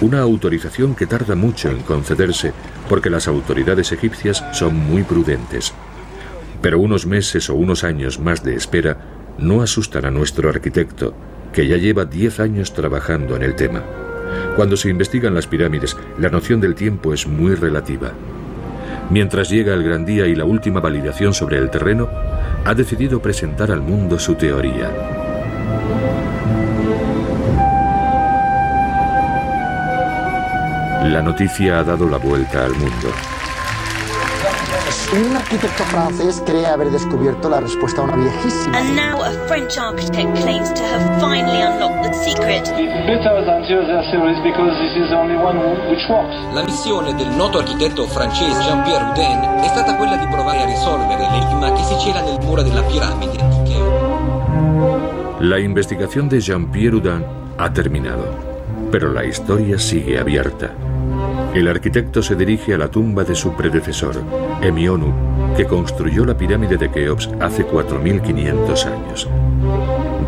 Una 0.00 0.20
autorización 0.20 0.94
que 0.94 1.06
tarda 1.06 1.34
mucho 1.34 1.68
en 1.68 1.82
concederse 1.82 2.52
porque 2.88 3.10
las 3.10 3.26
autoridades 3.28 3.92
egipcias 3.92 4.44
son 4.52 4.76
muy 4.76 5.02
prudentes. 5.02 5.74
Pero 6.62 6.78
unos 6.78 7.06
meses 7.06 7.50
o 7.50 7.54
unos 7.54 7.82
años 7.82 8.18
más 8.18 8.44
de 8.44 8.54
espera 8.54 8.98
no 9.36 9.62
asustan 9.62 10.04
a 10.04 10.10
nuestro 10.10 10.48
arquitecto, 10.48 11.12
que 11.52 11.66
ya 11.66 11.76
lleva 11.76 12.04
10 12.04 12.40
años 12.40 12.72
trabajando 12.72 13.36
en 13.36 13.42
el 13.42 13.56
tema. 13.56 13.82
Cuando 14.58 14.76
se 14.76 14.88
investigan 14.88 15.36
las 15.36 15.46
pirámides, 15.46 15.96
la 16.18 16.30
noción 16.30 16.60
del 16.60 16.74
tiempo 16.74 17.14
es 17.14 17.28
muy 17.28 17.54
relativa. 17.54 18.10
Mientras 19.08 19.50
llega 19.50 19.72
el 19.72 19.84
gran 19.84 20.04
día 20.04 20.26
y 20.26 20.34
la 20.34 20.44
última 20.44 20.80
validación 20.80 21.32
sobre 21.32 21.58
el 21.58 21.70
terreno, 21.70 22.08
ha 22.64 22.74
decidido 22.74 23.22
presentar 23.22 23.70
al 23.70 23.82
mundo 23.82 24.18
su 24.18 24.34
teoría. 24.34 24.90
La 31.04 31.22
noticia 31.22 31.78
ha 31.78 31.84
dado 31.84 32.08
la 32.08 32.16
vuelta 32.16 32.64
al 32.64 32.72
mundo. 32.72 33.12
Un 35.10 35.34
arquitecto 35.34 35.84
francés 35.84 36.42
cree 36.44 36.66
haber 36.66 36.90
descubierto 36.90 37.48
la 37.48 37.60
respuesta 37.60 38.02
a 38.02 38.04
una 38.04 38.16
viejísima. 38.16 38.76
And 38.76 38.94
now 38.94 39.22
a 39.22 39.30
French 39.46 39.78
architect 39.78 40.38
claims 40.38 40.70
to 40.74 40.82
have 40.82 41.18
finally 41.18 41.62
unlocked 41.62 42.02
the 42.02 42.12
secret. 42.12 42.68
La 46.52 46.62
missione 46.62 47.14
del 47.14 47.28
noto 47.28 47.56
architetto 47.56 48.06
francese 48.06 48.60
Jean-Pierre 48.60 49.04
Houdin 49.04 49.62
è 49.64 49.68
stata 49.68 49.96
quella 49.96 50.16
di 50.16 50.26
provare 50.26 50.60
a 50.60 50.66
risolvere 50.66 51.22
l'enigma 51.22 51.72
che 51.72 51.84
si 51.84 51.98
cela 52.00 52.20
nel 52.20 52.38
muro 52.44 52.60
della 52.62 52.82
piramide 52.82 53.36
di. 53.62 53.78
La 55.38 55.58
investigación 55.58 56.28
de 56.28 56.38
Jean-Pierre 56.38 56.96
Houdin 56.96 57.24
ha 57.56 57.72
terminado, 57.72 58.90
pero 58.90 59.10
la 59.10 59.24
historia 59.24 59.78
sigue 59.78 60.18
abierta. 60.18 60.87
El 61.58 61.66
arquitecto 61.66 62.22
se 62.22 62.36
dirige 62.36 62.72
a 62.74 62.78
la 62.78 62.88
tumba 62.88 63.24
de 63.24 63.34
su 63.34 63.52
predecesor, 63.54 64.14
Emionu, 64.62 65.12
que 65.56 65.64
construyó 65.64 66.24
la 66.24 66.36
pirámide 66.36 66.76
de 66.76 66.88
Keops 66.88 67.30
hace 67.40 67.66
4.500 67.66 68.86
años. 68.86 69.28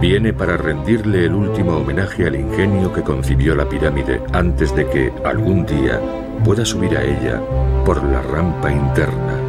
Viene 0.00 0.32
para 0.32 0.56
rendirle 0.56 1.26
el 1.26 1.34
último 1.34 1.76
homenaje 1.76 2.26
al 2.26 2.34
ingenio 2.34 2.92
que 2.92 3.02
concibió 3.02 3.54
la 3.54 3.68
pirámide 3.68 4.20
antes 4.32 4.74
de 4.74 4.88
que, 4.88 5.12
algún 5.24 5.64
día, 5.64 6.00
pueda 6.44 6.64
subir 6.64 6.96
a 6.96 7.04
ella 7.04 7.40
por 7.84 8.02
la 8.02 8.22
rampa 8.22 8.72
interna. 8.72 9.39